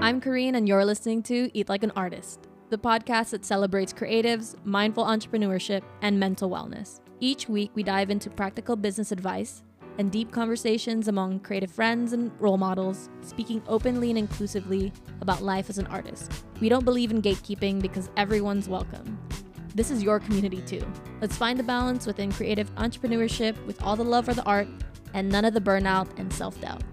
I'm 0.00 0.20
Corine, 0.20 0.56
and 0.56 0.68
you're 0.68 0.84
listening 0.84 1.24
to 1.24 1.50
Eat 1.54 1.68
Like 1.68 1.82
an 1.82 1.90
Artist, 1.96 2.46
the 2.70 2.78
podcast 2.78 3.30
that 3.30 3.44
celebrates 3.44 3.92
creatives, 3.92 4.54
mindful 4.64 5.04
entrepreneurship, 5.04 5.82
and 6.02 6.20
mental 6.20 6.48
wellness. 6.48 7.00
Each 7.18 7.48
week, 7.48 7.72
we 7.74 7.82
dive 7.82 8.08
into 8.08 8.30
practical 8.30 8.76
business 8.76 9.10
advice 9.10 9.64
and 9.98 10.12
deep 10.12 10.30
conversations 10.30 11.08
among 11.08 11.40
creative 11.40 11.72
friends 11.72 12.12
and 12.12 12.30
role 12.40 12.56
models, 12.56 13.10
speaking 13.22 13.60
openly 13.66 14.10
and 14.10 14.18
inclusively 14.18 14.92
about 15.20 15.42
life 15.42 15.68
as 15.68 15.78
an 15.78 15.88
artist. 15.88 16.44
We 16.60 16.68
don't 16.68 16.84
believe 16.84 17.10
in 17.10 17.20
gatekeeping 17.20 17.82
because 17.82 18.08
everyone's 18.16 18.68
welcome. 18.68 19.18
This 19.74 19.90
is 19.90 20.04
your 20.04 20.20
community 20.20 20.62
too. 20.62 20.86
Let's 21.20 21.36
find 21.36 21.58
the 21.58 21.64
balance 21.64 22.06
within 22.06 22.30
creative 22.30 22.72
entrepreneurship 22.76 23.56
with 23.66 23.82
all 23.82 23.96
the 23.96 24.04
love 24.04 24.26
for 24.26 24.34
the 24.34 24.44
art 24.44 24.68
and 25.12 25.28
none 25.28 25.44
of 25.44 25.54
the 25.54 25.60
burnout 25.60 26.06
and 26.18 26.32
self 26.32 26.58
doubt. 26.60 26.84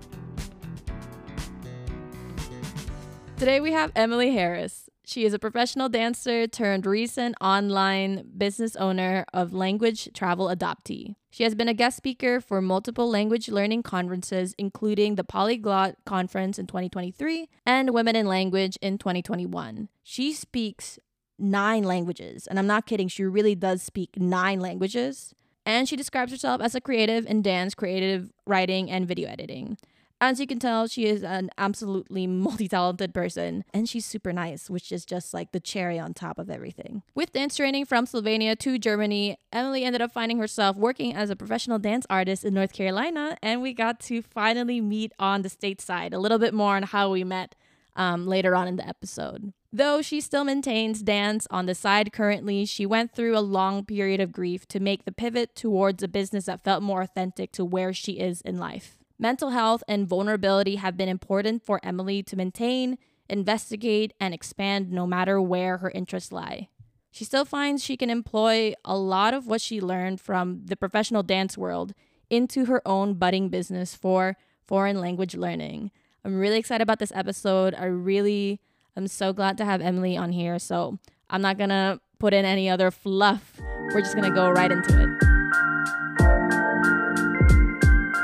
Today 3.37 3.59
we 3.59 3.73
have 3.73 3.91
Emily 3.97 4.31
Harris. 4.31 4.89
She 5.03 5.25
is 5.25 5.33
a 5.33 5.39
professional 5.39 5.89
dancer 5.89 6.47
turned 6.47 6.85
recent 6.85 7.35
online 7.41 8.31
business 8.37 8.77
owner 8.77 9.25
of 9.33 9.51
Language 9.51 10.09
Travel 10.13 10.47
Adoptee. 10.47 11.15
She 11.31 11.43
has 11.43 11.53
been 11.53 11.67
a 11.67 11.73
guest 11.73 11.97
speaker 11.97 12.39
for 12.39 12.61
multiple 12.61 13.09
language 13.09 13.49
learning 13.49 13.83
conferences, 13.83 14.55
including 14.57 15.15
the 15.15 15.25
Polyglot 15.25 15.97
Conference 16.05 16.57
in 16.57 16.65
2023 16.65 17.49
and 17.65 17.93
Women 17.93 18.15
in 18.15 18.25
Language 18.25 18.77
in 18.81 18.97
2021. 18.97 19.89
She 20.01 20.31
speaks 20.31 20.97
nine 21.37 21.83
languages, 21.83 22.47
and 22.47 22.57
I'm 22.57 22.67
not 22.67 22.85
kidding, 22.85 23.09
she 23.09 23.25
really 23.25 23.53
does 23.53 23.83
speak 23.83 24.11
nine 24.17 24.61
languages. 24.61 25.35
And 25.65 25.89
she 25.89 25.97
describes 25.97 26.31
herself 26.31 26.61
as 26.61 26.73
a 26.73 26.79
creative 26.79 27.25
in 27.25 27.41
dance, 27.41 27.75
creative 27.75 28.31
writing, 28.47 28.89
and 28.89 29.05
video 29.05 29.27
editing. 29.27 29.77
As 30.27 30.39
you 30.39 30.47
can 30.47 30.57
tell, 30.57 30.87
she 30.87 31.05
is 31.05 31.23
an 31.23 31.51
absolutely 31.55 32.25
multi 32.45 32.67
talented 32.67 33.13
person 33.13 33.63
and 33.75 33.87
she's 33.87 34.07
super 34.07 34.33
nice, 34.33 34.71
which 34.71 34.91
is 34.91 35.05
just 35.05 35.35
like 35.35 35.51
the 35.51 35.59
cherry 35.59 35.99
on 35.99 36.15
top 36.15 36.39
of 36.39 36.49
everything. 36.49 37.03
With 37.13 37.33
dance 37.33 37.55
training 37.57 37.85
from 37.85 38.07
Slovenia 38.07 38.57
to 38.57 38.79
Germany, 38.79 39.37
Emily 39.53 39.83
ended 39.83 40.01
up 40.01 40.11
finding 40.11 40.39
herself 40.39 40.77
working 40.77 41.13
as 41.13 41.29
a 41.29 41.35
professional 41.35 41.77
dance 41.77 42.07
artist 42.09 42.43
in 42.43 42.55
North 42.55 42.73
Carolina, 42.73 43.37
and 43.43 43.61
we 43.61 43.71
got 43.71 43.99
to 43.99 44.23
finally 44.23 44.81
meet 44.81 45.11
on 45.19 45.43
the 45.43 45.49
stateside 45.49 46.11
a 46.11 46.17
little 46.17 46.39
bit 46.39 46.55
more 46.55 46.75
on 46.75 46.81
how 46.81 47.11
we 47.11 47.23
met 47.23 47.53
um, 47.95 48.25
later 48.25 48.55
on 48.55 48.67
in 48.67 48.77
the 48.77 48.87
episode. 48.87 49.53
Though 49.71 50.01
she 50.01 50.21
still 50.21 50.43
maintains 50.43 51.03
dance 51.03 51.45
on 51.51 51.67
the 51.67 51.75
side 51.75 52.11
currently, 52.11 52.65
she 52.65 52.87
went 52.87 53.13
through 53.13 53.37
a 53.37 53.45
long 53.45 53.85
period 53.85 54.19
of 54.19 54.31
grief 54.31 54.67
to 54.69 54.79
make 54.79 55.05
the 55.05 55.11
pivot 55.11 55.55
towards 55.55 56.01
a 56.01 56.07
business 56.07 56.45
that 56.45 56.63
felt 56.63 56.81
more 56.81 57.03
authentic 57.03 57.51
to 57.51 57.63
where 57.63 57.93
she 57.93 58.13
is 58.13 58.41
in 58.41 58.57
life. 58.57 58.97
Mental 59.17 59.51
health 59.51 59.83
and 59.87 60.07
vulnerability 60.07 60.75
have 60.75 60.97
been 60.97 61.07
important 61.07 61.63
for 61.63 61.79
Emily 61.83 62.21
to 62.23 62.35
maintain, 62.35 62.97
investigate, 63.29 64.13
and 64.19 64.33
expand 64.33 64.91
no 64.91 65.07
matter 65.07 65.41
where 65.41 65.77
her 65.77 65.89
interests 65.91 66.31
lie. 66.31 66.67
She 67.11 67.23
still 67.23 67.45
finds 67.45 67.81
she 67.81 67.95
can 67.95 68.09
employ 68.09 68.73
a 68.83 68.97
lot 68.97 69.33
of 69.33 69.47
what 69.47 69.61
she 69.61 69.79
learned 69.79 70.19
from 70.19 70.63
the 70.65 70.75
professional 70.75 71.23
dance 71.23 71.57
world 71.57 71.93
into 72.29 72.65
her 72.65 72.81
own 72.85 73.13
budding 73.13 73.47
business 73.47 73.95
for 73.95 74.35
foreign 74.67 74.99
language 74.99 75.33
learning. 75.33 75.91
I'm 76.25 76.37
really 76.37 76.57
excited 76.57 76.83
about 76.83 76.99
this 76.99 77.13
episode. 77.15 77.73
I 77.73 77.85
really 77.85 78.59
am 78.97 79.07
so 79.07 79.31
glad 79.31 79.57
to 79.59 79.65
have 79.65 79.79
Emily 79.79 80.17
on 80.17 80.33
here. 80.33 80.59
So 80.59 80.99
I'm 81.29 81.41
not 81.41 81.57
gonna 81.57 82.01
put 82.19 82.33
in 82.33 82.43
any 82.43 82.69
other 82.69 82.91
fluff. 82.91 83.61
We're 83.93 84.01
just 84.01 84.15
gonna 84.15 84.29
go 84.29 84.49
right 84.49 84.71
into 84.71 85.01
it. 85.01 85.34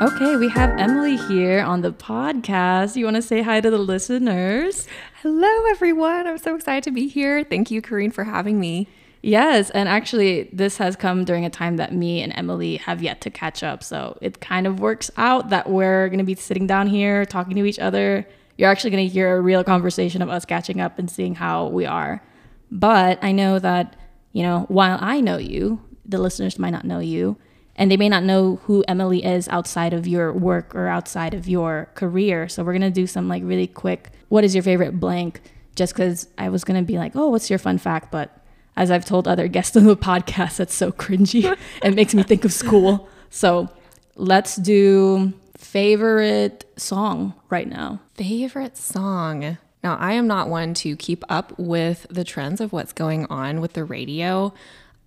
Okay, 0.01 0.35
we 0.35 0.49
have 0.49 0.71
Emily 0.79 1.15
here 1.15 1.61
on 1.61 1.81
the 1.81 1.91
podcast. 1.91 2.95
You 2.95 3.05
want 3.05 3.17
to 3.17 3.21
say 3.21 3.43
hi 3.43 3.61
to 3.61 3.69
the 3.69 3.77
listeners? 3.77 4.87
Hello, 5.21 5.65
everyone. 5.69 6.25
I'm 6.25 6.39
so 6.39 6.55
excited 6.55 6.83
to 6.85 6.91
be 6.91 7.07
here. 7.07 7.43
Thank 7.43 7.69
you, 7.69 7.83
Corine, 7.83 8.11
for 8.11 8.23
having 8.23 8.59
me. 8.59 8.87
Yes, 9.21 9.69
and 9.69 9.87
actually, 9.87 10.49
this 10.51 10.77
has 10.77 10.95
come 10.95 11.23
during 11.23 11.45
a 11.45 11.51
time 11.51 11.77
that 11.77 11.93
me 11.93 12.23
and 12.23 12.33
Emily 12.35 12.77
have 12.77 13.03
yet 13.03 13.21
to 13.21 13.29
catch 13.29 13.61
up. 13.61 13.83
So 13.83 14.17
it 14.21 14.41
kind 14.41 14.65
of 14.65 14.79
works 14.79 15.11
out 15.17 15.49
that 15.51 15.69
we're 15.69 16.07
going 16.07 16.17
to 16.17 16.25
be 16.25 16.33
sitting 16.33 16.65
down 16.65 16.87
here 16.87 17.23
talking 17.23 17.55
to 17.57 17.65
each 17.65 17.77
other. 17.77 18.27
You're 18.57 18.71
actually 18.71 18.89
going 18.89 19.07
to 19.07 19.13
hear 19.13 19.37
a 19.37 19.39
real 19.39 19.63
conversation 19.63 20.23
of 20.23 20.29
us 20.29 20.45
catching 20.45 20.81
up 20.81 20.97
and 20.97 21.11
seeing 21.11 21.35
how 21.35 21.67
we 21.67 21.85
are. 21.85 22.23
But 22.71 23.23
I 23.23 23.33
know 23.33 23.59
that, 23.59 23.95
you 24.31 24.41
know, 24.41 24.65
while 24.67 24.97
I 24.99 25.21
know 25.21 25.37
you, 25.37 25.79
the 26.03 26.17
listeners 26.17 26.57
might 26.57 26.71
not 26.71 26.85
know 26.85 26.97
you 26.97 27.37
and 27.75 27.89
they 27.89 27.97
may 27.97 28.09
not 28.09 28.23
know 28.23 28.57
who 28.63 28.83
Emily 28.87 29.23
is 29.23 29.47
outside 29.49 29.93
of 29.93 30.07
your 30.07 30.33
work 30.33 30.75
or 30.75 30.87
outside 30.87 31.33
of 31.33 31.47
your 31.47 31.89
career. 31.95 32.47
So 32.49 32.63
we're 32.63 32.73
gonna 32.73 32.91
do 32.91 33.07
some 33.07 33.27
like 33.27 33.43
really 33.43 33.67
quick. 33.67 34.11
What 34.29 34.43
is 34.43 34.53
your 34.53 34.63
favorite 34.63 34.99
blank? 34.99 35.41
Just 35.75 35.93
because 35.93 36.27
I 36.37 36.49
was 36.49 36.63
gonna 36.63 36.83
be 36.83 36.97
like, 36.97 37.15
oh, 37.15 37.29
what's 37.29 37.49
your 37.49 37.59
fun 37.59 37.77
fact? 37.77 38.11
But 38.11 38.37
as 38.75 38.91
I've 38.91 39.05
told 39.05 39.27
other 39.27 39.47
guests 39.47 39.75
on 39.77 39.85
the 39.85 39.97
podcast, 39.97 40.57
that's 40.57 40.75
so 40.75 40.91
cringy. 40.91 41.57
it 41.83 41.95
makes 41.95 42.13
me 42.13 42.23
think 42.23 42.45
of 42.45 42.53
school. 42.53 43.07
So 43.29 43.69
let's 44.15 44.55
do 44.57 45.33
favorite 45.57 46.65
song 46.77 47.33
right 47.49 47.67
now. 47.67 48.01
Favorite 48.15 48.77
song. 48.77 49.57
Now, 49.83 49.95
I 49.97 50.13
am 50.13 50.27
not 50.27 50.49
one 50.49 50.73
to 50.75 50.95
keep 50.95 51.23
up 51.27 51.57
with 51.57 52.05
the 52.09 52.23
trends 52.23 52.61
of 52.61 52.71
what's 52.71 52.93
going 52.93 53.25
on 53.27 53.61
with 53.61 53.73
the 53.73 53.83
radio. 53.83 54.53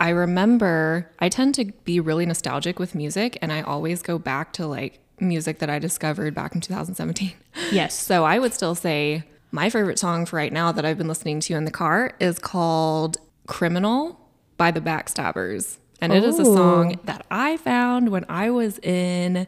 I 0.01 0.11
remember 0.11 1.11
I 1.19 1.29
tend 1.29 1.55
to 1.57 1.67
be 1.85 2.01
really 2.01 2.27
nostalgic 2.27 2.79
with 2.79 2.95
music 2.95 3.39
and 3.41 3.53
I 3.53 3.63
always 3.63 4.03
go 4.03 4.19
back 4.19 4.53
to 4.55 4.67
like 4.67 4.99
music 5.21 5.59
that 5.61 5.71
I 5.71 5.79
discovered 5.79 6.35
back 6.35 6.55
in 6.55 6.61
2017. 6.61 7.33
Yes. 7.71 7.95
So 8.05 8.25
I 8.25 8.39
would 8.39 8.53
still 8.53 8.75
say 8.75 9.25
my 9.51 9.71
favorite 9.71 9.99
song 9.99 10.27
for 10.27 10.37
right 10.37 10.53
now 10.53 10.73
that 10.73 10.85
I've 10.85 10.99
been 10.99 11.09
listening 11.09 11.41
to 11.41 11.55
in 11.55 11.65
the 11.65 11.71
car 11.71 12.13
is 12.19 12.39
called 12.39 13.19
Criminal 13.47 14.21
by 14.57 14.71
the 14.71 14.81
Backstabbers. 14.81 15.79
And 16.01 16.13
it 16.13 16.25
is 16.25 16.39
a 16.39 16.45
song 16.45 16.99
that 17.05 17.25
I 17.31 17.57
found 17.57 18.11
when 18.11 18.27
I 18.29 18.51
was 18.51 18.79
in 18.81 19.47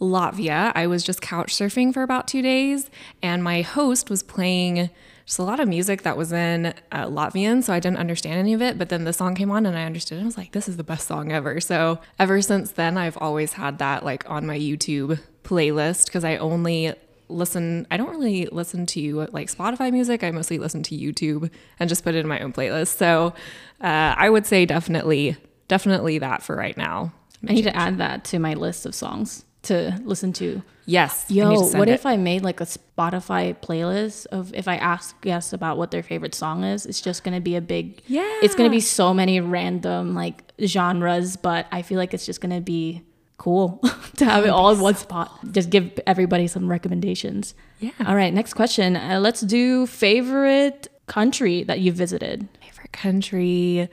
Latvia. 0.00 0.72
I 0.74 0.86
was 0.86 1.02
just 1.02 1.22
couch 1.22 1.54
surfing 1.54 1.94
for 1.94 2.02
about 2.02 2.28
two 2.28 2.42
days, 2.42 2.90
and 3.22 3.42
my 3.42 3.62
host 3.62 4.10
was 4.10 4.22
playing 4.22 4.90
just 5.26 5.38
a 5.38 5.42
lot 5.42 5.60
of 5.60 5.68
music 5.68 6.02
that 6.02 6.16
was 6.16 6.32
in 6.32 6.66
uh, 6.92 7.06
Latvian, 7.06 7.62
so 7.62 7.72
I 7.72 7.80
didn't 7.80 7.98
understand 7.98 8.38
any 8.38 8.52
of 8.52 8.62
it. 8.62 8.78
But 8.78 8.88
then 8.88 9.04
the 9.04 9.12
song 9.12 9.34
came 9.34 9.50
on 9.50 9.66
and 9.66 9.76
I 9.76 9.84
understood. 9.84 10.18
It. 10.18 10.22
I 10.22 10.24
was 10.24 10.36
like, 10.36 10.52
this 10.52 10.68
is 10.68 10.76
the 10.76 10.84
best 10.84 11.06
song 11.06 11.32
ever. 11.32 11.60
So 11.60 11.98
ever 12.18 12.42
since 12.42 12.72
then, 12.72 12.98
I've 12.98 13.16
always 13.18 13.54
had 13.54 13.78
that 13.78 14.04
like 14.04 14.28
on 14.28 14.46
my 14.46 14.58
YouTube 14.58 15.18
playlist 15.42 16.06
because 16.06 16.24
I 16.24 16.36
only 16.36 16.92
listen 17.30 17.86
i 17.90 17.96
don't 17.96 18.10
really 18.10 18.44
listen 18.52 18.84
to 18.84 19.26
like 19.32 19.48
spotify 19.48 19.90
music 19.90 20.22
i 20.22 20.30
mostly 20.30 20.58
listen 20.58 20.82
to 20.82 20.94
youtube 20.94 21.50
and 21.80 21.88
just 21.88 22.04
put 22.04 22.14
it 22.14 22.18
in 22.18 22.28
my 22.28 22.38
own 22.40 22.52
playlist 22.52 22.98
so 22.98 23.32
uh, 23.80 24.14
i 24.18 24.28
would 24.28 24.44
say 24.44 24.66
definitely 24.66 25.34
definitely 25.66 26.18
that 26.18 26.42
for 26.42 26.54
right 26.54 26.76
now 26.76 27.10
I 27.48 27.52
need 27.52 27.62
to 27.62 27.76
add 27.76 27.98
that 27.98 28.24
to 28.26 28.38
my 28.38 28.54
list 28.54 28.86
of 28.86 28.94
songs 28.94 29.44
to 29.62 30.00
listen 30.04 30.32
to. 30.34 30.62
Yes. 30.86 31.26
Yo, 31.28 31.68
what 31.78 31.88
if 31.88 32.04
I 32.06 32.16
made 32.16 32.42
like 32.42 32.60
a 32.60 32.64
Spotify 32.64 33.56
playlist 33.56 34.26
of 34.26 34.52
if 34.54 34.68
I 34.68 34.76
ask 34.76 35.20
guests 35.22 35.52
about 35.52 35.78
what 35.78 35.90
their 35.90 36.02
favorite 36.02 36.34
song 36.34 36.64
is? 36.64 36.86
It's 36.86 37.00
just 37.00 37.24
gonna 37.24 37.40
be 37.40 37.56
a 37.56 37.60
big 37.60 38.02
Yeah. 38.06 38.38
It's 38.42 38.54
gonna 38.54 38.70
be 38.70 38.80
so 38.80 39.14
many 39.14 39.40
random 39.40 40.14
like 40.14 40.42
genres, 40.64 41.36
but 41.36 41.66
I 41.72 41.82
feel 41.82 41.98
like 41.98 42.12
it's 42.14 42.26
just 42.26 42.40
gonna 42.40 42.60
be 42.60 43.02
cool 43.38 43.80
to 44.16 44.24
have 44.24 44.44
it 44.44 44.48
all 44.50 44.70
in 44.70 44.80
one 44.80 44.94
spot. 44.94 45.30
Just 45.52 45.70
give 45.70 45.98
everybody 46.06 46.46
some 46.46 46.68
recommendations. 46.68 47.54
Yeah. 47.80 47.90
All 48.06 48.14
right, 48.16 48.32
next 48.32 48.54
question. 48.54 48.96
Uh, 48.96 49.18
let's 49.20 49.40
do 49.40 49.86
favorite 49.86 50.88
country 51.06 51.64
that 51.64 51.80
you 51.80 51.92
visited. 51.92 52.48
favorite 52.60 52.92
country? 52.92 53.88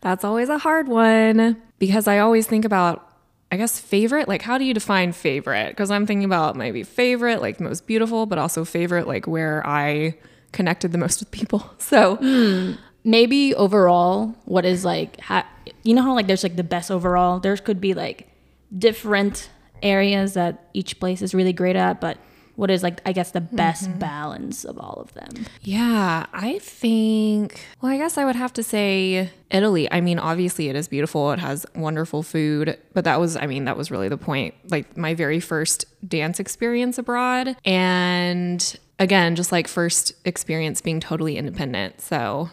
That's 0.00 0.24
always 0.24 0.48
a 0.48 0.58
hard 0.58 0.88
one 0.88 1.60
because 1.78 2.08
I 2.08 2.18
always 2.18 2.46
think 2.46 2.64
about 2.64 3.06
I 3.52 3.56
guess 3.56 3.80
favorite, 3.80 4.28
like 4.28 4.42
how 4.42 4.58
do 4.58 4.64
you 4.64 4.74
define 4.74 5.12
favorite? 5.12 5.70
Because 5.70 5.90
I'm 5.90 6.06
thinking 6.06 6.24
about 6.24 6.56
maybe 6.56 6.82
favorite, 6.82 7.40
like 7.40 7.60
most 7.60 7.86
beautiful, 7.86 8.26
but 8.26 8.38
also 8.38 8.64
favorite, 8.64 9.08
like 9.08 9.26
where 9.26 9.66
I 9.66 10.16
connected 10.52 10.92
the 10.92 10.98
most 10.98 11.20
with 11.20 11.30
people. 11.30 11.70
So 11.78 12.16
hmm. 12.16 12.72
maybe 13.02 13.54
overall 13.54 14.36
what 14.44 14.64
is 14.64 14.84
like 14.84 15.20
ha- 15.20 15.48
you 15.82 15.94
know 15.94 16.02
how 16.02 16.14
like 16.14 16.28
there's 16.28 16.44
like 16.44 16.56
the 16.56 16.62
best 16.62 16.90
overall 16.90 17.40
there 17.40 17.56
could 17.56 17.80
be 17.80 17.94
like 17.94 18.28
different 18.76 19.50
areas 19.82 20.34
that 20.34 20.68
each 20.72 21.00
place 21.00 21.22
is 21.22 21.34
really 21.34 21.52
great 21.52 21.74
at 21.74 22.00
but 22.00 22.18
what 22.60 22.70
is 22.70 22.82
like 22.82 23.00
i 23.06 23.12
guess 23.12 23.30
the 23.32 23.40
best 23.40 23.88
mm-hmm. 23.88 23.98
balance 23.98 24.64
of 24.64 24.78
all 24.78 25.00
of 25.00 25.12
them 25.14 25.46
yeah, 25.62 26.26
I 26.32 26.58
think, 26.58 27.64
well, 27.80 27.92
I 27.92 27.98
guess 27.98 28.16
I 28.16 28.24
would 28.24 28.36
have 28.36 28.52
to 28.54 28.62
say 28.62 29.30
Italy. 29.50 29.90
I 29.92 30.00
mean, 30.00 30.18
obviously 30.18 30.68
it 30.68 30.76
is 30.76 30.88
beautiful, 30.88 31.32
it 31.32 31.38
has 31.38 31.66
wonderful 31.74 32.22
food, 32.22 32.78
but 32.94 33.04
that 33.04 33.20
was, 33.20 33.36
I 33.36 33.46
mean, 33.46 33.66
that 33.66 33.76
was 33.76 33.90
really 33.90 34.08
the 34.08 34.16
point. 34.16 34.54
Like 34.68 34.96
my 34.96 35.14
very 35.14 35.38
first 35.38 35.84
dance 36.08 36.40
experience 36.40 36.98
abroad. 36.98 37.56
And 37.64 38.78
again, 38.98 39.36
just 39.36 39.52
like 39.52 39.68
first 39.68 40.14
experience 40.24 40.80
being 40.80 40.98
totally 40.98 41.36
independent. 41.36 42.00
So 42.00 42.50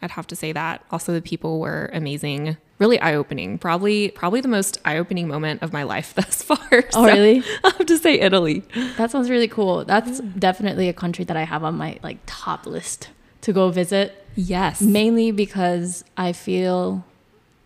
I'd 0.00 0.12
have 0.12 0.26
to 0.28 0.36
say 0.36 0.52
that. 0.52 0.84
Also, 0.90 1.12
the 1.12 1.22
people 1.22 1.60
were 1.60 1.90
amazing. 1.92 2.56
Really 2.78 2.98
eye 3.00 3.14
opening. 3.14 3.58
Probably 3.58 4.10
probably 4.10 4.40
the 4.40 4.48
most 4.48 4.80
eye 4.84 4.96
opening 4.98 5.28
moment 5.28 5.62
of 5.62 5.72
my 5.72 5.82
life 5.82 6.14
thus 6.16 6.42
far. 6.42 6.84
Oh, 6.94 7.06
really? 7.06 7.42
I 7.64 7.70
have 7.76 7.86
to 7.86 7.98
say 7.98 8.20
Italy. 8.20 8.62
That 8.96 9.10
sounds 9.10 9.30
really 9.30 9.48
cool. 9.48 9.84
That's 9.84 10.20
definitely 10.20 10.88
a 10.88 10.92
country 10.92 11.24
that 11.24 11.36
I 11.36 11.44
have 11.44 11.64
on 11.64 11.76
my 11.76 11.98
like 12.02 12.18
top 12.26 12.66
list 12.66 13.10
to 13.42 13.52
go 13.52 13.70
visit. 13.70 14.24
Yes. 14.34 14.80
Mainly 14.80 15.30
because 15.30 16.04
I 16.16 16.32
feel 16.32 17.04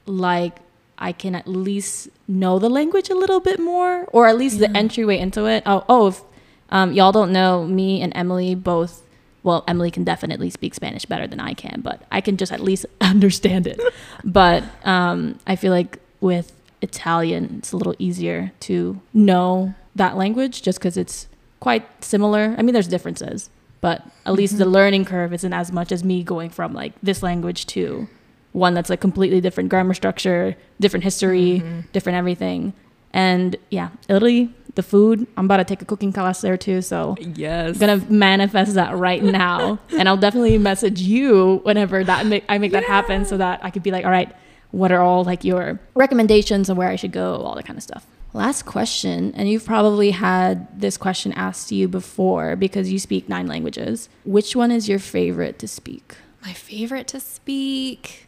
like 0.06 0.58
I 0.98 1.12
can 1.12 1.34
at 1.34 1.46
least 1.46 2.08
know 2.26 2.58
the 2.58 2.68
language 2.68 3.08
a 3.08 3.14
little 3.14 3.40
bit 3.40 3.60
more, 3.60 4.04
or 4.12 4.26
at 4.26 4.36
least 4.36 4.58
the 4.58 4.76
entryway 4.76 5.18
into 5.18 5.46
it. 5.46 5.62
Oh, 5.64 5.84
oh, 5.88 6.08
if 6.08 6.22
um, 6.70 6.92
y'all 6.92 7.12
don't 7.12 7.32
know, 7.32 7.64
me 7.64 8.02
and 8.02 8.12
Emily 8.16 8.54
both. 8.54 9.02
Well, 9.48 9.64
Emily 9.66 9.90
can 9.90 10.04
definitely 10.04 10.50
speak 10.50 10.74
Spanish 10.74 11.06
better 11.06 11.26
than 11.26 11.40
I 11.40 11.54
can, 11.54 11.80
but 11.80 12.02
I 12.12 12.20
can 12.20 12.36
just 12.36 12.52
at 12.52 12.60
least 12.60 12.84
understand 13.00 13.66
it. 13.66 13.80
but 14.22 14.62
um, 14.84 15.38
I 15.46 15.56
feel 15.56 15.72
like 15.72 16.00
with 16.20 16.52
Italian, 16.82 17.56
it's 17.56 17.72
a 17.72 17.78
little 17.78 17.94
easier 17.98 18.52
to 18.60 19.00
know 19.14 19.72
that 19.96 20.18
language 20.18 20.60
just 20.60 20.78
because 20.78 20.98
it's 20.98 21.28
quite 21.60 22.04
similar. 22.04 22.54
I 22.58 22.60
mean, 22.60 22.74
there's 22.74 22.88
differences, 22.88 23.48
but 23.80 24.06
at 24.26 24.34
least 24.34 24.58
the 24.58 24.66
learning 24.66 25.06
curve 25.06 25.32
isn't 25.32 25.54
as 25.54 25.72
much 25.72 25.92
as 25.92 26.04
me 26.04 26.22
going 26.22 26.50
from 26.50 26.74
like 26.74 26.92
this 27.02 27.22
language 27.22 27.64
to 27.68 28.06
one 28.52 28.74
that's 28.74 28.90
like 28.90 29.00
completely 29.00 29.40
different 29.40 29.70
grammar 29.70 29.94
structure, 29.94 30.58
different 30.78 31.04
history, 31.04 31.62
different 31.94 32.18
everything. 32.18 32.74
And 33.14 33.56
yeah, 33.70 33.88
Italy, 34.10 34.52
the 34.78 34.82
food, 34.84 35.26
I'm 35.36 35.44
about 35.46 35.56
to 35.58 35.64
take 35.64 35.82
a 35.82 35.84
cooking 35.84 36.12
class 36.12 36.40
there 36.40 36.56
too. 36.56 36.80
So 36.82 37.16
Yes. 37.34 37.74
I'm 37.74 37.80
gonna 37.80 38.06
manifest 38.08 38.74
that 38.74 38.96
right 38.96 39.22
now, 39.22 39.78
and 39.98 40.08
I'll 40.08 40.16
definitely 40.16 40.56
message 40.56 41.00
you 41.02 41.60
whenever 41.64 42.04
that 42.04 42.26
make, 42.26 42.44
I 42.48 42.58
make 42.58 42.72
that 42.72 42.84
happen, 42.84 43.26
so 43.26 43.36
that 43.36 43.60
I 43.64 43.70
could 43.70 43.82
be 43.82 43.90
like, 43.90 44.04
all 44.04 44.10
right, 44.10 44.34
what 44.70 44.92
are 44.92 45.02
all 45.02 45.24
like 45.24 45.42
your 45.44 45.80
recommendations 45.94 46.68
of 46.70 46.76
where 46.76 46.88
I 46.88 46.96
should 46.96 47.12
go, 47.12 47.36
all 47.36 47.54
that 47.56 47.66
kind 47.66 47.76
of 47.76 47.82
stuff. 47.82 48.06
Last 48.34 48.66
question, 48.66 49.32
and 49.34 49.48
you've 49.48 49.64
probably 49.64 50.12
had 50.12 50.80
this 50.80 50.96
question 50.96 51.32
asked 51.32 51.70
to 51.70 51.74
you 51.74 51.88
before 51.88 52.54
because 52.56 52.92
you 52.92 52.98
speak 52.98 53.28
nine 53.28 53.46
languages. 53.48 54.08
Which 54.24 54.54
one 54.54 54.70
is 54.70 54.88
your 54.88 54.98
favorite 55.00 55.58
to 55.60 55.66
speak? 55.66 56.14
My 56.44 56.52
favorite 56.52 57.08
to 57.08 57.20
speak, 57.20 58.26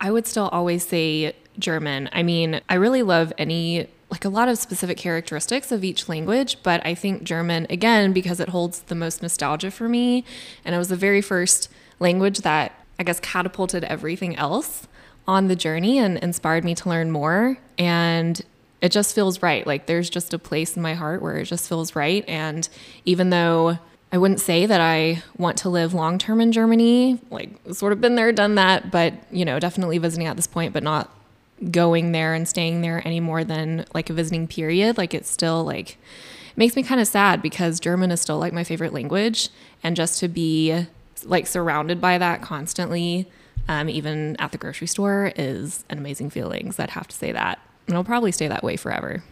I 0.00 0.10
would 0.12 0.26
still 0.26 0.48
always 0.50 0.86
say 0.86 1.34
German. 1.58 2.08
I 2.12 2.22
mean, 2.22 2.60
I 2.68 2.74
really 2.74 3.02
love 3.02 3.32
any, 3.38 3.88
like 4.10 4.24
a 4.24 4.28
lot 4.28 4.48
of 4.48 4.58
specific 4.58 4.96
characteristics 4.96 5.70
of 5.70 5.84
each 5.84 6.08
language, 6.08 6.58
but 6.62 6.84
I 6.86 6.94
think 6.94 7.24
German, 7.24 7.66
again, 7.68 8.12
because 8.12 8.40
it 8.40 8.48
holds 8.48 8.80
the 8.80 8.94
most 8.94 9.22
nostalgia 9.22 9.70
for 9.70 9.88
me. 9.88 10.24
And 10.64 10.74
it 10.74 10.78
was 10.78 10.88
the 10.88 10.96
very 10.96 11.20
first 11.20 11.68
language 12.00 12.38
that 12.38 12.72
I 12.98 13.04
guess 13.04 13.20
catapulted 13.20 13.84
everything 13.84 14.36
else 14.36 14.88
on 15.26 15.48
the 15.48 15.56
journey 15.56 15.98
and 15.98 16.16
inspired 16.18 16.64
me 16.64 16.74
to 16.76 16.88
learn 16.88 17.10
more. 17.10 17.58
And 17.76 18.40
it 18.80 18.92
just 18.92 19.14
feels 19.14 19.42
right. 19.42 19.66
Like 19.66 19.86
there's 19.86 20.08
just 20.08 20.32
a 20.32 20.38
place 20.38 20.76
in 20.76 20.82
my 20.82 20.94
heart 20.94 21.20
where 21.20 21.36
it 21.36 21.44
just 21.44 21.68
feels 21.68 21.94
right. 21.94 22.24
And 22.26 22.66
even 23.04 23.30
though 23.30 23.78
I 24.10 24.16
wouldn't 24.16 24.40
say 24.40 24.64
that 24.64 24.80
I 24.80 25.22
want 25.36 25.58
to 25.58 25.68
live 25.68 25.92
long 25.92 26.18
term 26.18 26.40
in 26.40 26.50
Germany, 26.50 27.20
like 27.30 27.50
sort 27.72 27.92
of 27.92 28.00
been 28.00 28.14
there, 28.14 28.32
done 28.32 28.54
that, 28.54 28.90
but 28.90 29.12
you 29.30 29.44
know, 29.44 29.60
definitely 29.60 29.98
visiting 29.98 30.26
at 30.26 30.36
this 30.36 30.46
point, 30.46 30.72
but 30.72 30.82
not 30.82 31.12
going 31.70 32.12
there 32.12 32.34
and 32.34 32.48
staying 32.48 32.80
there 32.82 33.02
any 33.06 33.20
more 33.20 33.44
than 33.44 33.84
like 33.94 34.10
a 34.10 34.12
visiting 34.12 34.46
period. 34.46 34.96
Like 34.98 35.14
it's 35.14 35.30
still 35.30 35.64
like, 35.64 35.90
it 35.90 36.56
makes 36.56 36.76
me 36.76 36.82
kind 36.82 37.00
of 37.00 37.08
sad 37.08 37.42
because 37.42 37.80
German 37.80 38.10
is 38.10 38.20
still 38.20 38.38
like 38.38 38.52
my 38.52 38.64
favorite 38.64 38.92
language. 38.92 39.48
And 39.82 39.96
just 39.96 40.20
to 40.20 40.28
be 40.28 40.86
like 41.24 41.46
surrounded 41.46 42.00
by 42.00 42.18
that 42.18 42.42
constantly, 42.42 43.28
um, 43.68 43.88
even 43.88 44.36
at 44.36 44.52
the 44.52 44.58
grocery 44.58 44.86
store, 44.86 45.32
is 45.36 45.84
an 45.90 45.98
amazing 45.98 46.30
feeling. 46.30 46.72
So 46.72 46.82
I'd 46.82 46.90
have 46.90 47.08
to 47.08 47.16
say 47.16 47.32
that. 47.32 47.58
And 47.86 47.94
it'll 47.94 48.04
probably 48.04 48.32
stay 48.32 48.48
that 48.48 48.62
way 48.62 48.76
forever. 48.76 49.22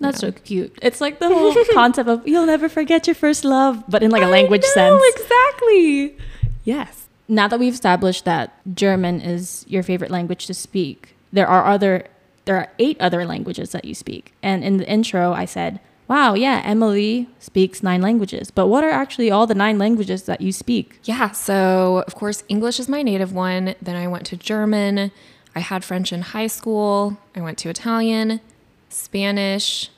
That's 0.00 0.18
so 0.18 0.32
cute. 0.32 0.76
It's 0.82 1.00
like 1.00 1.18
the 1.20 1.28
whole 1.28 1.54
concept 1.72 2.08
of 2.08 2.26
you'll 2.26 2.46
never 2.46 2.68
forget 2.68 3.06
your 3.06 3.14
first 3.14 3.44
love, 3.44 3.84
but 3.88 4.02
in 4.02 4.10
like 4.10 4.22
a 4.22 4.26
I 4.26 4.30
language 4.30 4.62
know, 4.62 5.00
sense. 5.00 5.02
Exactly. 5.16 6.16
Yes. 6.64 7.06
now 7.28 7.46
that 7.48 7.58
we've 7.60 7.72
established 7.74 8.24
that 8.24 8.52
German 8.74 9.20
is 9.20 9.64
your 9.68 9.82
favorite 9.82 10.10
language 10.10 10.46
to 10.46 10.54
speak, 10.54 11.13
there 11.34 11.48
are 11.48 11.66
other 11.66 12.06
there 12.46 12.56
are 12.56 12.68
eight 12.78 13.00
other 13.00 13.24
languages 13.24 13.72
that 13.72 13.84
you 13.84 13.94
speak. 13.94 14.32
And 14.42 14.62
in 14.62 14.76
the 14.76 14.88
intro 14.88 15.32
I 15.32 15.44
said, 15.44 15.80
"Wow, 16.08 16.34
yeah, 16.34 16.62
Emily 16.64 17.28
speaks 17.38 17.82
nine 17.82 18.00
languages." 18.00 18.50
But 18.50 18.68
what 18.68 18.84
are 18.84 18.90
actually 18.90 19.30
all 19.30 19.46
the 19.46 19.54
nine 19.54 19.78
languages 19.78 20.22
that 20.24 20.40
you 20.40 20.52
speak? 20.52 21.00
Yeah, 21.04 21.30
so 21.32 22.04
of 22.06 22.14
course, 22.14 22.44
English 22.48 22.78
is 22.78 22.88
my 22.88 23.02
native 23.02 23.32
one. 23.32 23.74
Then 23.82 23.96
I 23.96 24.06
went 24.08 24.26
to 24.26 24.36
German. 24.36 25.10
I 25.56 25.60
had 25.60 25.84
French 25.84 26.12
in 26.12 26.22
high 26.22 26.48
school. 26.48 27.18
I 27.34 27.40
went 27.40 27.58
to 27.58 27.68
Italian, 27.68 28.40
Spanish. 28.88 29.90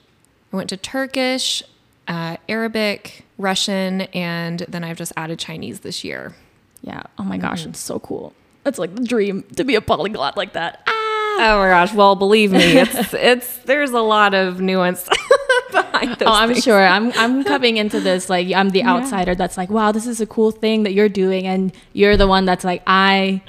I 0.52 0.56
went 0.56 0.68
to 0.70 0.76
Turkish, 0.76 1.62
uh, 2.08 2.36
Arabic, 2.48 3.24
Russian, 3.38 4.02
and 4.12 4.60
then 4.68 4.84
I've 4.84 4.98
just 4.98 5.12
added 5.16 5.38
Chinese 5.38 5.80
this 5.80 6.04
year. 6.04 6.34
Yeah. 6.82 7.02
Oh 7.18 7.24
my 7.24 7.38
gosh, 7.38 7.66
it's 7.66 7.80
so 7.80 7.98
cool. 7.98 8.32
It's 8.64 8.78
like 8.78 8.94
the 8.94 9.04
dream 9.04 9.44
to 9.56 9.64
be 9.64 9.74
a 9.74 9.80
polyglot 9.80 10.36
like 10.36 10.52
that. 10.52 10.86
Oh 11.46 11.58
my 11.58 11.68
gosh! 11.68 11.92
Well, 11.92 12.16
believe 12.16 12.50
me, 12.52 12.78
it's 12.78 13.12
it's 13.32 13.58
there's 13.58 13.90
a 13.92 14.00
lot 14.00 14.32
of 14.34 14.60
nuance 14.60 15.06
behind 15.70 16.16
those 16.16 16.28
Oh, 16.28 16.32
I'm 16.32 16.52
things. 16.52 16.64
sure. 16.64 16.80
I'm 16.86 17.12
I'm 17.12 17.44
coming 17.44 17.76
into 17.76 18.00
this 18.00 18.30
like 18.30 18.50
I'm 18.52 18.70
the 18.70 18.84
outsider 18.84 19.34
that's 19.34 19.56
like, 19.56 19.68
wow, 19.70 19.92
this 19.92 20.06
is 20.06 20.20
a 20.20 20.26
cool 20.26 20.50
thing 20.50 20.84
that 20.84 20.92
you're 20.94 21.08
doing, 21.10 21.46
and 21.46 21.72
you're 21.92 22.16
the 22.16 22.26
one 22.26 22.44
that's 22.46 22.64
like, 22.64 22.82
I 22.86 23.42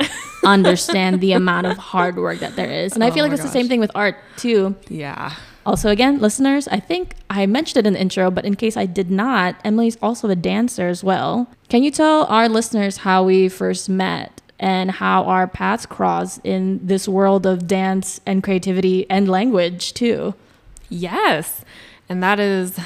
understand 0.45 1.22
the 1.22 1.34
amount 1.34 1.68
of 1.68 1.78
hard 1.78 2.18
work 2.18 2.39
that 2.39 2.56
there 2.56 2.69
is, 2.72 2.94
and 2.94 3.04
I 3.04 3.10
Oh 3.10 3.12
feel 3.12 3.24
like 3.24 3.31
my 3.31 3.36
it's 3.36 3.44
the 3.44 3.50
same 3.50 3.68
thing 3.68 3.80
with 3.80 3.92
art 3.95 4.16
too. 4.38 4.75
Yeah. 4.89 5.34
Also, 5.66 5.89
again, 5.89 6.19
listeners, 6.19 6.68
I 6.69 6.80
think 6.80 7.16
I 7.30 7.45
mentioned 7.45 7.86
it 7.86 7.88
in 7.88 7.94
the 7.94 8.00
intro, 8.00 8.31
but 8.31 8.45
in 8.45 8.56
case 8.56 8.78
I 8.78 8.86
did 8.86 9.12
not, 9.12 9.56
Emily's 9.66 9.98
also 10.01 10.30
a 10.30 10.36
dancer 10.36 10.88
as 10.88 11.04
well. 11.04 11.48
Can 11.68 11.84
you 11.84 11.92
tell 11.92 12.24
our 12.25 12.48
listeners 12.48 12.98
how 12.98 13.24
we 13.24 13.50
first 13.50 13.89
met 13.89 14.42
and 14.59 14.92
how 14.92 15.24
our 15.25 15.48
paths 15.48 15.86
crossed 15.86 16.42
in 16.44 16.86
this 16.86 17.07
world 17.07 17.45
of 17.45 17.68
dance 17.68 18.19
and 18.25 18.44
creativity 18.44 19.09
and 19.09 19.27
language 19.27 19.94
too? 19.94 20.33
Yes. 20.89 21.63
And 22.09 22.24
that 22.24 22.39
is, 22.39 22.80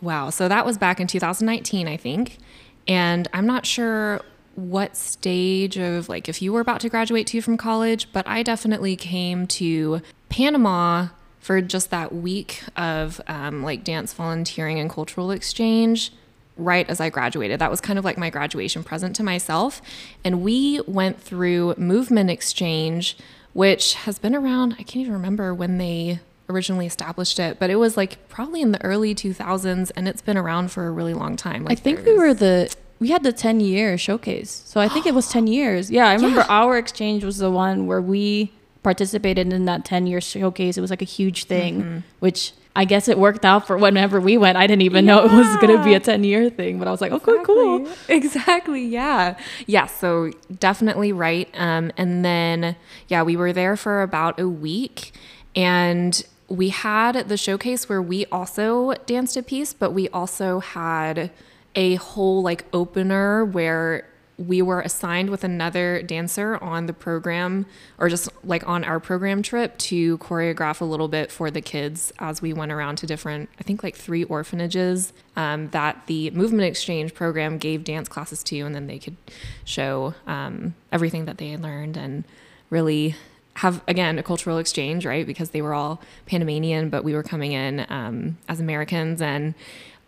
wow. 0.00 0.30
So 0.30 0.48
that 0.48 0.64
was 0.64 0.78
back 0.78 1.00
in 1.00 1.06
2019, 1.06 1.88
I 1.88 1.96
think. 1.96 2.38
And 2.86 3.28
I'm 3.32 3.46
not 3.46 3.66
sure 3.66 4.20
what 4.54 4.96
stage 4.96 5.78
of, 5.78 6.08
like, 6.08 6.28
if 6.28 6.42
you 6.42 6.52
were 6.52 6.60
about 6.60 6.80
to 6.82 6.88
graduate 6.88 7.26
too 7.26 7.40
from 7.40 7.56
college, 7.56 8.12
but 8.12 8.26
I 8.28 8.42
definitely 8.42 8.96
came 8.96 9.46
to 9.48 10.02
Panama 10.28 11.08
for 11.42 11.60
just 11.60 11.90
that 11.90 12.14
week 12.14 12.62
of 12.76 13.20
um, 13.26 13.62
like 13.64 13.82
dance 13.82 14.12
volunteering 14.12 14.78
and 14.78 14.88
cultural 14.88 15.32
exchange 15.32 16.12
right 16.56 16.88
as 16.88 17.00
I 17.00 17.08
graduated. 17.10 17.58
That 17.60 17.70
was 17.70 17.80
kind 17.80 17.98
of 17.98 18.04
like 18.04 18.18
my 18.18 18.30
graduation 18.30 18.84
present 18.84 19.16
to 19.16 19.22
myself. 19.22 19.80
And 20.24 20.42
we 20.42 20.80
went 20.86 21.20
through 21.20 21.74
movement 21.76 22.30
exchange, 22.30 23.16
which 23.52 23.94
has 23.94 24.18
been 24.18 24.34
around, 24.34 24.74
I 24.74 24.82
can't 24.82 24.96
even 24.96 25.12
remember 25.14 25.54
when 25.54 25.78
they 25.78 26.20
originally 26.48 26.86
established 26.86 27.38
it, 27.38 27.58
but 27.58 27.70
it 27.70 27.76
was 27.76 27.96
like 27.96 28.28
probably 28.28 28.60
in 28.60 28.72
the 28.72 28.84
early 28.84 29.14
2000s 29.14 29.90
and 29.96 30.06
it's 30.06 30.20
been 30.20 30.36
around 30.36 30.70
for 30.70 30.86
a 30.86 30.90
really 30.90 31.14
long 31.14 31.36
time. 31.36 31.66
I 31.68 31.74
think 31.74 32.04
we 32.04 32.14
were 32.16 32.34
the 32.34 32.74
we 32.98 33.08
had 33.08 33.22
the 33.24 33.32
10 33.32 33.58
year 33.60 33.96
showcase. 33.98 34.62
So 34.66 34.80
I 34.80 34.86
think 34.88 35.06
it 35.06 35.14
was 35.14 35.28
10 35.32 35.46
years. 35.46 35.90
Yeah, 35.90 36.06
I 36.08 36.14
remember 36.14 36.40
Yeah. 36.40 36.46
our 36.48 36.76
exchange 36.78 37.24
was 37.24 37.38
the 37.38 37.50
one 37.50 37.86
where 37.86 38.02
we 38.02 38.52
participated 38.82 39.52
in 39.52 39.64
that 39.64 39.84
10 39.84 40.06
year 40.06 40.20
showcase. 40.20 40.76
It 40.76 40.80
was 40.82 40.90
like 40.90 41.02
a 41.02 41.06
huge 41.06 41.44
thing, 41.44 41.80
Mm-hmm. 41.82 41.98
which 42.20 42.52
I 42.74 42.84
guess 42.86 43.06
it 43.08 43.18
worked 43.18 43.44
out 43.44 43.66
for 43.66 43.76
whenever 43.76 44.20
we 44.20 44.38
went. 44.38 44.56
I 44.56 44.66
didn't 44.66 44.82
even 44.82 45.04
know 45.04 45.24
it 45.24 45.30
was 45.30 45.56
going 45.56 45.76
to 45.76 45.84
be 45.84 45.92
a 45.94 46.00
10 46.00 46.24
year 46.24 46.48
thing, 46.48 46.78
but 46.78 46.88
I 46.88 46.90
was 46.90 47.00
like, 47.00 47.12
okay, 47.12 47.36
cool. 47.44 47.86
Exactly. 48.08 48.84
Yeah. 48.84 49.38
Yeah. 49.66 49.86
So 49.86 50.30
definitely 50.58 51.12
right. 51.12 51.48
Um, 51.54 51.92
and 51.96 52.24
then, 52.24 52.76
yeah, 53.08 53.22
we 53.22 53.36
were 53.36 53.52
there 53.52 53.76
for 53.76 54.02
about 54.02 54.40
a 54.40 54.48
week 54.48 55.12
and 55.54 56.24
we 56.48 56.70
had 56.70 57.28
the 57.28 57.36
showcase 57.36 57.88
where 57.88 58.00
we 58.02 58.26
also 58.26 58.94
danced 59.06 59.36
a 59.36 59.42
piece, 59.42 59.72
but 59.72 59.92
we 59.92 60.08
also 60.08 60.60
had 60.60 61.30
a 61.74 61.96
whole 61.96 62.42
like 62.42 62.64
opener 62.72 63.44
where 63.44 64.06
we 64.46 64.60
were 64.60 64.80
assigned 64.80 65.30
with 65.30 65.44
another 65.44 66.02
dancer 66.02 66.56
on 66.62 66.86
the 66.86 66.92
program 66.92 67.66
or 67.98 68.08
just 68.08 68.28
like 68.44 68.66
on 68.68 68.82
our 68.84 68.98
program 68.98 69.42
trip 69.42 69.76
to 69.78 70.18
choreograph 70.18 70.80
a 70.80 70.84
little 70.84 71.08
bit 71.08 71.30
for 71.30 71.50
the 71.50 71.60
kids 71.60 72.12
as 72.18 72.42
we 72.42 72.52
went 72.52 72.72
around 72.72 72.96
to 72.96 73.06
different 73.06 73.48
i 73.60 73.62
think 73.62 73.82
like 73.82 73.94
three 73.94 74.24
orphanages 74.24 75.12
um, 75.36 75.68
that 75.70 76.06
the 76.06 76.30
movement 76.30 76.64
exchange 76.64 77.14
program 77.14 77.56
gave 77.58 77.84
dance 77.84 78.08
classes 78.08 78.42
to 78.42 78.58
and 78.60 78.74
then 78.74 78.86
they 78.86 78.98
could 78.98 79.16
show 79.64 80.14
um, 80.26 80.74
everything 80.90 81.24
that 81.24 81.38
they 81.38 81.50
had 81.50 81.62
learned 81.62 81.96
and 81.96 82.24
really 82.70 83.14
have 83.56 83.82
again 83.86 84.18
a 84.18 84.22
cultural 84.22 84.58
exchange 84.58 85.04
right? 85.04 85.26
Because 85.26 85.50
they 85.50 85.62
were 85.62 85.74
all 85.74 86.00
panamanian 86.26 86.88
but 86.88 87.04
we 87.04 87.14
were 87.14 87.22
coming 87.22 87.52
in 87.52 87.86
um, 87.88 88.38
as 88.48 88.60
americans. 88.60 89.22
And 89.22 89.54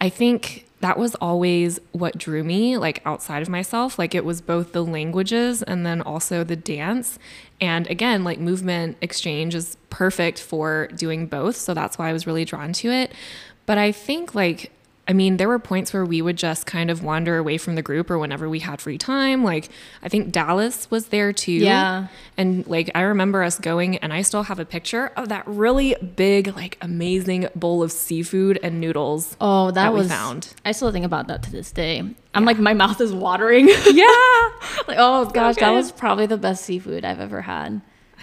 i 0.00 0.08
think 0.08 0.66
that 0.84 0.98
was 0.98 1.14
always 1.14 1.80
what 1.92 2.18
drew 2.18 2.44
me 2.44 2.76
like 2.76 3.00
outside 3.06 3.40
of 3.40 3.48
myself. 3.48 3.98
Like 3.98 4.14
it 4.14 4.22
was 4.22 4.42
both 4.42 4.72
the 4.72 4.84
languages 4.84 5.62
and 5.62 5.86
then 5.86 6.02
also 6.02 6.44
the 6.44 6.56
dance. 6.56 7.18
And 7.58 7.86
again 7.86 8.22
like 8.22 8.38
movement 8.38 8.98
exchange 9.00 9.54
is 9.54 9.78
perfect 9.88 10.38
for 10.38 10.88
doing 10.88 11.26
both. 11.26 11.56
So 11.56 11.72
that's 11.72 11.96
why 11.96 12.10
i 12.10 12.12
was 12.12 12.26
really 12.26 12.44
drawn 12.44 12.74
to 12.74 12.90
it. 12.90 13.12
But 13.64 13.78
i 13.78 13.92
think 13.92 14.34
like 14.34 14.72
I 15.06 15.12
mean, 15.12 15.36
there 15.36 15.48
were 15.48 15.58
points 15.58 15.92
where 15.92 16.04
we 16.04 16.22
would 16.22 16.36
just 16.36 16.64
kind 16.64 16.90
of 16.90 17.02
wander 17.02 17.36
away 17.36 17.58
from 17.58 17.74
the 17.74 17.82
group 17.82 18.10
or 18.10 18.18
whenever 18.18 18.48
we 18.48 18.60
had 18.60 18.80
free 18.80 18.96
time. 18.96 19.44
Like, 19.44 19.68
I 20.02 20.08
think 20.08 20.32
Dallas 20.32 20.90
was 20.90 21.08
there 21.08 21.32
too. 21.32 21.52
Yeah. 21.52 22.06
And 22.38 22.66
like, 22.66 22.90
I 22.94 23.02
remember 23.02 23.42
us 23.42 23.58
going, 23.58 23.98
and 23.98 24.12
I 24.12 24.22
still 24.22 24.44
have 24.44 24.58
a 24.58 24.64
picture 24.64 25.12
of 25.16 25.28
that 25.28 25.46
really 25.46 25.94
big, 26.16 26.56
like, 26.56 26.78
amazing 26.80 27.48
bowl 27.54 27.82
of 27.82 27.92
seafood 27.92 28.58
and 28.62 28.80
noodles. 28.80 29.36
Oh, 29.40 29.66
that, 29.66 29.74
that 29.74 29.92
we 29.92 29.98
was 29.98 30.08
found. 30.08 30.54
I 30.64 30.72
still 30.72 30.90
think 30.90 31.04
about 31.04 31.28
that 31.28 31.42
to 31.42 31.52
this 31.52 31.70
day. 31.70 32.02
I'm 32.32 32.44
like, 32.46 32.58
my 32.58 32.74
mouth 32.74 33.00
is 33.00 33.12
watering. 33.12 33.68
Yeah. 33.94 34.06
like, 34.88 34.96
oh 34.98 35.30
gosh, 35.32 35.56
that 35.56 35.70
was 35.70 35.92
probably 35.92 36.26
the 36.26 36.38
best 36.38 36.64
seafood 36.64 37.04
I've 37.04 37.20
ever 37.20 37.42
had. 37.42 37.80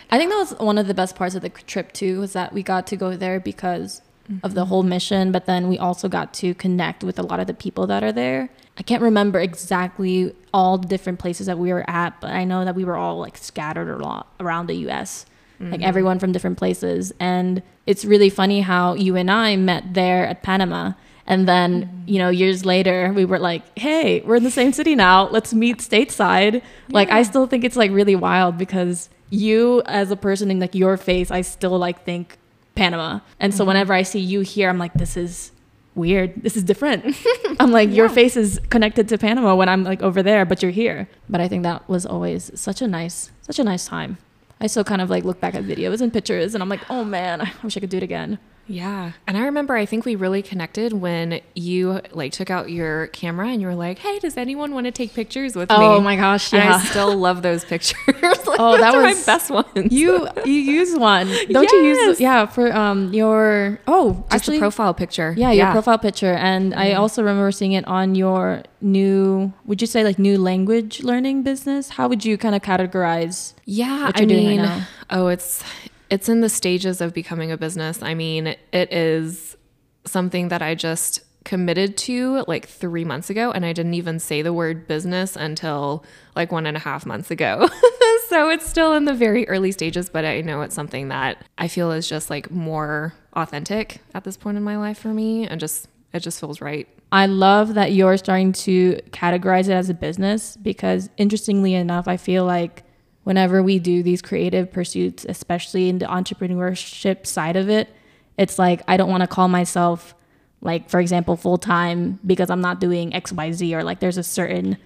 I 0.09 0.17
think 0.17 0.31
that 0.31 0.37
was 0.37 0.53
one 0.59 0.77
of 0.77 0.87
the 0.87 0.93
best 0.93 1.15
parts 1.15 1.35
of 1.35 1.41
the 1.41 1.49
trip 1.49 1.93
too, 1.93 2.19
was 2.19 2.33
that 2.33 2.51
we 2.51 2.63
got 2.63 2.87
to 2.87 2.97
go 2.97 3.15
there 3.15 3.39
because 3.39 4.01
of 4.43 4.53
the 4.53 4.65
whole 4.65 4.83
mission, 4.83 5.31
but 5.31 5.45
then 5.45 5.67
we 5.67 5.77
also 5.77 6.07
got 6.07 6.33
to 6.35 6.53
connect 6.55 7.03
with 7.03 7.19
a 7.19 7.23
lot 7.23 7.39
of 7.39 7.47
the 7.47 7.53
people 7.53 7.87
that 7.87 8.03
are 8.03 8.11
there. 8.11 8.49
I 8.77 8.83
can't 8.83 9.01
remember 9.01 9.39
exactly 9.39 10.33
all 10.53 10.77
the 10.77 10.87
different 10.87 11.19
places 11.19 11.47
that 11.47 11.57
we 11.57 11.71
were 11.71 11.87
at, 11.89 12.19
but 12.21 12.31
I 12.31 12.45
know 12.45 12.65
that 12.65 12.75
we 12.75 12.85
were 12.85 12.95
all 12.95 13.19
like 13.19 13.37
scattered 13.37 13.89
a 13.89 13.97
lot 13.97 14.27
around 14.39 14.67
the 14.67 14.75
US. 14.87 15.25
Like 15.59 15.73
mm-hmm. 15.73 15.83
everyone 15.83 16.17
from 16.17 16.31
different 16.31 16.57
places. 16.57 17.13
And 17.19 17.61
it's 17.85 18.03
really 18.03 18.31
funny 18.31 18.61
how 18.61 18.95
you 18.95 19.15
and 19.15 19.29
I 19.29 19.55
met 19.57 19.93
there 19.93 20.25
at 20.25 20.41
Panama. 20.41 20.93
And 21.27 21.47
then, 21.47 21.83
mm-hmm. 21.83 22.09
you 22.09 22.17
know, 22.17 22.29
years 22.29 22.65
later, 22.65 23.13
we 23.13 23.25
were 23.25 23.37
like, 23.37 23.77
hey, 23.77 24.21
we're 24.21 24.37
in 24.37 24.43
the 24.43 24.49
same 24.49 24.73
city 24.73 24.95
now. 24.95 25.29
Let's 25.29 25.53
meet 25.53 25.77
stateside. 25.77 26.63
Like, 26.89 27.11
I 27.11 27.21
still 27.21 27.45
think 27.45 27.63
it's 27.63 27.75
like 27.75 27.91
really 27.91 28.15
wild 28.15 28.57
because 28.57 29.09
you, 29.29 29.83
as 29.85 30.09
a 30.09 30.15
person 30.15 30.49
in 30.49 30.59
like 30.59 30.73
your 30.73 30.97
face, 30.97 31.29
I 31.29 31.41
still 31.41 31.77
like 31.77 32.03
think 32.05 32.39
Panama. 32.75 33.19
And 33.39 33.53
so 33.53 33.61
mm-hmm. 33.61 33.67
whenever 33.69 33.93
I 33.93 34.03
see 34.03 34.19
you 34.19 34.41
here, 34.41 34.69
I'm 34.69 34.77
like, 34.77 34.93
this 34.93 35.17
is 35.17 35.51
weird. 35.95 36.41
This 36.41 36.55
is 36.55 36.63
different. 36.63 37.15
I'm 37.59 37.71
like, 37.71 37.89
your 37.91 38.09
face 38.09 38.37
is 38.37 38.59
connected 38.69 39.09
to 39.09 39.17
Panama 39.17 39.55
when 39.55 39.69
I'm 39.69 39.83
like 39.83 40.01
over 40.01 40.23
there, 40.23 40.45
but 40.45 40.61
you're 40.61 40.71
here. 40.71 41.09
But 41.29 41.41
I 41.41 41.47
think 41.47 41.63
that 41.63 41.87
was 41.89 42.05
always 42.05 42.51
such 42.59 42.81
a 42.81 42.87
nice, 42.87 43.31
such 43.41 43.59
a 43.59 43.63
nice 43.63 43.85
time. 43.85 44.17
I 44.59 44.67
still 44.67 44.83
kind 44.83 45.01
of 45.01 45.09
like 45.09 45.23
look 45.23 45.39
back 45.39 45.55
at 45.55 45.63
videos 45.63 46.01
and 46.01 46.13
pictures 46.13 46.53
and 46.53 46.61
I'm 46.61 46.69
like, 46.69 46.81
oh 46.89 47.03
man, 47.03 47.41
I 47.41 47.51
wish 47.63 47.75
I 47.75 47.79
could 47.79 47.89
do 47.89 47.97
it 47.97 48.03
again. 48.03 48.39
Yeah. 48.67 49.11
And 49.27 49.37
I 49.37 49.41
remember 49.45 49.75
I 49.75 49.85
think 49.85 50.05
we 50.05 50.15
really 50.15 50.41
connected 50.41 50.93
when 50.93 51.41
you 51.55 51.99
like 52.11 52.31
took 52.31 52.49
out 52.49 52.69
your 52.71 53.07
camera 53.07 53.47
and 53.49 53.61
you 53.61 53.67
were 53.67 53.75
like, 53.75 53.99
"Hey, 53.99 54.19
does 54.19 54.37
anyone 54.37 54.73
want 54.73 54.85
to 54.85 54.91
take 54.91 55.13
pictures 55.13 55.55
with 55.55 55.69
me?" 55.69 55.75
Oh 55.77 55.99
my 55.99 56.15
gosh, 56.15 56.53
And. 56.53 56.63
I 56.63 56.79
still 56.85 57.15
love 57.17 57.41
those 57.41 57.65
pictures. 57.65 57.97
like, 58.21 58.59
Oh, 58.59 58.77
that 58.77 58.93
was- 58.95 59.03
my 59.03 59.23
best 59.25 59.49
one. 59.51 59.65
You 59.75 60.27
you 60.45 60.53
use 60.53 60.97
one, 60.97 61.27
don't 61.49 61.69
you 61.71 61.79
use? 61.83 62.19
Yeah, 62.21 62.45
for 62.45 62.71
um 62.75 63.13
your 63.13 63.79
oh 63.87 64.13
just 64.29 64.33
actually 64.35 64.57
a 64.57 64.59
profile 64.61 64.93
picture. 64.93 65.33
yeah 65.37 65.51
your 65.51 65.71
profile 65.71 65.97
picture, 65.97 66.33
and 66.33 66.73
I 66.73 66.93
also 66.93 67.21
remember 67.23 67.51
seeing 67.51 67.73
it 67.73 67.85
on 67.87 68.15
your 68.15 68.63
new. 68.79 69.51
Would 69.65 69.81
you 69.81 69.87
say 69.87 70.03
like 70.03 70.17
new 70.19 70.37
language 70.37 71.03
learning 71.03 71.43
business? 71.43 71.89
How 71.89 72.07
would 72.07 72.23
you 72.23 72.37
kind 72.37 72.55
of 72.55 72.61
categorize? 72.61 73.53
Yeah, 73.65 74.05
what 74.05 74.17
I 74.17 74.19
right 74.21 74.27
mean, 74.27 74.57
now. 74.61 74.87
oh, 75.09 75.27
it's 75.27 75.63
it's 76.11 76.27
in 76.27 76.41
the 76.41 76.49
stages 76.49 76.99
of 76.99 77.13
becoming 77.13 77.51
a 77.51 77.57
business. 77.57 78.03
I 78.03 78.13
mean, 78.13 78.47
it 78.47 78.93
is 78.93 79.55
something 80.05 80.49
that 80.49 80.61
I 80.61 80.75
just 80.75 81.21
committed 81.45 81.97
to 81.97 82.43
like 82.47 82.67
three 82.67 83.05
months 83.05 83.29
ago, 83.29 83.51
and 83.51 83.65
I 83.65 83.73
didn't 83.73 83.93
even 83.95 84.19
say 84.19 84.41
the 84.41 84.53
word 84.53 84.87
business 84.87 85.35
until 85.37 86.03
like 86.35 86.51
one 86.51 86.67
and 86.67 86.75
a 86.75 86.81
half 86.81 87.05
months 87.05 87.31
ago. 87.31 87.67
so 88.27 88.49
it's 88.49 88.69
still 88.69 88.93
in 88.93 89.05
the 89.05 89.13
very 89.13 89.47
early 89.47 89.71
stages, 89.71 90.09
but 90.09 90.25
I 90.25 90.41
know 90.41 90.61
it's 90.61 90.75
something 90.75 91.07
that 91.07 91.43
I 91.57 91.69
feel 91.69 91.91
is 91.91 92.07
just 92.07 92.29
like 92.29 92.51
more 92.51 93.13
authentic 93.33 94.01
at 94.13 94.25
this 94.25 94.35
point 94.35 94.57
in 94.57 94.63
my 94.63 94.77
life 94.77 94.99
for 94.99 95.13
me, 95.13 95.47
and 95.47 95.59
just 95.59 95.87
it 96.13 96.19
just 96.19 96.41
feels 96.41 96.59
right. 96.59 96.89
I 97.13 97.25
love 97.25 97.73
that 97.75 97.93
you're 97.93 98.17
starting 98.17 98.51
to 98.53 98.99
categorize 99.11 99.69
it 99.69 99.73
as 99.73 99.89
a 99.89 99.93
business 99.93 100.57
because 100.57 101.09
interestingly 101.15 101.73
enough, 101.73 102.07
I 102.09 102.17
feel 102.17 102.43
like 102.43 102.83
whenever 103.23 103.61
we 103.61 103.79
do 103.79 104.03
these 104.03 104.21
creative 104.21 104.71
pursuits, 104.71 105.25
especially 105.27 105.89
in 105.89 105.99
the 105.99 106.05
entrepreneurship 106.05 107.25
side 107.25 107.55
of 107.55 107.69
it, 107.69 107.89
it's 108.37 108.57
like 108.57 108.81
I 108.87 108.97
don't 108.97 109.09
want 109.09 109.21
to 109.21 109.27
call 109.27 109.47
myself 109.47 110.15
like 110.61 110.89
for 110.89 110.99
example 110.99 111.35
full 111.35 111.57
time 111.57 112.19
because 112.25 112.49
I'm 112.49 112.61
not 112.61 112.79
doing 112.79 113.11
XYZ 113.11 113.73
or 113.73 113.83
like 113.83 113.99
there's 113.99 114.17
a 114.17 114.23
certain 114.23 114.77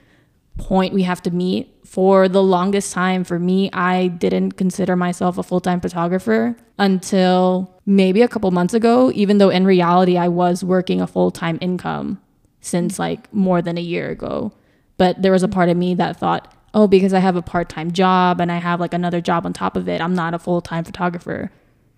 point 0.57 0.93
we 0.93 1.03
have 1.03 1.21
to 1.23 1.31
meet. 1.31 1.71
For 1.85 2.27
the 2.27 2.43
longest 2.43 2.93
time 2.93 3.23
for 3.23 3.39
me, 3.39 3.69
I 3.71 4.07
didn't 4.07 4.53
consider 4.53 4.95
myself 4.95 5.37
a 5.37 5.43
full-time 5.43 5.79
photographer 5.79 6.55
until 6.77 7.73
maybe 7.85 8.21
a 8.21 8.27
couple 8.27 8.51
months 8.51 8.73
ago, 8.73 9.11
even 9.13 9.37
though 9.37 9.49
in 9.49 9.65
reality 9.65 10.17
I 10.17 10.27
was 10.27 10.63
working 10.63 10.99
a 10.99 11.07
full-time 11.07 11.57
income 11.61 12.21
since 12.59 12.99
like 12.99 13.31
more 13.33 13.61
than 13.61 13.77
a 13.77 13.81
year 13.81 14.09
ago. 14.09 14.51
But 14.97 15.21
there 15.21 15.31
was 15.31 15.43
a 15.43 15.47
part 15.47 15.69
of 15.69 15.77
me 15.77 15.95
that 15.95 16.17
thought, 16.17 16.53
"Oh, 16.75 16.85
because 16.87 17.13
I 17.13 17.19
have 17.19 17.35
a 17.35 17.41
part-time 17.41 17.91
job 17.91 18.39
and 18.39 18.51
I 18.51 18.57
have 18.57 18.79
like 18.79 18.93
another 18.93 19.21
job 19.21 19.45
on 19.45 19.53
top 19.53 19.75
of 19.75 19.89
it, 19.89 20.01
I'm 20.01 20.13
not 20.13 20.35
a 20.35 20.39
full-time 20.39 20.83
photographer." 20.83 21.51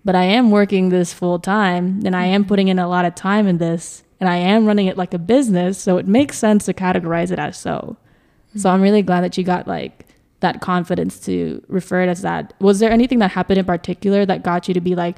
But 0.04 0.14
I 0.14 0.24
am 0.24 0.50
working 0.50 0.88
this 0.88 1.12
full-time 1.12 2.00
and 2.06 2.16
I 2.16 2.24
am 2.26 2.46
putting 2.46 2.68
in 2.68 2.78
a 2.78 2.88
lot 2.88 3.04
of 3.04 3.14
time 3.14 3.46
in 3.46 3.58
this 3.58 4.04
and 4.20 4.28
I 4.28 4.36
am 4.36 4.64
running 4.64 4.86
it 4.86 4.96
like 4.96 5.12
a 5.12 5.18
business, 5.18 5.78
so 5.78 5.98
it 5.98 6.06
makes 6.08 6.38
sense 6.38 6.64
to 6.64 6.72
categorize 6.72 7.30
it 7.30 7.38
as 7.38 7.58
so. 7.58 7.96
So 8.56 8.70
I'm 8.70 8.80
really 8.80 9.02
glad 9.02 9.22
that 9.22 9.36
you 9.36 9.44
got 9.44 9.68
like 9.68 10.06
that 10.40 10.60
confidence 10.60 11.18
to 11.20 11.62
refer 11.68 12.02
it 12.02 12.08
as 12.08 12.22
that. 12.22 12.54
Was 12.60 12.78
there 12.78 12.90
anything 12.90 13.18
that 13.18 13.32
happened 13.32 13.58
in 13.58 13.64
particular 13.64 14.24
that 14.24 14.42
got 14.42 14.68
you 14.68 14.74
to 14.74 14.80
be 14.80 14.94
like, 14.94 15.16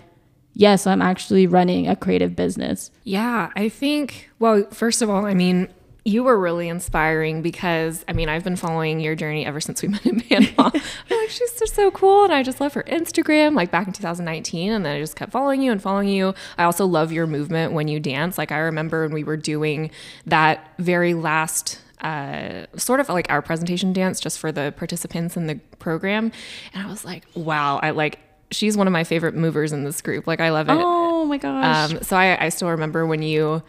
yes, 0.55 0.87
I'm 0.87 1.02
actually 1.02 1.47
running 1.47 1.87
a 1.87 1.97
creative 1.97 2.35
business? 2.35 2.90
Yeah, 3.05 3.50
I 3.55 3.69
think, 3.69 4.31
well, 4.38 4.67
first 4.71 5.02
of 5.02 5.11
all, 5.11 5.26
I 5.26 5.35
mean, 5.35 5.69
you 6.04 6.23
were 6.23 6.38
really 6.38 6.69
inspiring 6.69 7.42
because, 7.42 8.04
I 8.09 8.12
mean, 8.12 8.28
I've 8.28 8.45
been 8.45 8.57
following 8.57 9.00
your 9.00 9.14
journey 9.14 9.45
ever 9.45 9.61
since 9.61 9.83
we 9.83 9.88
met 9.88 10.07
in 10.07 10.21
Panama. 10.21 10.71
I'm 11.11 11.19
like, 11.19 11.30
she's 11.30 11.59
just 11.59 11.75
so 11.75 11.90
cool. 11.90 12.25
And 12.25 12.33
I 12.33 12.42
just 12.42 12.61
love 12.61 12.75
her 12.75 12.83
Instagram, 12.85 13.54
like 13.54 13.71
back 13.71 13.87
in 13.87 13.92
2019. 13.92 14.73
And 14.73 14.87
then 14.87 14.97
I 14.97 15.00
just 15.00 15.16
kept 15.16 15.33
following 15.33 15.62
you 15.62 15.73
and 15.73 15.83
following 15.83 16.09
you. 16.09 16.35
I 16.57 16.64
also 16.64 16.87
love 16.87 17.12
your 17.12 17.26
movement 17.26 17.73
when 17.73 17.88
you 17.88 18.00
dance. 18.00 18.38
Like, 18.38 18.52
I 18.52 18.59
remember 18.59 19.02
when 19.02 19.12
we 19.12 19.25
were 19.25 19.37
doing 19.37 19.90
that 20.26 20.73
very 20.78 21.14
last 21.14 21.80
uh, 22.00 22.64
sort 22.76 23.00
of 23.00 23.09
like 23.11 23.30
our 23.30 23.42
presentation 23.42 23.92
dance 23.92 24.21
just 24.21 24.38
for 24.38 24.50
the 24.50 24.73
participants 24.76 25.37
in 25.37 25.47
the 25.47 25.57
program. 25.78 26.33
And 26.73 26.87
I 26.87 26.90
was 26.90 27.04
like, 27.04 27.25
wow, 27.35 27.78
I 27.83 27.90
like, 27.90 28.19
she's 28.50 28.76
one 28.76 28.87
of 28.87 28.92
my 28.92 29.04
favorite 29.04 29.35
movers 29.35 29.73
in 29.73 29.85
this 29.85 30.00
group. 30.00 30.26
Like, 30.26 30.40
I 30.40 30.50
love 30.50 30.69
it. 30.69 30.78
Oh 30.78 31.25
my 31.26 31.37
gosh. 31.37 31.92
Um, 31.92 32.02
so 32.02 32.16
I, 32.16 32.47
I 32.47 32.49
still 32.49 32.71
remember 32.71 33.07
when 33.07 33.23
you, 33.23 33.62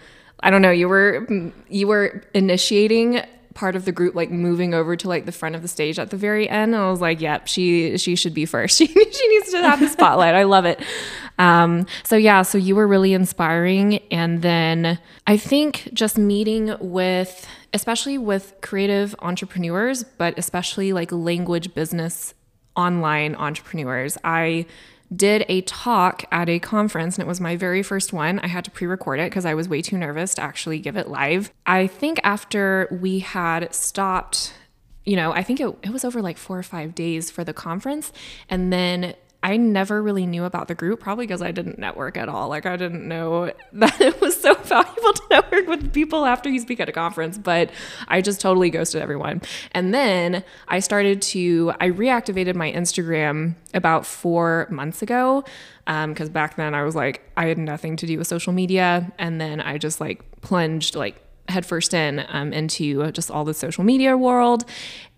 I 0.44 0.50
don't 0.50 0.62
know, 0.62 0.72
you 0.72 0.88
were 0.88 1.28
you 1.70 1.88
were 1.88 2.24
initiating 2.34 3.22
part 3.54 3.76
of 3.76 3.86
the 3.86 3.92
group, 3.92 4.16
like 4.16 4.32
moving 4.32 4.74
over 4.74 4.96
to 4.96 5.08
like 5.08 5.26
the 5.26 5.32
front 5.32 5.56
of 5.56 5.62
the 5.62 5.68
stage 5.68 6.00
at 6.00 6.10
the 6.10 6.18
very 6.18 6.50
end. 6.50 6.76
I 6.76 6.90
was 6.90 7.02
like, 7.02 7.22
yep, 7.22 7.48
she 7.48 7.98
she 7.98 8.16
should 8.16 8.34
be 8.34 8.46
first. 8.46 8.78
She 8.82 8.88
she 8.88 9.28
needs 9.28 9.52
to 9.52 9.62
have 9.62 9.80
the 9.80 9.88
spotlight. 9.88 10.34
I 10.34 10.44
love 10.44 10.66
it. 10.66 10.82
Um, 11.38 11.86
so 12.04 12.16
yeah, 12.16 12.42
so 12.42 12.58
you 12.58 12.76
were 12.76 12.88
really 12.88 13.14
inspiring, 13.14 13.98
and 14.12 14.42
then 14.42 15.00
I 15.28 15.38
think 15.38 15.90
just 15.94 16.18
meeting 16.18 16.76
with, 16.80 17.48
especially 17.74 18.18
with 18.18 18.54
creative 18.62 19.16
entrepreneurs, 19.20 20.04
but 20.04 20.38
especially 20.38 20.94
like 20.94 21.12
language 21.12 21.74
business 21.74 22.34
online 22.76 23.36
entrepreneurs. 23.36 24.18
I 24.24 24.66
did 25.14 25.46
a 25.50 25.62
talk 25.62 26.24
at 26.32 26.48
a 26.48 26.60
conference 26.60 27.18
and 27.18 27.24
it 27.24 27.28
was 27.28 27.42
my 27.42 27.56
very 27.56 27.84
first 27.84 28.14
one. 28.14 28.40
I 28.40 28.48
had 28.48 28.64
to 28.66 28.72
pre 28.72 28.88
record 28.88 29.20
it 29.20 29.30
because 29.30 29.46
I 29.46 29.54
was 29.54 29.68
way 29.68 29.82
too 29.82 29.98
nervous 29.98 30.36
to 30.36 30.42
actually 30.42 30.80
give 30.80 30.96
it 30.96 31.10
live. 31.10 31.52
I 31.66 31.88
think 31.88 32.20
after 32.24 32.88
we 33.02 33.20
had 33.20 33.74
stopped, 33.74 34.54
you 35.06 35.16
know, 35.16 35.32
I 35.34 35.44
think 35.44 35.60
it, 35.60 35.76
it 35.84 35.90
was 35.90 36.06
over 36.06 36.22
like 36.22 36.38
four 36.38 36.58
or 36.58 36.64
five 36.64 36.96
days 36.96 37.30
for 37.30 37.44
the 37.44 37.54
conference. 37.54 38.14
And 38.50 38.72
then 38.72 39.16
I 39.44 39.58
never 39.58 40.04
really 40.04 40.28
knew 40.28 40.44
about 40.44 40.68
the 40.68 40.76
group, 40.76 41.00
probably 41.00 41.26
because 41.26 41.42
I 41.42 41.52
didn't 41.52 41.80
network 41.80 42.16
at 42.16 42.30
all. 42.30 42.48
Like, 42.48 42.66
I 42.66 42.78
didn't 42.78 43.08
know 43.08 43.52
that 43.74 44.00
it 44.00 44.22
was 44.22 44.40
so 44.40 44.54
valuable 44.54 45.14
to 45.14 45.24
network 45.32 45.68
with 45.68 45.94
people 45.94 46.26
after 46.26 46.50
you 46.50 46.60
speak 46.60 46.80
at 46.80 46.88
a 46.88 46.92
conference, 46.92 47.38
but 47.38 47.72
I 48.08 48.22
just 48.22 48.40
totally 48.40 48.70
ghosted 48.70 49.02
everyone. 49.02 49.42
And 49.72 49.94
then 49.94 50.44
I 50.68 50.80
started 50.80 51.22
to, 51.24 51.74
I 51.80 51.90
reactivated 51.90 52.56
my 52.56 52.72
Instagram 52.72 53.56
about 53.74 54.06
four 54.06 54.68
months 54.70 55.02
ago. 55.02 55.44
Because 55.86 56.30
back 56.30 56.56
then 56.56 56.74
I 56.74 56.84
was 56.84 56.96
like, 56.96 57.22
I 57.36 57.48
had 57.48 57.58
nothing 57.58 57.98
to 57.98 58.06
do 58.06 58.18
with 58.18 58.28
social 58.28 58.54
media. 58.54 59.12
And 59.18 59.42
then 59.42 59.60
I 59.60 59.78
just 59.78 60.00
like 60.00 60.24
plunged 60.42 60.96
like 60.96 61.22
headfirst 61.50 61.94
in 61.94 62.26
um, 62.30 62.54
into 62.54 63.12
just 63.12 63.30
all 63.30 63.44
the 63.44 63.54
social 63.54 63.84
media 63.84 64.16
world. 64.16 64.64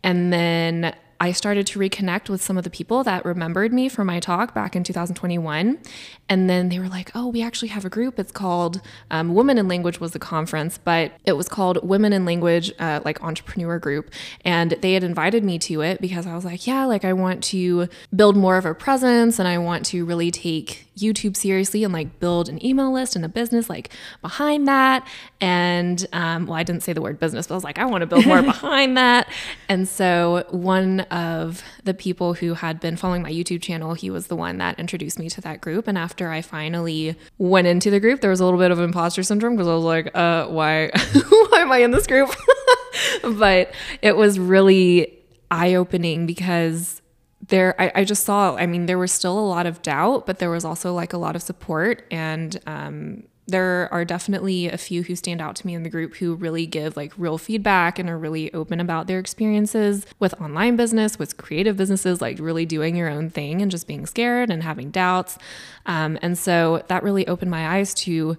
And 0.04 0.34
then 0.34 0.96
I 1.24 1.32
started 1.32 1.66
to 1.68 1.80
reconnect 1.80 2.28
with 2.28 2.42
some 2.42 2.58
of 2.58 2.66
the 2.66 2.70
people 2.70 3.02
that 3.06 3.24
remembered 3.24 3.72
me 3.72 3.88
from 3.88 4.08
my 4.08 4.20
talk 4.20 4.54
back 4.54 4.76
in 4.76 4.84
2021. 4.84 5.80
And 6.28 6.50
then 6.50 6.68
they 6.68 6.80
were 6.80 6.90
like, 6.90 7.12
oh, 7.16 7.30
we 7.30 7.42
actually 7.42 7.70
have 7.70 7.86
a 7.86 7.90
group. 7.90 8.20
It's 8.20 8.34
called 8.34 8.82
um, 9.10 9.34
Women 9.34 9.58
in 9.58 9.70
Language 9.70 10.02
was 10.02 10.12
the 10.12 10.20
conference, 10.20 10.78
but 10.78 11.14
it 11.24 11.34
was 11.34 11.48
called 11.48 11.80
Women 11.82 12.12
in 12.12 12.26
Language, 12.26 12.74
uh, 12.78 13.00
like 13.06 13.24
entrepreneur 13.24 13.80
group. 13.80 14.12
And 14.44 14.72
they 14.82 14.96
had 14.96 15.04
invited 15.06 15.46
me 15.46 15.58
to 15.60 15.80
it 15.80 16.02
because 16.02 16.28
I 16.28 16.36
was 16.36 16.44
like, 16.44 16.68
yeah, 16.68 16.84
like 16.84 17.06
I 17.06 17.14
want 17.14 17.42
to 17.46 17.88
build 18.14 18.36
more 18.36 18.58
of 18.58 18.66
a 18.66 18.74
presence 18.74 19.40
and 19.40 19.48
I 19.48 19.60
want 19.60 19.86
to 19.88 20.04
really 20.04 20.30
take 20.30 20.88
YouTube 20.98 21.36
seriously 21.36 21.84
and 21.84 21.94
like 21.94 22.20
build 22.20 22.50
an 22.50 22.64
email 22.64 22.92
list 22.92 23.16
and 23.16 23.26
a 23.26 23.30
business 23.30 23.70
like 23.70 23.90
behind 24.22 24.68
that. 24.68 25.08
And 25.42 26.06
um, 26.14 26.46
well, 26.46 26.56
I 26.56 26.64
didn't 26.64 26.84
say 26.84 26.94
the 26.94 27.02
word 27.02 27.20
business, 27.20 27.48
but 27.48 27.56
I 27.56 27.58
was 27.58 27.64
like, 27.64 27.80
I 27.80 27.86
want 27.86 28.02
to 28.02 28.08
build 28.08 28.26
more 28.26 28.42
behind 28.44 28.98
that. 28.98 29.28
And 29.70 29.88
so 29.88 30.46
one 30.52 31.06
of 31.14 31.62
the 31.84 31.94
people 31.94 32.34
who 32.34 32.56
had 32.56 32.80
been 32.80 32.98
following 32.98 33.22
my 33.22 33.32
YouTube 33.32 33.62
channel, 33.62 33.94
he 33.94 34.10
was 34.10 34.28
the 34.28 34.36
one 34.36 34.58
that 34.58 34.80
introduced 34.80 35.20
me 35.20 35.30
to 35.30 35.42
that 35.42 35.62
group. 35.62 35.88
And 35.88 35.96
after 35.96 36.32
I 36.32 36.42
finally 36.42 37.16
went 37.38 37.68
into 37.68 37.92
the 37.92 38.00
group, 38.00 38.22
there 38.22 38.32
was 38.32 38.40
a 38.40 38.44
little 38.44 38.60
bit 38.60 38.72
of 38.72 38.80
imposter 38.80 39.22
syndrome 39.22 39.56
because 39.56 39.68
I 39.68 39.76
was 39.76 39.84
like, 39.84 40.10
uh, 40.16 40.48
why, 40.48 40.90
why 41.50 41.60
am 41.60 41.72
I 41.72 41.78
in 41.78 41.92
this 41.92 42.08
group? 42.08 42.36
but 43.22 43.74
it 44.02 44.18
was 44.18 44.40
really 44.40 45.20
eye 45.52 45.76
opening 45.76 46.26
because 46.26 47.04
there 47.48 47.80
I, 47.80 47.92
I, 47.96 48.04
just 48.06 48.24
saw 48.24 48.56
i 48.56 48.66
mean 48.66 48.86
there 48.86 48.98
was 48.98 49.12
still 49.12 49.38
a 49.38 49.46
lot 49.46 49.68
of 49.68 49.82
doubt 49.82 50.26
but 50.26 50.40
there 50.40 50.50
was 50.50 50.66
also 50.66 50.94
like 50.94 51.14
a 51.14 51.18
lot 51.18 51.36
of 51.36 51.44
support 51.44 52.08
and 52.10 52.60
um, 52.66 53.24
there 53.48 53.90
are 53.92 54.06
definitely 54.06 54.68
a 54.68 54.78
few 54.78 55.04
who 55.04 55.16
stand 55.16 55.42
out 55.42 55.56
to 55.58 55.68
me 55.68 55.74
in 55.74 55.84
the 55.84 55.90
group 55.90 56.16
who 56.16 56.36
really 56.36 56.66
give 56.66 56.96
like 56.96 57.12
real 57.18 57.38
feedback 57.38 58.00
and 58.00 58.10
are 58.10 58.18
really 58.18 58.54
open 58.54 58.80
about 58.80 59.08
their 59.08 59.20
experiences 59.20 60.06
with 60.20 60.40
online 60.42 60.76
business 60.76 61.20
with 61.20 61.36
creative 61.38 61.76
businesses 61.76 62.22
like 62.22 62.40
really 62.40 62.66
doing 62.66 62.96
your 62.96 63.10
own 63.10 63.30
thing 63.30 63.62
and 63.62 63.70
just 63.70 63.88
being 63.88 64.06
scared 64.06 64.50
and 64.50 64.64
having 64.64 64.92
doubts. 64.92 65.38
Um, 65.86 66.18
and 66.22 66.38
so 66.38 66.84
that 66.88 67.04
really 67.04 67.28
opened 67.28 67.52
my 67.52 67.78
eyes 67.78 67.94
to 67.96 68.38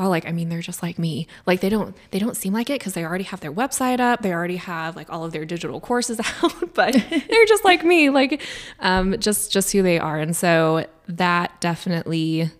oh 0.00 0.08
like 0.08 0.24
i 0.26 0.32
mean 0.32 0.48
they're 0.48 0.62
just 0.62 0.82
like 0.82 0.98
me. 0.98 1.26
Like 1.44 1.60
they 1.60 1.68
don't 1.68 1.94
they 2.10 2.18
don't 2.18 2.36
seem 2.36 2.54
like 2.54 2.70
it 2.70 2.78
because 2.78 2.94
they 2.94 3.04
already 3.04 3.24
have 3.24 3.40
their 3.40 3.52
website 3.52 4.00
up. 4.00 4.22
They 4.22 4.32
already 4.32 4.56
have 4.56 4.96
like 4.96 5.10
all 5.10 5.24
of 5.24 5.32
their 5.32 5.44
digital 5.44 5.80
courses 5.80 6.20
out 6.42 6.74
but 6.74 6.94
they're 7.10 7.46
just 7.46 7.64
like 7.64 7.84
me. 7.84 8.08
Like 8.08 8.42
um, 8.80 9.18
just 9.18 9.52
just 9.52 9.72
who 9.72 9.82
they 9.82 9.98
are. 9.98 10.18
And 10.18 10.34
so 10.34 10.86
that 11.06 11.60
definitely 11.60 12.50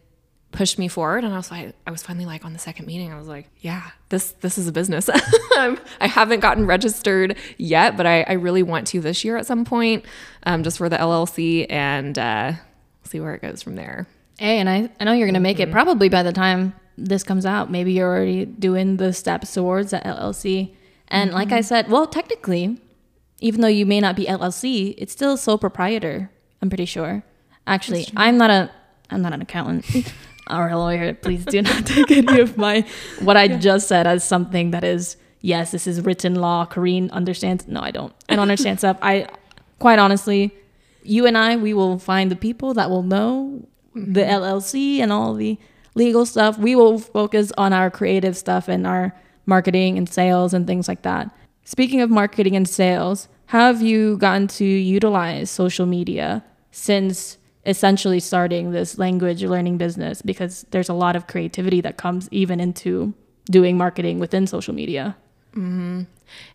pushed 0.58 0.78
me 0.78 0.88
forward 0.88 1.22
and 1.22 1.32
I 1.32 1.36
was 1.36 1.52
like 1.52 1.74
I 1.86 1.92
was 1.92 2.02
finally 2.02 2.26
like 2.26 2.44
on 2.44 2.52
the 2.52 2.58
second 2.58 2.86
meeting 2.86 3.12
I 3.12 3.16
was 3.16 3.28
like 3.28 3.48
yeah 3.60 3.92
this 4.08 4.32
this 4.40 4.58
is 4.58 4.66
a 4.66 4.72
business 4.72 5.08
I 5.12 5.78
haven't 6.00 6.40
gotten 6.40 6.66
registered 6.66 7.36
yet 7.58 7.96
but 7.96 8.06
I, 8.06 8.22
I 8.22 8.32
really 8.32 8.64
want 8.64 8.88
to 8.88 9.00
this 9.00 9.24
year 9.24 9.36
at 9.36 9.46
some 9.46 9.64
point 9.64 10.04
um, 10.42 10.64
just 10.64 10.78
for 10.78 10.88
the 10.88 10.96
LLC 10.96 11.66
and 11.70 12.18
uh, 12.18 12.52
see 13.04 13.20
where 13.20 13.34
it 13.34 13.42
goes 13.42 13.62
from 13.62 13.76
there 13.76 14.08
hey 14.38 14.58
and 14.58 14.68
I, 14.68 14.90
I 14.98 15.04
know 15.04 15.12
you're 15.12 15.28
gonna 15.28 15.38
make 15.38 15.58
mm-hmm. 15.58 15.70
it 15.70 15.72
probably 15.72 16.08
by 16.08 16.24
the 16.24 16.32
time 16.32 16.74
this 16.98 17.22
comes 17.22 17.46
out, 17.46 17.70
maybe 17.70 17.92
you're 17.92 18.08
already 18.08 18.44
doing 18.44 18.96
the 18.96 19.12
steps 19.12 19.54
towards 19.54 19.92
the 19.92 19.98
LLC. 19.98 20.74
And 21.06 21.30
mm-hmm. 21.30 21.38
like 21.38 21.52
I 21.52 21.60
said, 21.60 21.88
well, 21.88 22.06
technically, 22.06 22.80
even 23.40 23.60
though 23.60 23.68
you 23.68 23.86
may 23.86 24.00
not 24.00 24.16
be 24.16 24.26
LLC, 24.26 24.94
it's 24.98 25.12
still 25.12 25.36
sole 25.36 25.58
proprietor. 25.58 26.30
I'm 26.60 26.68
pretty 26.68 26.86
sure. 26.86 27.22
Actually, 27.66 28.08
I'm 28.16 28.36
not 28.36 28.50
a 28.50 28.70
I'm 29.10 29.22
not 29.22 29.32
an 29.32 29.40
accountant 29.40 29.86
a 30.48 30.78
lawyer. 30.78 31.14
Please 31.14 31.44
do 31.44 31.62
not 31.62 31.86
take 31.86 32.10
any 32.10 32.40
of 32.40 32.56
my 32.56 32.84
what 33.20 33.36
I 33.36 33.44
yeah. 33.44 33.58
just 33.58 33.88
said 33.88 34.06
as 34.06 34.24
something 34.24 34.70
that 34.72 34.84
is 34.84 35.16
yes, 35.40 35.70
this 35.70 35.86
is 35.86 36.00
written 36.02 36.34
law. 36.34 36.66
Corine 36.66 37.10
understands. 37.10 37.66
No, 37.68 37.80
I 37.80 37.90
don't. 37.90 38.12
I 38.28 38.36
don't 38.36 38.42
understand 38.42 38.78
stuff. 38.78 38.98
I 39.02 39.28
quite 39.78 39.98
honestly, 39.98 40.52
you 41.02 41.26
and 41.26 41.38
I, 41.38 41.56
we 41.56 41.72
will 41.74 41.98
find 41.98 42.30
the 42.30 42.36
people 42.36 42.74
that 42.74 42.90
will 42.90 43.02
know 43.02 43.62
mm-hmm. 43.94 44.12
the 44.12 44.22
LLC 44.22 44.98
and 44.98 45.12
all 45.12 45.34
the 45.34 45.58
legal 45.94 46.26
stuff. 46.26 46.58
We 46.58 46.76
will 46.76 46.98
focus 46.98 47.52
on 47.56 47.72
our 47.72 47.90
creative 47.90 48.36
stuff 48.36 48.68
and 48.68 48.86
our 48.86 49.14
marketing 49.46 49.96
and 49.96 50.08
sales 50.08 50.52
and 50.52 50.66
things 50.66 50.88
like 50.88 51.02
that. 51.02 51.30
Speaking 51.64 52.00
of 52.00 52.10
marketing 52.10 52.56
and 52.56 52.68
sales, 52.68 53.28
how 53.46 53.60
have 53.72 53.82
you 53.82 54.18
gotten 54.18 54.46
to 54.48 54.64
utilize 54.64 55.50
social 55.50 55.86
media 55.86 56.44
since 56.70 57.38
essentially 57.66 58.20
starting 58.20 58.70
this 58.70 58.98
language 58.98 59.42
learning 59.42 59.78
business? 59.78 60.22
Because 60.22 60.66
there's 60.70 60.88
a 60.88 60.94
lot 60.94 61.16
of 61.16 61.26
creativity 61.26 61.80
that 61.80 61.96
comes 61.96 62.28
even 62.30 62.60
into 62.60 63.14
doing 63.50 63.76
marketing 63.76 64.18
within 64.18 64.46
social 64.46 64.74
media. 64.74 65.16
Mm-hmm. 65.52 66.02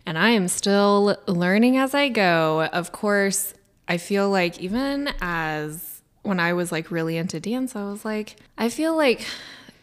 And 0.06 0.18
I 0.18 0.30
am 0.30 0.48
still 0.48 1.16
learning 1.26 1.76
as 1.76 1.94
I 1.94 2.08
go. 2.08 2.64
Of 2.72 2.92
course, 2.92 3.54
I 3.88 3.98
feel 3.98 4.30
like 4.30 4.60
even 4.60 5.10
as 5.20 6.02
when 6.22 6.40
I 6.40 6.52
was 6.52 6.72
like 6.72 6.90
really 6.90 7.16
into 7.16 7.40
dance, 7.40 7.76
I 7.76 7.84
was 7.84 8.04
like, 8.04 8.36
I 8.56 8.68
feel 8.68 8.96
like 8.96 9.26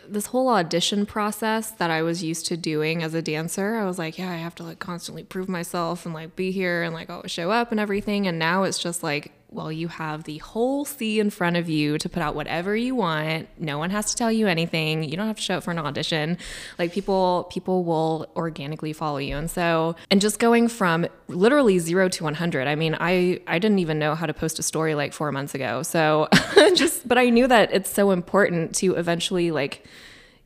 this 0.08 0.28
whole 0.28 0.50
audition 0.50 1.06
process 1.06 1.72
that 1.72 1.92
I 1.92 2.02
was 2.02 2.24
used 2.24 2.46
to 2.48 2.58
doing 2.58 3.04
as 3.04 3.14
a 3.14 3.22
dancer, 3.22 3.76
I 3.76 3.86
was 3.86 3.98
like, 3.98 4.18
yeah, 4.18 4.32
I 4.32 4.36
have 4.36 4.56
to 4.56 4.64
like 4.64 4.80
constantly 4.80 5.24
prove 5.24 5.48
myself 5.48 6.06
and 6.06 6.14
like 6.14 6.36
be 6.36 6.52
here 6.52 6.84
and 6.84 6.94
like 6.94 7.10
always 7.10 7.32
show 7.32 7.52
up 7.52 7.72
and 7.72 7.80
everything. 7.80 8.28
And 8.28 8.40
now 8.40 8.64
it's 8.64 8.80
just 8.80 9.04
like, 9.04 9.32
well, 9.54 9.70
you 9.70 9.90
have 9.90 10.24
the 10.24 10.38
whole 10.38 10.86
sea 10.86 11.20
in 11.20 11.30
front 11.30 11.58
of 11.58 11.68
you 11.68 11.98
to 11.98 12.08
put 12.08 12.24
out 12.24 12.36
whatever 12.36 12.74
you 12.74 12.96
want. 12.96 13.50
No 13.60 13.78
one 13.78 13.90
has 13.90 14.10
to 14.12 14.16
tell 14.16 14.32
you 14.32 14.48
anything. 14.48 15.04
You 15.04 15.18
don't 15.18 15.28
have 15.28 15.36
to 15.36 15.42
show 15.42 15.58
up 15.58 15.64
for 15.64 15.72
an 15.72 15.78
audition. 15.78 16.38
Like 16.80 16.94
people, 16.94 17.50
people 17.52 17.84
will 17.84 18.28
organically 18.38 18.94
follow 18.94 19.18
you. 19.18 19.36
And 19.36 19.52
so, 19.52 19.98
and 20.10 20.22
just 20.22 20.40
going 20.40 20.70
from 20.70 21.06
literally 21.28 21.80
zero 21.80 22.08
to 22.08 22.24
100. 22.24 22.66
I 22.66 22.76
mean, 22.76 22.96
I, 22.98 23.42
I 23.46 23.60
didn't 23.60 23.80
even 23.80 24.00
know 24.00 24.16
how 24.16 24.26
to 24.26 24.34
post 24.34 24.58
a 24.58 24.64
story 24.64 24.96
like 24.96 25.12
four 25.12 25.34
months 25.34 25.54
ago. 25.54 25.84
So 25.84 26.30
just, 26.74 27.06
but 27.06 27.18
I 27.18 27.30
knew 27.30 27.48
that 27.48 27.74
it's 27.74 27.92
so 27.92 28.12
important 28.12 28.74
to 28.76 28.96
eventually 28.96 29.52
like, 29.52 29.86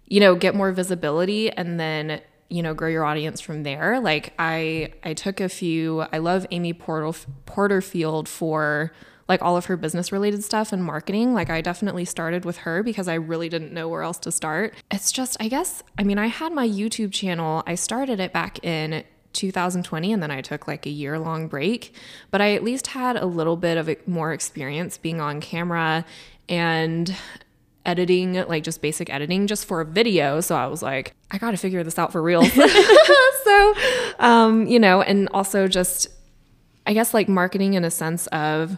you 0.07 0.19
know, 0.19 0.33
get 0.33 0.55
more 0.55 0.71
visibility 0.71 1.51
and 1.51 1.79
then 1.79 2.21
you 2.49 2.61
know 2.61 2.73
grow 2.73 2.89
your 2.89 3.03
audience 3.03 3.41
from 3.41 3.63
there. 3.63 3.99
Like 3.99 4.33
i 4.39 4.91
i 5.03 5.13
took 5.13 5.39
a 5.39 5.49
few 5.49 6.01
i 6.11 6.17
love 6.17 6.45
amy 6.51 6.73
Porter, 6.73 7.17
porterfield 7.45 8.27
for 8.29 8.91
like 9.27 9.41
all 9.41 9.57
of 9.57 9.65
her 9.65 9.75
business 9.75 10.11
related 10.11 10.43
stuff 10.43 10.71
and 10.71 10.83
marketing. 10.83 11.33
Like 11.33 11.49
i 11.49 11.61
definitely 11.61 12.05
started 12.05 12.45
with 12.45 12.57
her 12.57 12.83
because 12.83 13.07
i 13.07 13.15
really 13.15 13.49
didn't 13.49 13.73
know 13.73 13.87
where 13.89 14.03
else 14.03 14.19
to 14.19 14.31
start. 14.31 14.73
It's 14.91 15.11
just 15.11 15.37
i 15.39 15.47
guess 15.47 15.83
i 15.97 16.03
mean 16.03 16.17
i 16.17 16.27
had 16.27 16.51
my 16.53 16.67
youtube 16.67 17.11
channel. 17.11 17.63
I 17.65 17.75
started 17.75 18.19
it 18.19 18.31
back 18.31 18.63
in 18.63 19.03
2020 19.35 20.13
and 20.13 20.23
then 20.23 20.31
I 20.31 20.41
took 20.41 20.67
like 20.67 20.85
a 20.85 20.89
year 20.89 21.19
long 21.19 21.47
break. 21.47 21.93
But 22.31 22.41
I 22.41 22.53
at 22.53 22.63
least 22.63 22.87
had 22.87 23.17
a 23.17 23.25
little 23.25 23.57
bit 23.57 23.77
of 23.77 23.93
more 24.07 24.33
experience 24.33 24.97
being 24.97 25.21
on 25.21 25.41
camera. 25.41 26.05
And 26.49 27.15
editing, 27.85 28.33
like 28.47 28.63
just 28.63 28.81
basic 28.81 29.09
editing, 29.09 29.47
just 29.47 29.65
for 29.65 29.81
a 29.81 29.85
video. 29.85 30.41
So 30.41 30.55
I 30.55 30.67
was 30.67 30.81
like, 30.81 31.13
I 31.31 31.37
got 31.37 31.51
to 31.51 31.57
figure 31.57 31.83
this 31.83 31.99
out 31.99 32.11
for 32.11 32.21
real. 32.21 32.43
so, 33.43 33.73
um, 34.19 34.67
you 34.67 34.79
know, 34.79 35.01
and 35.01 35.29
also 35.33 35.67
just, 35.67 36.07
I 36.85 36.93
guess, 36.93 37.13
like 37.13 37.27
marketing 37.27 37.73
in 37.73 37.83
a 37.83 37.91
sense 37.91 38.27
of 38.27 38.77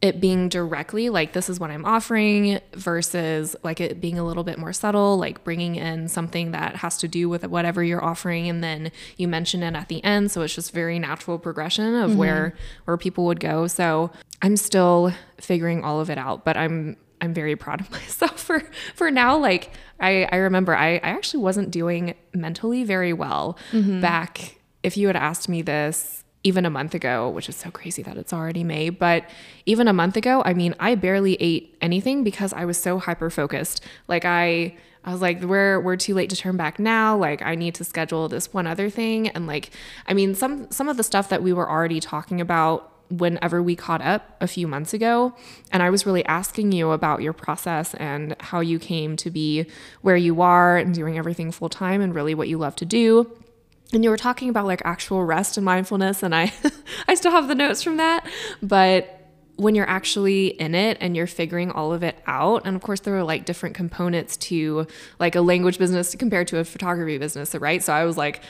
it 0.00 0.20
being 0.20 0.48
directly 0.48 1.08
like 1.08 1.32
this 1.32 1.48
is 1.48 1.58
what 1.58 1.72
I'm 1.72 1.84
offering 1.84 2.60
versus 2.72 3.56
like 3.64 3.80
it 3.80 4.00
being 4.00 4.16
a 4.16 4.24
little 4.24 4.44
bit 4.44 4.56
more 4.56 4.72
subtle, 4.72 5.18
like 5.18 5.42
bringing 5.42 5.74
in 5.74 6.06
something 6.06 6.52
that 6.52 6.76
has 6.76 6.98
to 6.98 7.08
do 7.08 7.28
with 7.28 7.44
whatever 7.48 7.82
you're 7.82 8.04
offering 8.04 8.48
and 8.48 8.62
then 8.62 8.92
you 9.16 9.26
mention 9.26 9.64
it 9.64 9.74
at 9.74 9.88
the 9.88 10.02
end 10.04 10.30
so 10.30 10.42
it's 10.42 10.54
just 10.54 10.72
very 10.72 11.00
natural 11.00 11.36
progression 11.36 11.96
of 11.96 12.10
mm-hmm. 12.10 12.18
where 12.18 12.54
where 12.84 12.96
people 12.96 13.24
would 13.24 13.40
go. 13.40 13.66
So, 13.66 14.12
I'm 14.40 14.56
still 14.56 15.12
figuring 15.40 15.82
all 15.82 16.00
of 16.00 16.10
it 16.10 16.18
out, 16.18 16.44
but 16.44 16.56
I'm 16.56 16.96
I'm 17.20 17.34
very 17.34 17.56
proud 17.56 17.80
of 17.80 17.90
myself 17.98 18.40
for 18.40 18.62
for 18.94 19.10
now. 19.10 19.36
Like 19.36 19.70
I, 20.00 20.28
I 20.30 20.36
remember 20.36 20.74
I, 20.74 20.94
I 20.96 21.10
actually 21.10 21.42
wasn't 21.42 21.70
doing 21.70 22.14
mentally 22.32 22.84
very 22.84 23.12
well 23.12 23.58
mm-hmm. 23.72 24.00
back 24.00 24.58
if 24.82 24.96
you 24.96 25.06
had 25.08 25.16
asked 25.16 25.48
me 25.48 25.62
this 25.62 26.24
even 26.44 26.64
a 26.64 26.70
month 26.70 26.94
ago, 26.94 27.28
which 27.28 27.48
is 27.48 27.56
so 27.56 27.70
crazy 27.70 28.02
that 28.02 28.16
it's 28.16 28.32
already 28.32 28.62
May, 28.62 28.90
but 28.90 29.28
even 29.66 29.88
a 29.88 29.92
month 29.92 30.16
ago, 30.16 30.42
I 30.44 30.54
mean, 30.54 30.74
I 30.78 30.94
barely 30.94 31.34
ate 31.40 31.76
anything 31.80 32.22
because 32.22 32.52
I 32.52 32.64
was 32.64 32.78
so 32.78 32.98
hyper 32.98 33.28
focused. 33.28 33.84
Like 34.06 34.24
I 34.24 34.76
I 35.04 35.12
was 35.12 35.20
like, 35.20 35.42
we're 35.42 35.80
we're 35.80 35.96
too 35.96 36.14
late 36.14 36.30
to 36.30 36.36
turn 36.36 36.56
back 36.56 36.78
now. 36.78 37.16
Like 37.16 37.42
I 37.42 37.54
need 37.54 37.74
to 37.76 37.84
schedule 37.84 38.28
this 38.28 38.52
one 38.52 38.66
other 38.66 38.88
thing. 38.90 39.28
And 39.28 39.46
like, 39.46 39.70
I 40.06 40.14
mean, 40.14 40.34
some 40.34 40.70
some 40.70 40.88
of 40.88 40.96
the 40.96 41.02
stuff 41.02 41.28
that 41.30 41.42
we 41.42 41.52
were 41.52 41.68
already 41.68 42.00
talking 42.00 42.40
about 42.40 42.92
whenever 43.10 43.62
we 43.62 43.74
caught 43.74 44.02
up 44.02 44.36
a 44.40 44.46
few 44.46 44.68
months 44.68 44.92
ago. 44.92 45.34
And 45.72 45.82
I 45.82 45.90
was 45.90 46.04
really 46.06 46.24
asking 46.26 46.72
you 46.72 46.90
about 46.90 47.22
your 47.22 47.32
process 47.32 47.94
and 47.94 48.36
how 48.40 48.60
you 48.60 48.78
came 48.78 49.16
to 49.16 49.30
be 49.30 49.66
where 50.02 50.16
you 50.16 50.40
are 50.42 50.76
and 50.76 50.94
doing 50.94 51.18
everything 51.18 51.50
full 51.50 51.68
time 51.68 52.00
and 52.00 52.14
really 52.14 52.34
what 52.34 52.48
you 52.48 52.58
love 52.58 52.76
to 52.76 52.84
do. 52.84 53.30
And 53.92 54.04
you 54.04 54.10
were 54.10 54.18
talking 54.18 54.50
about 54.50 54.66
like 54.66 54.82
actual 54.84 55.24
rest 55.24 55.56
and 55.56 55.64
mindfulness 55.64 56.22
and 56.22 56.34
I 56.34 56.52
I 57.08 57.14
still 57.14 57.32
have 57.32 57.48
the 57.48 57.54
notes 57.54 57.82
from 57.82 57.96
that, 57.96 58.26
but 58.62 59.14
when 59.58 59.74
you're 59.74 59.88
actually 59.88 60.48
in 60.60 60.72
it 60.76 60.96
and 61.00 61.16
you're 61.16 61.26
figuring 61.26 61.72
all 61.72 61.92
of 61.92 62.04
it 62.04 62.16
out 62.28 62.62
and 62.64 62.76
of 62.76 62.82
course 62.82 63.00
there 63.00 63.16
are 63.16 63.24
like 63.24 63.44
different 63.44 63.74
components 63.74 64.36
to 64.36 64.86
like 65.18 65.34
a 65.34 65.40
language 65.40 65.78
business 65.78 66.14
compared 66.14 66.46
to 66.46 66.58
a 66.58 66.64
photography 66.64 67.18
business 67.18 67.56
right 67.56 67.82
so 67.82 67.92
i 67.92 68.04
was 68.04 68.16
like 68.16 68.40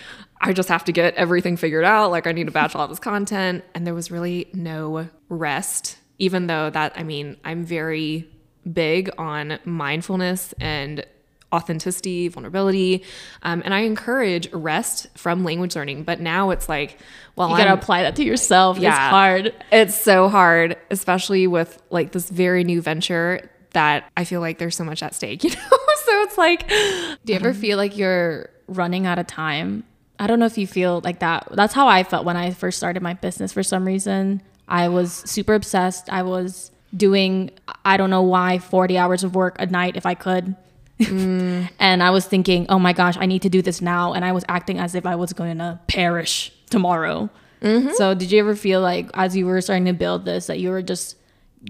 i 0.41 0.53
just 0.53 0.69
have 0.69 0.85
to 0.85 0.93
get 0.93 1.15
everything 1.15 1.57
figured 1.57 1.85
out 1.85 2.11
like 2.11 2.27
i 2.27 2.33
need 2.33 2.47
to 2.47 2.53
batch 2.53 2.75
all 2.75 2.87
this 2.89 2.99
content 2.99 3.65
and 3.75 3.87
there 3.87 3.95
was 3.95 4.11
really 4.11 4.49
no 4.53 5.09
rest 5.29 5.99
even 6.19 6.47
though 6.47 6.71
that 6.71 6.93
i 6.97 7.03
mean 7.03 7.37
i'm 7.45 7.65
very 7.65 8.29
big 8.73 9.11
on 9.19 9.59
mindfulness 9.65 10.53
and 10.61 11.05
authenticity, 11.53 12.29
vulnerability. 12.29 13.03
Um, 13.43 13.63
and 13.65 13.73
I 13.73 13.81
encourage 13.81 14.53
rest 14.53 15.07
from 15.17 15.45
language 15.45 15.75
learning. 15.75 16.03
But 16.03 16.21
now 16.21 16.51
it's 16.51 16.69
like, 16.69 16.99
well, 17.37 17.49
you 17.49 17.57
gotta 17.57 17.71
I'm- 17.71 17.79
apply 17.79 18.03
that 18.03 18.17
to 18.17 18.25
yourself. 18.25 18.79
Yeah. 18.79 18.91
It's 18.91 19.11
hard. 19.11 19.55
It's 19.73 19.95
so 19.99 20.29
hard, 20.29 20.77
especially 20.91 21.47
with 21.47 21.81
like 21.91 22.13
this 22.13 22.29
very 22.29 22.65
new 22.65 22.83
venture 22.83 23.51
that 23.71 24.11
I 24.17 24.25
feel 24.25 24.41
like 24.41 24.59
there's 24.59 24.77
so 24.77 24.85
much 24.85 25.03
at 25.03 25.15
stake, 25.15 25.43
you 25.45 25.51
know? 25.51 25.57
so 26.05 26.23
it's 26.23 26.37
like, 26.39 26.69
Do 26.69 27.33
you 27.33 27.37
ever 27.37 27.55
feel 27.55 27.79
like 27.79 27.97
you're 27.97 28.51
running 28.67 29.07
out 29.07 29.19
of 29.19 29.27
time? 29.27 29.85
I 30.19 30.27
don't 30.27 30.39
know 30.39 30.47
if 30.47 30.59
you 30.59 30.67
feel 30.67 31.01
like 31.05 31.21
that. 31.21 31.49
That's 31.53 31.75
how 31.75 31.89
I 31.89 32.03
felt 32.03 32.25
when 32.25 32.37
I 32.37 32.51
first 32.51 32.79
started 32.79 33.03
my 33.03 33.15
business 33.15 33.53
for 33.53 33.63
some 33.63 33.85
reason. 33.85 34.43
I 34.67 34.89
was 34.89 35.13
super 35.13 35.55
obsessed. 35.55 36.11
I 36.11 36.23
was 36.23 36.71
doing, 36.97 37.51
I 37.85 37.97
don't 37.97 38.11
know 38.11 38.23
why, 38.23 38.59
40 38.59 38.99
hours 38.99 39.25
of 39.25 39.35
work 39.35 39.57
a 39.59 39.67
night 39.67 39.97
if 39.97 40.07
I 40.07 40.15
could. 40.15 40.57
Mm. 40.99 41.71
and 41.79 42.03
I 42.03 42.11
was 42.11 42.27
thinking, 42.27 42.67
oh 42.69 42.79
my 42.79 42.93
gosh, 42.93 43.17
I 43.19 43.27
need 43.27 43.43
to 43.43 43.49
do 43.49 43.63
this 43.63 43.81
now. 43.81 44.13
And 44.13 44.25
I 44.25 44.33
was 44.33 44.45
acting 44.49 44.79
as 44.79 44.95
if 44.95 45.07
I 45.07 45.15
was 45.15 45.33
going 45.33 45.59
to 45.59 45.81
perish 45.87 46.53
tomorrow. 46.71 47.31
Mm-hmm. 47.63 47.91
So, 47.95 48.15
did 48.15 48.31
you 48.31 48.39
ever 48.39 48.55
feel 48.55 48.81
like 48.81 49.11
as 49.15 49.37
you 49.37 49.47
were 49.47 49.61
starting 49.61 49.87
to 49.87 49.93
build 49.93 50.25
this, 50.25 50.47
that 50.47 50.61
you 50.61 50.71
were 50.71 50.83
just 50.83 51.17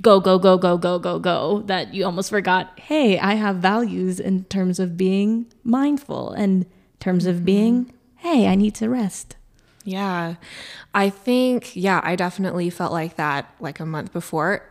go, 0.02 0.20
go, 0.20 0.38
go, 0.38 0.58
go, 0.58 0.76
go, 0.76 0.98
go, 0.98 1.18
go, 1.18 1.62
that 1.62 1.94
you 1.94 2.04
almost 2.04 2.30
forgot, 2.30 2.78
hey, 2.78 3.18
I 3.18 3.34
have 3.34 3.56
values 3.56 4.20
in 4.20 4.44
terms 4.44 4.78
of 4.78 4.96
being 4.96 5.46
mindful 5.64 6.32
and 6.32 6.64
in 6.64 6.70
terms 7.00 7.26
of 7.26 7.36
mm-hmm. 7.36 7.44
being, 7.44 7.92
hey, 8.18 8.46
I 8.46 8.54
need 8.54 8.74
to 8.76 8.88
rest. 8.88 9.36
Yeah. 9.84 10.34
I 10.92 11.08
think, 11.08 11.74
yeah, 11.74 12.00
I 12.04 12.14
definitely 12.14 12.68
felt 12.68 12.92
like 12.92 13.16
that 13.16 13.52
like 13.58 13.80
a 13.80 13.86
month 13.86 14.12
before. 14.12 14.62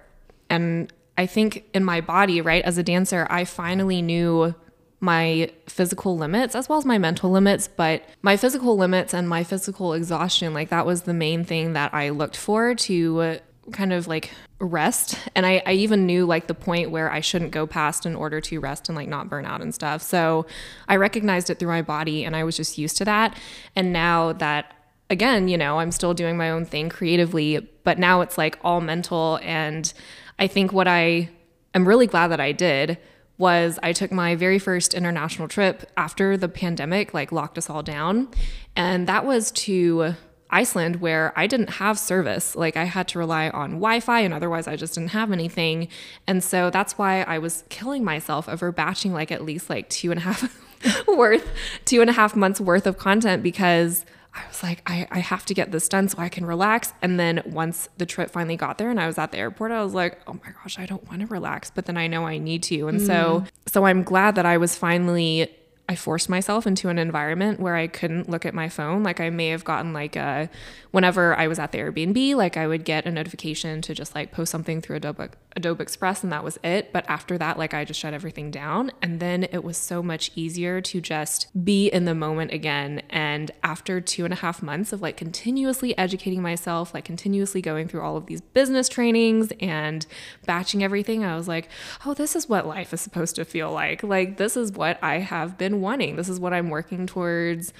And 0.50 0.92
I 1.18 1.26
think 1.26 1.66
in 1.74 1.84
my 1.84 2.02
body, 2.02 2.42
right, 2.42 2.64
as 2.64 2.78
a 2.78 2.84
dancer, 2.84 3.26
I 3.30 3.44
finally 3.44 4.02
knew 4.02 4.54
my 5.00 5.52
physical 5.68 6.18
limits 6.18 6.56
as 6.56 6.68
well 6.68 6.78
as 6.78 6.86
my 6.86 6.98
mental 6.98 7.32
limits. 7.32 7.68
But 7.68 8.04
my 8.22 8.38
physical 8.38 8.78
limits 8.78 9.14
and 9.14 9.28
my 9.28 9.44
physical 9.44 9.94
exhaustion, 9.94 10.54
like 10.54 10.70
that 10.70 10.86
was 10.86 11.04
the 11.04 11.14
main 11.14 11.44
thing 11.44 11.74
that 11.74 11.94
I 11.94 12.10
looked 12.10 12.38
for 12.38 12.76
to 12.76 13.40
kind 13.71 13.93
of 13.93 14.08
like 14.08 14.32
rest. 14.60 15.17
And 15.36 15.45
I, 15.45 15.62
I 15.65 15.73
even 15.73 16.06
knew 16.06 16.25
like 16.25 16.47
the 16.47 16.53
point 16.53 16.91
where 16.91 17.12
I 17.12 17.19
shouldn't 17.19 17.51
go 17.51 17.67
past 17.67 18.06
in 18.06 18.15
order 18.15 18.41
to 18.41 18.60
rest 18.60 18.89
and 18.89 18.95
like 18.95 19.08
not 19.08 19.30
burn 19.30 19.45
out 19.45 19.62
and 19.62 19.73
stuff. 19.73 20.01
So 20.01 20.45
I 20.88 20.95
recognized 20.95 21.49
it 21.49 21.60
through 21.60 21.69
my 21.69 21.82
body 21.82 22.23
and 22.23 22.36
I 22.36 22.43
was 22.43 22.58
just 22.58 22.77
used 22.77 22.97
to 22.97 23.06
that. 23.06 23.38
And 23.75 23.93
now 23.93 24.34
that 24.34 24.73
again, 25.10 25.47
you 25.47 25.58
know, 25.58 25.80
I'm 25.80 25.91
still 25.91 26.13
doing 26.13 26.38
my 26.38 26.49
own 26.49 26.65
thing 26.65 26.89
creatively, 26.89 27.60
but 27.84 27.99
now 27.99 28.21
it's 28.21 28.38
like 28.38 28.58
all 28.63 28.82
mental. 28.82 29.39
And 29.41 29.91
I 30.39 30.47
think 30.47 30.73
what 30.73 30.88
I 30.88 31.30
am 31.73 31.88
really 31.88 32.08
glad 32.08 32.27
that 32.30 32.39
I 32.39 32.51
did 32.51 32.97
was 33.38 33.77
I 33.84 33.93
took 33.93 34.12
my 34.12 34.36
very 34.36 34.58
first 34.58 34.93
international 34.93 35.47
trip 35.47 35.89
after 35.95 36.38
the 36.38 36.49
pandemic 36.49 37.13
like 37.13 37.32
locked 37.32 37.58
us 37.58 37.69
all 37.69 37.84
down. 37.84 38.30
And 38.75 39.08
that 39.08 39.25
was 39.25 39.51
to 39.51 40.15
Iceland 40.50 40.98
where 40.98 41.34
I 41.36 41.48
didn't 41.48 41.72
have 41.72 42.00
service. 42.00 42.56
Like 42.56 42.78
I 42.78 42.86
had 42.86 43.08
to 43.10 43.20
rely 43.20 43.50
on 43.50 43.72
Wi-Fi 43.72 44.22
and 44.22 44.34
otherwise 44.34 44.68
I 44.68 44.76
just 44.76 44.96
didn't 44.96 45.12
have 45.12 45.32
anything. 45.32 45.88
And 46.26 46.44
so 46.44 46.70
that's 46.70 46.98
why 46.98 47.24
I 47.24 47.38
was 47.40 47.64
killing 47.70 48.04
myself 48.04 48.48
over 48.48 48.72
batching 48.72 49.14
like 49.14 49.32
at 49.32 49.44
least 49.44 49.70
like 49.70 49.90
two 49.90 50.12
and 50.12 50.20
a 50.20 50.24
half 50.24 51.08
worth, 51.08 51.48
two 51.86 52.02
and 52.02 52.10
a 52.10 52.14
half 52.14 52.36
months 52.36 52.62
worth 52.62 52.88
of 52.88 52.98
content 52.98 53.44
because 53.44 54.06
I 54.34 54.48
was 54.48 54.62
like, 54.62 54.84
I, 54.86 55.08
I 55.10 55.20
have 55.20 55.46
to 55.48 55.54
get 55.54 55.72
this 55.72 55.90
done 55.90 56.08
so 56.10 56.20
I 56.20 56.30
can 56.30 56.46
relax. 56.46 56.94
And 57.02 57.20
then 57.20 57.42
once 57.46 57.90
the 57.98 58.06
trip 58.06 58.30
finally 58.30 58.56
got 58.56 58.78
there 58.78 58.90
and 58.90 59.00
I 59.00 59.08
was 59.08 59.18
at 59.18 59.32
the 59.32 59.40
airport, 59.40 59.72
I 59.72 59.84
was 59.84 59.94
like, 59.94 60.20
oh 60.28 60.34
my 60.34 60.52
gosh, 60.64 60.78
I 60.78 60.86
don't 60.86 61.06
want 61.08 61.22
to 61.22 61.28
relax, 61.28 61.72
but 61.72 61.86
then 61.88 61.98
I 61.98 62.08
know 62.08 62.28
I 62.28 62.38
need 62.38 62.64
to. 62.64 62.88
And 62.88 63.02
so 63.02 63.42
mm. 63.42 63.48
so 63.66 63.86
I'm 63.86 64.04
glad 64.04 64.36
that 64.36 64.46
I 64.46 64.58
was 64.58 64.76
finally 64.76 65.50
I 65.89 65.95
forced 65.95 66.28
myself 66.28 66.67
into 66.67 66.89
an 66.89 67.00
environment 67.00 67.62
where 67.62 67.76
I 67.76 67.88
couldn't 67.88 68.30
look 68.30 68.45
at 68.45 68.54
my 68.54 68.67
phone. 68.67 69.04
Like 69.04 69.21
I 69.21 69.30
may 69.30 69.50
have 69.50 69.63
gotten 69.63 69.93
like 69.93 70.17
a 70.17 70.50
whenever 70.91 71.38
I 71.38 71.47
was 71.47 71.60
at 71.60 71.71
the 71.71 71.78
Airbnb, 71.78 72.36
like 72.36 72.58
I 72.58 72.67
would 72.67 72.84
get 72.84 73.06
a 73.06 73.12
notification 73.12 73.82
to 73.84 73.93
just 73.93 74.13
like 74.13 74.32
post 74.32 74.52
something 74.52 74.82
through 74.82 74.97
Adobe 74.97 75.30
Adobe 75.56 75.82
Express 75.82 76.23
and 76.23 76.32
that 76.32 76.43
was 76.43 76.60
it. 76.63 76.91
But 76.91 77.10
after 77.10 77.38
that, 77.38 77.58
like 77.58 77.73
I 77.73 77.86
just 77.86 78.00
shut 78.00 78.13
everything 78.13 78.52
down. 78.52 78.91
And 79.02 79.19
then 79.19 79.45
it 79.45 79.63
was 79.63 79.78
so 79.78 80.04
much 80.04 80.32
easier 80.36 80.82
to 80.82 81.00
just 81.00 81.47
be 81.63 81.88
in 81.88 82.06
the 82.06 82.13
moment 82.13 82.52
again. 82.52 83.02
And 83.10 83.52
after 83.63 84.02
two 84.02 84.26
and 84.26 84.34
a 84.34 84.38
half 84.38 84.62
months 84.62 84.91
of 84.91 85.02
like 85.02 85.15
continuously 85.15 85.97
educating 85.97 86.41
myself, 86.41 86.93
like 86.93 87.06
continuously 87.06 87.62
going 87.62 87.88
through 87.88 88.02
all 88.02 88.17
of 88.17 88.26
these 88.26 88.41
business 88.41 88.89
trainings 88.89 89.52
and 89.62 90.06
batching 90.45 90.84
everything, 90.84 91.23
I 91.23 91.36
was 91.36 91.47
like, 91.47 91.69
oh, 92.06 92.13
this 92.13 92.36
is 92.36 92.50
what 92.50 92.67
life 92.67 92.93
is 92.93 93.02
supposed 93.02 93.36
to 93.36 93.45
feel 93.45 93.71
like. 93.71 94.04
Like 94.04 94.38
this 94.38 94.58
is 94.58 94.73
what 94.73 95.02
I 95.02 95.19
have 95.19 95.58
wanting. 95.78 96.16
This 96.16 96.30
is 96.30 96.40
what 96.40 96.54
I'm 96.54 96.70
working 96.70 97.08
towards 97.08 97.74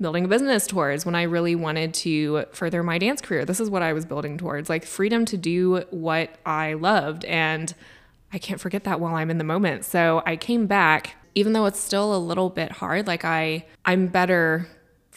building 0.00 0.24
a 0.24 0.28
business 0.28 0.66
towards 0.66 1.04
when 1.04 1.14
I 1.14 1.22
really 1.22 1.54
wanted 1.54 1.92
to 1.94 2.44
further 2.52 2.82
my 2.82 2.98
dance 2.98 3.20
career. 3.20 3.44
This 3.44 3.60
is 3.60 3.68
what 3.68 3.82
I 3.82 3.92
was 3.92 4.04
building 4.04 4.38
towards 4.38 4.68
like 4.68 4.84
freedom 4.84 5.24
to 5.26 5.36
do 5.36 5.84
what 5.90 6.36
I 6.46 6.74
loved. 6.74 7.24
And 7.24 7.74
I 8.32 8.38
can't 8.38 8.60
forget 8.60 8.84
that 8.84 9.00
while 9.00 9.14
I'm 9.14 9.30
in 9.30 9.38
the 9.38 9.44
moment. 9.44 9.84
So 9.84 10.22
I 10.24 10.36
came 10.36 10.66
back, 10.66 11.16
even 11.34 11.52
though 11.52 11.66
it's 11.66 11.80
still 11.80 12.14
a 12.14 12.18
little 12.18 12.50
bit 12.50 12.72
hard, 12.72 13.06
like 13.06 13.24
I, 13.24 13.64
I'm 13.84 14.06
better 14.06 14.68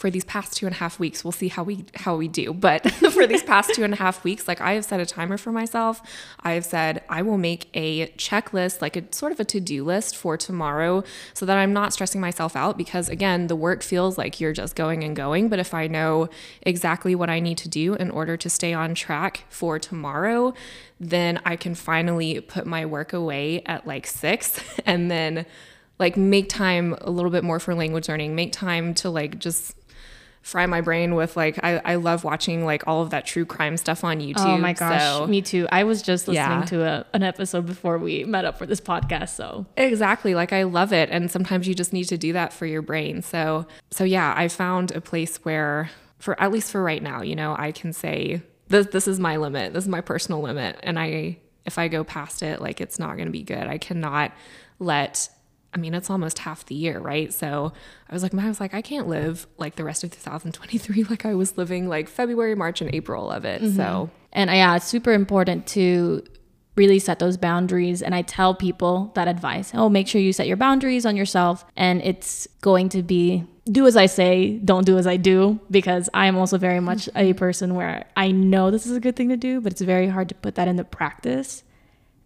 for 0.01 0.09
these 0.09 0.23
past 0.23 0.57
two 0.57 0.65
and 0.65 0.73
a 0.73 0.79
half 0.79 0.99
weeks 0.99 1.23
we'll 1.23 1.31
see 1.31 1.47
how 1.47 1.61
we 1.61 1.85
how 1.93 2.15
we 2.15 2.27
do. 2.27 2.51
But 2.53 2.89
for 3.13 3.27
these 3.27 3.43
past 3.43 3.75
two 3.75 3.83
and 3.83 3.93
a 3.93 3.97
half 3.97 4.23
weeks 4.23 4.47
like 4.47 4.59
i 4.59 4.73
have 4.73 4.83
set 4.83 4.99
a 4.99 5.05
timer 5.05 5.37
for 5.37 5.51
myself. 5.51 6.01
I 6.39 6.53
have 6.53 6.65
said 6.65 7.03
i 7.07 7.21
will 7.21 7.37
make 7.37 7.69
a 7.75 8.07
checklist 8.13 8.81
like 8.81 8.95
a 8.95 9.03
sort 9.13 9.31
of 9.31 9.39
a 9.39 9.45
to-do 9.45 9.83
list 9.83 10.17
for 10.17 10.37
tomorrow 10.37 11.03
so 11.35 11.45
that 11.45 11.55
i'm 11.55 11.71
not 11.71 11.93
stressing 11.93 12.19
myself 12.19 12.55
out 12.55 12.79
because 12.79 13.09
again 13.09 13.45
the 13.45 13.55
work 13.55 13.83
feels 13.83 14.17
like 14.17 14.41
you're 14.41 14.53
just 14.53 14.75
going 14.75 15.03
and 15.03 15.15
going. 15.15 15.49
But 15.49 15.59
if 15.59 15.71
i 15.75 15.85
know 15.85 16.29
exactly 16.63 17.13
what 17.13 17.29
i 17.29 17.39
need 17.39 17.59
to 17.59 17.69
do 17.69 17.93
in 17.93 18.09
order 18.09 18.35
to 18.37 18.49
stay 18.49 18.73
on 18.73 18.95
track 18.95 19.45
for 19.49 19.77
tomorrow 19.77 20.55
then 20.99 21.39
i 21.45 21.55
can 21.55 21.75
finally 21.75 22.41
put 22.41 22.65
my 22.65 22.87
work 22.87 23.13
away 23.13 23.61
at 23.67 23.85
like 23.85 24.07
six 24.07 24.59
and 24.87 25.11
then 25.11 25.45
like 26.01 26.17
make 26.17 26.49
time 26.49 26.95
a 27.01 27.11
little 27.11 27.29
bit 27.29 27.43
more 27.43 27.59
for 27.59 27.75
language 27.75 28.09
learning 28.09 28.33
make 28.33 28.51
time 28.51 28.95
to 28.95 29.09
like 29.09 29.37
just 29.37 29.75
fry 30.41 30.65
my 30.65 30.81
brain 30.81 31.13
with 31.13 31.37
like 31.37 31.59
I, 31.63 31.79
I 31.85 31.95
love 31.95 32.23
watching 32.23 32.65
like 32.65 32.87
all 32.87 33.01
of 33.03 33.11
that 33.11 33.25
true 33.27 33.45
crime 33.45 33.77
stuff 33.77 34.03
on 34.03 34.19
YouTube. 34.19 34.37
Oh 34.39 34.57
my 34.57 34.73
gosh, 34.73 35.01
So- 35.01 35.27
me 35.27 35.41
too. 35.41 35.67
I 35.71 35.83
was 35.83 36.01
just 36.01 36.27
listening 36.27 36.59
Yeah. 36.61 36.65
to 36.65 36.83
a, 36.83 37.05
an 37.13 37.21
episode 37.23 37.65
before 37.67 37.97
we 37.99 38.23
met 38.23 38.43
up 38.45 38.57
for 38.57 38.65
this 38.65 38.81
podcast. 38.81 39.29
So 39.29 39.65
Exactly. 39.77 40.33
Like 40.33 40.51
I 40.51 40.63
love 40.63 40.93
it. 40.93 41.09
And 41.11 41.29
sometimes 41.29 41.67
you 41.67 41.75
just 41.75 41.93
need 41.93 42.05
to 42.05 42.17
do 42.17 42.33
that 42.33 42.53
for 42.53 42.65
your 42.65 42.81
brain. 42.81 43.21
So 43.21 43.67
so 43.91 44.03
yeah, 44.03 44.33
I 44.35 44.47
found 44.47 44.91
a 44.95 45.01
place 45.01 45.37
where 45.43 45.89
for 46.17 46.39
at 46.41 46.51
least 46.51 46.71
for 46.71 46.81
right 46.83 47.03
now, 47.03 47.21
you 47.21 47.35
know, 47.35 47.55
I 47.57 47.71
can 47.71 47.93
say 47.93 48.41
this 48.67 48.87
this 48.87 49.07
is 49.07 49.19
my 49.19 49.37
limit. 49.37 49.73
This 49.73 49.83
is 49.83 49.89
my 49.89 50.01
personal 50.01 50.41
limit. 50.41 50.79
And 50.81 50.97
I 50.97 51.37
if 51.67 51.77
I 51.77 51.87
go 51.87 52.03
past 52.03 52.41
it, 52.41 52.59
like 52.61 52.81
it's 52.81 52.97
not 52.97 53.15
gonna 53.15 53.29
be 53.29 53.43
good. 53.43 53.67
I 53.67 53.77
cannot 53.77 54.31
let 54.79 55.29
I 55.73 55.77
mean, 55.77 55.93
it's 55.93 56.09
almost 56.09 56.39
half 56.39 56.65
the 56.65 56.75
year, 56.75 56.99
right? 56.99 57.33
So 57.33 57.71
I 58.09 58.13
was 58.13 58.23
like, 58.23 58.33
I 58.33 58.47
was 58.47 58.59
like, 58.59 58.73
I 58.73 58.81
can't 58.81 59.07
live 59.07 59.47
like 59.57 59.75
the 59.75 59.83
rest 59.83 60.03
of 60.03 60.11
2023 60.11 61.03
like 61.09 61.25
I 61.25 61.33
was 61.33 61.57
living 61.57 61.87
like 61.87 62.09
February, 62.09 62.55
March, 62.55 62.81
and 62.81 62.93
April 62.93 63.31
of 63.31 63.45
it. 63.45 63.61
So 63.75 64.09
And 64.33 64.49
uh, 64.49 64.53
yeah, 64.53 64.75
it's 64.75 64.85
super 64.85 65.13
important 65.13 65.67
to 65.67 66.23
really 66.75 66.99
set 66.99 67.19
those 67.19 67.37
boundaries. 67.37 68.01
And 68.01 68.15
I 68.15 68.21
tell 68.21 68.55
people 68.55 69.11
that 69.15 69.27
advice 69.27 69.71
oh, 69.73 69.89
make 69.89 70.07
sure 70.07 70.21
you 70.21 70.33
set 70.33 70.47
your 70.47 70.57
boundaries 70.57 71.05
on 71.05 71.15
yourself. 71.15 71.65
And 71.75 72.01
it's 72.01 72.47
going 72.61 72.89
to 72.89 73.03
be 73.03 73.45
do 73.71 73.85
as 73.85 73.95
I 73.95 74.07
say, 74.07 74.57
don't 74.57 74.85
do 74.85 74.97
as 74.97 75.05
I 75.05 75.17
do, 75.17 75.59
because 75.69 76.09
I 76.13 76.25
am 76.25 76.35
also 76.35 76.57
very 76.57 76.79
much 76.79 77.07
a 77.15 77.33
person 77.33 77.75
where 77.75 78.05
I 78.17 78.31
know 78.31 78.71
this 78.71 78.85
is 78.87 78.93
a 78.93 78.99
good 78.99 79.15
thing 79.15 79.29
to 79.29 79.37
do, 79.37 79.61
but 79.61 79.71
it's 79.71 79.81
very 79.81 80.07
hard 80.07 80.29
to 80.29 80.35
put 80.35 80.55
that 80.55 80.67
into 80.67 80.83
practice. 80.83 81.63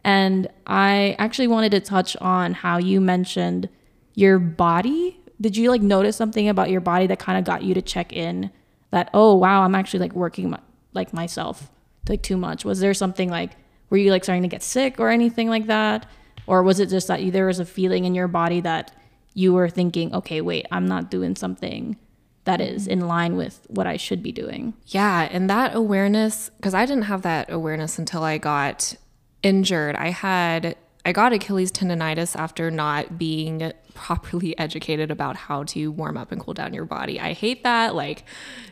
And 0.06 0.48
I 0.68 1.16
actually 1.18 1.48
wanted 1.48 1.72
to 1.72 1.80
touch 1.80 2.16
on 2.18 2.54
how 2.54 2.78
you 2.78 3.02
mentioned 3.02 3.68
your 4.14 4.38
body. 4.38 5.20
Did 5.42 5.58
you 5.58 5.72
like 5.72 5.82
notice 5.82 6.16
something 6.16 6.48
about 6.48 6.70
your 6.70 6.80
body 6.80 7.08
that 7.08 7.18
kind 7.18 7.40
of 7.40 7.44
got 7.44 7.64
you 7.64 7.74
to 7.74 7.82
check 7.82 8.14
in 8.14 8.52
that, 8.92 9.10
oh, 9.16 9.34
wow, 9.34 9.64
I'm 9.64 9.74
actually 9.74 10.02
like 10.02 10.14
working 10.14 10.52
my, 10.52 10.60
like 10.94 11.12
myself 11.12 11.72
like 12.08 12.22
too 12.22 12.38
much? 12.38 12.64
Was 12.64 12.80
there 12.82 12.94
something 12.94 13.32
like, 13.32 13.58
were 13.90 13.98
you 13.98 14.12
like 14.12 14.24
starting 14.24 14.44
to 14.44 14.48
get 14.48 14.62
sick 14.62 15.00
or 15.00 15.10
anything 15.10 15.50
like 15.50 15.66
that? 15.66 16.06
Or 16.46 16.62
was 16.62 16.80
it 16.80 16.90
just 16.90 17.08
that 17.08 17.24
you, 17.24 17.32
there 17.32 17.48
was 17.48 17.60
a 17.60 17.66
feeling 17.66 18.06
in 18.06 18.14
your 18.14 18.28
body 18.28 18.62
that 18.62 18.92
you 19.34 19.54
were 19.54 19.70
thinking, 19.70 20.14
okay, 20.14 20.40
wait, 20.40 20.68
I'm 20.72 20.88
not 20.88 21.10
doing 21.10 21.36
something 21.36 21.98
that 22.44 22.62
is 22.62 22.86
in 22.86 23.08
line 23.08 23.38
with 23.38 23.66
what 23.70 23.88
I 23.88 23.98
should 23.98 24.22
be 24.22 24.32
doing. 24.32 24.76
Yeah, 24.86 25.28
and 25.32 25.50
that 25.50 25.74
awareness 25.74 26.52
because 26.58 26.76
I 26.76 26.86
didn't 26.86 27.06
have 27.06 27.24
that 27.24 27.52
awareness 27.52 27.98
until 27.98 28.24
I 28.24 28.38
got 28.38 28.96
injured. 29.46 29.96
I 29.96 30.10
had 30.10 30.76
I 31.06 31.12
got 31.12 31.32
Achilles 31.32 31.72
tendonitis 31.72 32.36
after 32.36 32.72
not 32.72 33.18
being 33.18 33.72
properly 33.94 34.58
educated 34.58 35.12
about 35.12 35.36
how 35.36 35.64
to 35.66 35.92
warm 35.92 36.18
up 36.18 36.32
and 36.32 36.42
cool 36.42 36.56
down 36.56 36.74
your 36.74 36.86
body. 36.86 37.20
I 37.20 37.34
hate 37.34 37.64
that. 37.64 37.96
Like 37.96 38.26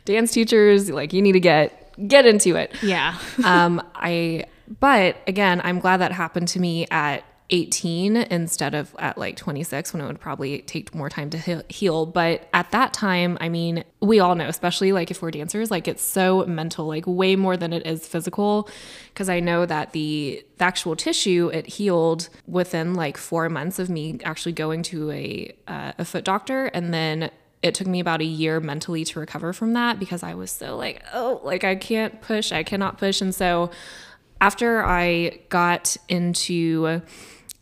dance 0.03 0.31
teachers, 0.31 0.89
like 0.89 1.13
you 1.13 1.21
need 1.21 1.33
to 1.33 1.39
get 1.39 1.95
get 2.07 2.25
into 2.25 2.55
it. 2.55 2.75
Yeah. 2.81 3.17
um 3.45 3.81
I 3.95 4.45
but 4.79 5.17
again, 5.27 5.61
I'm 5.63 5.79
glad 5.79 5.97
that 5.97 6.11
happened 6.11 6.47
to 6.49 6.59
me 6.59 6.87
at 6.89 7.23
18 7.49 8.15
instead 8.15 8.73
of 8.73 8.95
at 8.99 9.17
like 9.17 9.35
26 9.35 9.93
when 9.93 10.01
it 10.01 10.07
would 10.07 10.19
probably 10.19 10.59
take 10.61 10.93
more 10.95 11.09
time 11.09 11.29
to 11.29 11.63
heal. 11.69 12.05
But 12.05 12.47
at 12.53 12.71
that 12.71 12.93
time, 12.93 13.37
I 13.41 13.49
mean, 13.49 13.83
we 14.01 14.19
all 14.19 14.35
know, 14.35 14.47
especially 14.47 14.91
like 14.91 15.11
if 15.11 15.21
we're 15.21 15.31
dancers, 15.31 15.69
like 15.69 15.87
it's 15.87 16.03
so 16.03 16.45
mental, 16.45 16.87
like 16.87 17.05
way 17.05 17.35
more 17.35 17.57
than 17.57 17.73
it 17.73 17.85
is 17.85 18.07
physical. 18.07 18.69
Cause 19.15 19.29
I 19.29 19.39
know 19.39 19.65
that 19.65 19.91
the, 19.91 20.43
the 20.57 20.63
actual 20.63 20.95
tissue, 20.95 21.51
it 21.53 21.67
healed 21.67 22.29
within 22.47 22.93
like 22.93 23.17
four 23.17 23.49
months 23.49 23.77
of 23.77 23.89
me 23.89 24.19
actually 24.23 24.53
going 24.53 24.81
to 24.83 25.11
a, 25.11 25.55
uh, 25.67 25.91
a 25.97 26.05
foot 26.05 26.23
doctor. 26.23 26.65
And 26.67 26.93
then 26.93 27.29
it 27.61 27.75
took 27.75 27.87
me 27.87 27.99
about 27.99 28.21
a 28.21 28.25
year 28.25 28.59
mentally 28.59 29.05
to 29.05 29.19
recover 29.19 29.53
from 29.53 29.73
that 29.73 29.99
because 29.99 30.23
I 30.23 30.33
was 30.33 30.51
so 30.51 30.75
like, 30.75 31.03
oh, 31.13 31.39
like 31.43 31.63
I 31.63 31.75
can't 31.75 32.21
push, 32.21 32.51
I 32.51 32.63
cannot 32.63 32.97
push. 32.97 33.21
And 33.21 33.33
so 33.33 33.71
after 34.41 34.83
I 34.83 35.39
got 35.47 35.95
into 36.09 37.01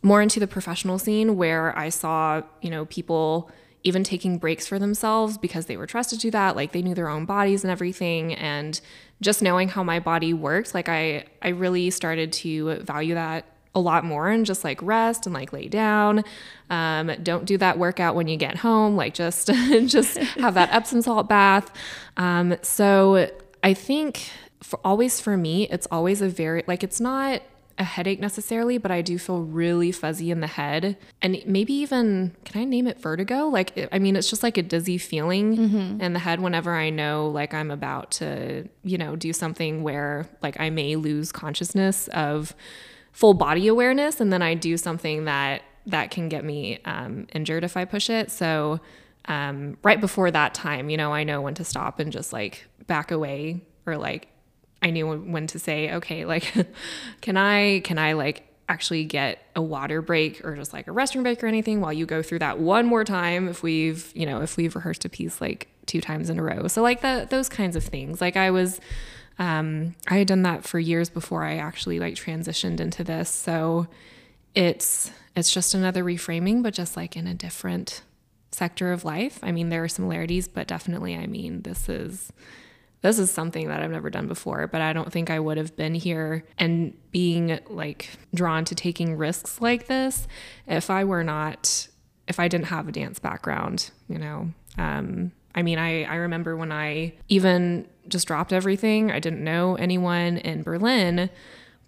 more 0.02 0.20
into 0.20 0.40
the 0.40 0.46
professional 0.46 0.98
scene 0.98 1.36
where 1.36 1.76
I 1.78 1.88
saw, 1.88 2.42
you 2.60 2.70
know, 2.70 2.86
people 2.86 3.50
even 3.84 4.04
taking 4.04 4.38
breaks 4.38 4.66
for 4.66 4.78
themselves 4.78 5.38
because 5.38 5.66
they 5.66 5.76
were 5.76 5.86
trusted 5.86 6.20
to 6.20 6.30
that, 6.30 6.56
like 6.56 6.72
they 6.72 6.82
knew 6.82 6.94
their 6.94 7.08
own 7.08 7.24
bodies 7.24 7.64
and 7.64 7.70
everything 7.70 8.34
and 8.34 8.80
just 9.20 9.42
knowing 9.42 9.68
how 9.68 9.82
my 9.82 10.00
body 10.00 10.34
worked, 10.34 10.74
like 10.74 10.88
I 10.88 11.24
I 11.40 11.48
really 11.48 11.90
started 11.90 12.32
to 12.34 12.76
value 12.76 13.14
that 13.14 13.46
a 13.74 13.80
lot 13.80 14.04
more 14.04 14.28
and 14.28 14.44
just 14.44 14.64
like 14.64 14.82
rest 14.82 15.26
and 15.26 15.34
like 15.34 15.52
lay 15.52 15.68
down. 15.68 16.24
Um, 16.68 17.12
don't 17.22 17.44
do 17.46 17.56
that 17.58 17.78
workout 17.78 18.14
when 18.14 18.28
you 18.28 18.36
get 18.36 18.56
home. 18.56 18.96
Like 18.96 19.14
just 19.14 19.46
just 19.86 20.16
have 20.18 20.54
that 20.54 20.72
Epsom 20.72 21.02
salt 21.02 21.28
bath. 21.28 21.70
Um, 22.16 22.56
so 22.62 23.30
I 23.62 23.74
think 23.74 24.30
for 24.62 24.78
always 24.84 25.20
for 25.20 25.36
me, 25.36 25.68
it's 25.68 25.86
always 25.90 26.20
a 26.20 26.28
very 26.28 26.64
like 26.66 26.82
it's 26.82 27.00
not 27.00 27.42
a 27.78 27.84
headache 27.84 28.20
necessarily, 28.20 28.78
but 28.78 28.90
I 28.90 29.02
do 29.02 29.18
feel 29.18 29.42
really 29.42 29.92
fuzzy 29.92 30.30
in 30.30 30.40
the 30.40 30.46
head. 30.46 30.96
And 31.20 31.42
maybe 31.46 31.72
even, 31.74 32.34
can 32.44 32.60
I 32.60 32.64
name 32.64 32.86
it 32.86 33.00
vertigo? 33.00 33.48
Like, 33.48 33.88
I 33.92 33.98
mean, 33.98 34.16
it's 34.16 34.30
just 34.30 34.42
like 34.42 34.56
a 34.56 34.62
dizzy 34.62 34.98
feeling 34.98 35.56
mm-hmm. 35.56 36.00
in 36.00 36.12
the 36.12 36.18
head 36.18 36.40
whenever 36.40 36.74
I 36.74 36.90
know 36.90 37.28
like 37.28 37.54
I'm 37.54 37.70
about 37.70 38.10
to, 38.12 38.68
you 38.84 38.98
know, 38.98 39.16
do 39.16 39.32
something 39.32 39.82
where 39.82 40.28
like 40.42 40.60
I 40.60 40.70
may 40.70 40.96
lose 40.96 41.32
consciousness 41.32 42.08
of 42.08 42.54
full 43.12 43.34
body 43.34 43.68
awareness. 43.68 44.20
And 44.20 44.32
then 44.32 44.42
I 44.42 44.54
do 44.54 44.76
something 44.76 45.24
that, 45.24 45.62
that 45.86 46.10
can 46.10 46.28
get 46.28 46.44
me 46.44 46.78
um, 46.84 47.26
injured 47.34 47.64
if 47.64 47.76
I 47.76 47.84
push 47.84 48.08
it. 48.08 48.30
So, 48.30 48.80
um, 49.26 49.76
right 49.84 50.00
before 50.00 50.30
that 50.30 50.54
time, 50.54 50.90
you 50.90 50.96
know, 50.96 51.12
I 51.12 51.24
know 51.24 51.40
when 51.40 51.54
to 51.54 51.64
stop 51.64 52.00
and 52.00 52.10
just 52.10 52.32
like 52.32 52.66
back 52.86 53.10
away 53.10 53.60
or 53.86 53.96
like 53.96 54.28
I 54.82 54.90
knew 54.90 55.06
when 55.06 55.46
to 55.48 55.58
say, 55.58 55.92
okay, 55.94 56.24
like, 56.24 56.52
can 57.20 57.36
I, 57.36 57.80
can 57.80 57.98
I 57.98 58.14
like 58.14 58.48
actually 58.68 59.04
get 59.04 59.46
a 59.54 59.62
water 59.62 60.02
break 60.02 60.44
or 60.44 60.56
just 60.56 60.72
like 60.72 60.88
a 60.88 60.90
restroom 60.90 61.22
break 61.22 61.42
or 61.44 61.46
anything 61.46 61.80
while 61.80 61.92
you 61.92 62.06
go 62.06 62.22
through 62.22 62.38
that 62.40 62.58
one 62.58 62.86
more 62.86 63.04
time 63.04 63.48
if 63.48 63.62
we've, 63.62 64.10
you 64.14 64.26
know, 64.26 64.40
if 64.40 64.56
we've 64.56 64.74
rehearsed 64.74 65.04
a 65.04 65.08
piece 65.08 65.40
like 65.40 65.68
two 65.86 66.00
times 66.00 66.30
in 66.30 66.38
a 66.38 66.42
row. 66.42 66.66
So 66.68 66.82
like 66.82 67.00
the, 67.02 67.26
those 67.28 67.48
kinds 67.48 67.76
of 67.76 67.84
things. 67.84 68.20
Like 68.20 68.36
I 68.36 68.50
was, 68.50 68.80
um, 69.38 69.94
I 70.08 70.18
had 70.18 70.26
done 70.26 70.42
that 70.42 70.64
for 70.64 70.78
years 70.78 71.10
before 71.10 71.44
I 71.44 71.56
actually 71.56 71.98
like 71.98 72.14
transitioned 72.14 72.80
into 72.80 73.04
this. 73.04 73.30
So 73.30 73.88
it's, 74.54 75.10
it's 75.36 75.52
just 75.52 75.74
another 75.74 76.02
reframing, 76.04 76.62
but 76.62 76.74
just 76.74 76.96
like 76.96 77.16
in 77.16 77.26
a 77.26 77.34
different 77.34 78.02
sector 78.52 78.92
of 78.92 79.04
life. 79.04 79.38
I 79.42 79.52
mean, 79.52 79.68
there 79.68 79.82
are 79.84 79.88
similarities, 79.88 80.48
but 80.48 80.66
definitely, 80.66 81.16
I 81.16 81.26
mean, 81.26 81.62
this 81.62 81.88
is, 81.88 82.32
this 83.02 83.18
is 83.18 83.30
something 83.30 83.68
that 83.68 83.82
I've 83.82 83.90
never 83.90 84.10
done 84.10 84.28
before, 84.28 84.66
but 84.68 84.80
I 84.80 84.92
don't 84.92 85.12
think 85.12 85.28
I 85.28 85.38
would 85.40 85.58
have 85.58 85.76
been 85.76 85.94
here 85.94 86.44
and 86.56 86.96
being 87.10 87.58
like 87.68 88.10
drawn 88.32 88.64
to 88.66 88.74
taking 88.74 89.16
risks 89.16 89.60
like 89.60 89.88
this 89.88 90.26
if 90.66 90.88
I 90.88 91.04
were 91.04 91.24
not, 91.24 91.88
if 92.28 92.38
I 92.38 92.46
didn't 92.48 92.66
have 92.66 92.88
a 92.88 92.92
dance 92.92 93.18
background, 93.18 93.90
you 94.08 94.18
know. 94.18 94.52
Um, 94.78 95.32
I 95.54 95.62
mean, 95.62 95.78
I, 95.78 96.04
I 96.04 96.14
remember 96.14 96.56
when 96.56 96.72
I 96.72 97.14
even 97.28 97.88
just 98.08 98.26
dropped 98.26 98.52
everything, 98.52 99.10
I 99.10 99.18
didn't 99.18 99.44
know 99.44 99.74
anyone 99.74 100.38
in 100.38 100.62
Berlin, 100.62 101.28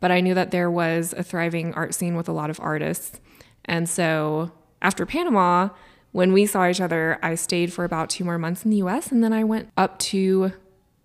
but 0.01 0.11
I 0.11 0.21
knew 0.21 0.35
that 0.35 0.51
there 0.51 0.71
was 0.71 1.15
a 1.17 1.23
thriving 1.23 1.73
art 1.75 1.95
scene 1.95 2.17
with 2.17 2.29
a 2.29 2.33
lot 2.33 2.51
of 2.51 2.61
artists. 2.61 3.21
And 3.65 3.89
so 3.89 4.51
after 4.83 5.07
Panama, 5.07 5.71
when 6.13 6.33
we 6.33 6.45
saw 6.45 6.69
each 6.69 6.81
other, 6.81 7.19
I 7.23 7.37
stayed 7.37 7.73
for 7.73 7.85
about 7.85 8.11
two 8.11 8.25
more 8.25 8.39
months 8.39 8.65
in 8.65 8.71
the 8.71 8.79
US 8.79 9.13
and 9.13 9.23
then 9.23 9.33
I 9.33 9.45
went 9.45 9.71
up 9.77 9.99
to 10.01 10.53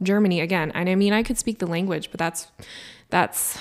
Germany 0.01 0.41
again. 0.41 0.71
And 0.73 0.89
I 0.89 0.95
mean, 0.95 1.13
I 1.13 1.23
could 1.23 1.37
speak 1.37 1.59
the 1.59 1.67
language, 1.67 2.11
but 2.11 2.19
that's 2.19 2.47
that's 3.09 3.57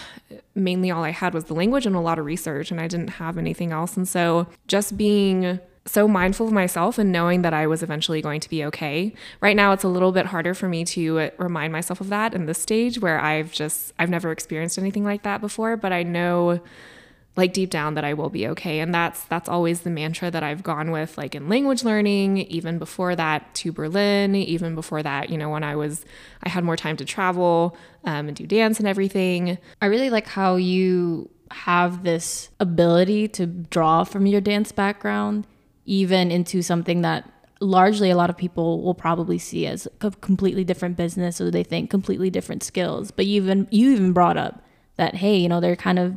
mainly 0.55 0.91
all 0.91 1.05
I 1.05 1.11
had 1.11 1.33
was 1.33 1.45
the 1.45 1.55
language 1.55 1.87
and 1.87 1.97
a 1.97 2.01
lot 2.01 2.19
of 2.19 2.27
research 2.27 2.71
and 2.71 2.81
I 2.81 2.87
didn't 2.87 3.09
have 3.09 3.39
anything 3.39 3.73
else. 3.73 3.97
And 3.97 4.07
so 4.07 4.47
just 4.67 4.97
being 4.99 5.59
so 5.87 6.07
mindful 6.07 6.47
of 6.47 6.53
myself 6.53 6.99
and 6.99 7.11
knowing 7.11 7.41
that 7.43 7.55
I 7.55 7.67
was 7.67 7.83
eventually 7.83 8.21
going 8.21 8.41
to 8.41 8.51
be 8.51 8.63
okay. 8.67 9.15
Right 9.41 9.57
now 9.57 9.73
it's 9.73 9.85
a 9.85 9.89
little 9.89 10.13
bit 10.13 10.27
harder 10.27 10.53
for 10.53 10.69
me 10.69 10.85
to 10.85 11.31
remind 11.39 11.73
myself 11.73 12.03
of 12.03 12.11
that 12.11 12.35
in 12.35 12.45
this 12.45 12.61
stage 12.61 13.01
where 13.01 13.19
I've 13.19 13.53
just 13.53 13.95
I've 13.99 14.11
never 14.11 14.31
experienced 14.31 14.79
anything 14.79 15.05
like 15.05 15.23
that 15.23 15.41
before, 15.41 15.79
but 15.79 15.93
I 15.93 16.03
know 16.03 16.61
like 17.37 17.53
deep 17.53 17.71
down 17.71 17.95
that 17.95 18.05
I 18.05 18.15
will 18.15 18.31
be 18.31 18.49
okay. 18.49 18.81
And 18.81 18.93
that's 18.93 19.23
that's 19.25 19.49
always 19.49 19.83
the 19.83 19.91
mantra 19.91 20.31
that 20.31 20.43
I've 20.43 20.63
gone 20.63 20.91
with 20.91 21.17
like 21.17 21.35
in 21.35 21.49
language 21.49 21.85
learning, 21.85 22.39
even 22.39 22.79
before 22.79 23.15
that 23.15 23.55
to 23.57 23.73
Berlin, 23.73 24.35
even 24.35 24.75
before 24.75 25.03
that, 25.03 25.31
you 25.31 25.39
know, 25.39 25.49
when 25.49 25.63
I 25.63 25.77
was 25.77 26.05
I 26.43 26.49
had 26.49 26.65
more 26.65 26.77
time 26.77 26.97
to 26.97 27.05
travel 27.05 27.77
um, 28.05 28.27
and 28.29 28.37
do 28.37 28.47
dance 28.47 28.79
and 28.79 28.89
everything. 28.89 29.59
I 29.81 29.87
really 29.87 30.11
like 30.11 30.27
how 30.27 30.57
you 30.57 31.31
have 31.51 32.05
this 32.05 32.51
ability 32.61 33.29
to 33.29 33.47
draw 33.47 34.05
from 34.05 34.27
your 34.27 34.41
dance 34.41 34.73
background 34.73 35.47
even 35.87 36.31
into 36.31 36.61
something 36.61 37.01
that 37.01 37.31
largely 37.61 38.11
a 38.11 38.17
lot 38.17 38.31
of 38.31 38.37
people 38.37 38.83
will 38.83 38.95
probably 38.95 39.39
see 39.39 39.67
as 39.67 39.89
a 40.01 40.11
completely 40.11 40.65
different 40.65 40.97
business 40.97 41.41
or 41.41 41.51
they 41.51 41.65
think 41.65 41.91
completely 41.91 42.31
different 42.31 42.63
skills. 42.63 43.11
But 43.11 43.27
you 43.27 43.43
even 43.43 43.67
you 43.71 43.91
even 43.93 44.13
brought 44.13 44.37
up 44.37 44.63
that 44.97 45.15
hey, 45.15 45.37
you 45.37 45.49
know, 45.49 45.61
they're 45.61 45.77
kind 45.77 45.99
of 45.99 46.15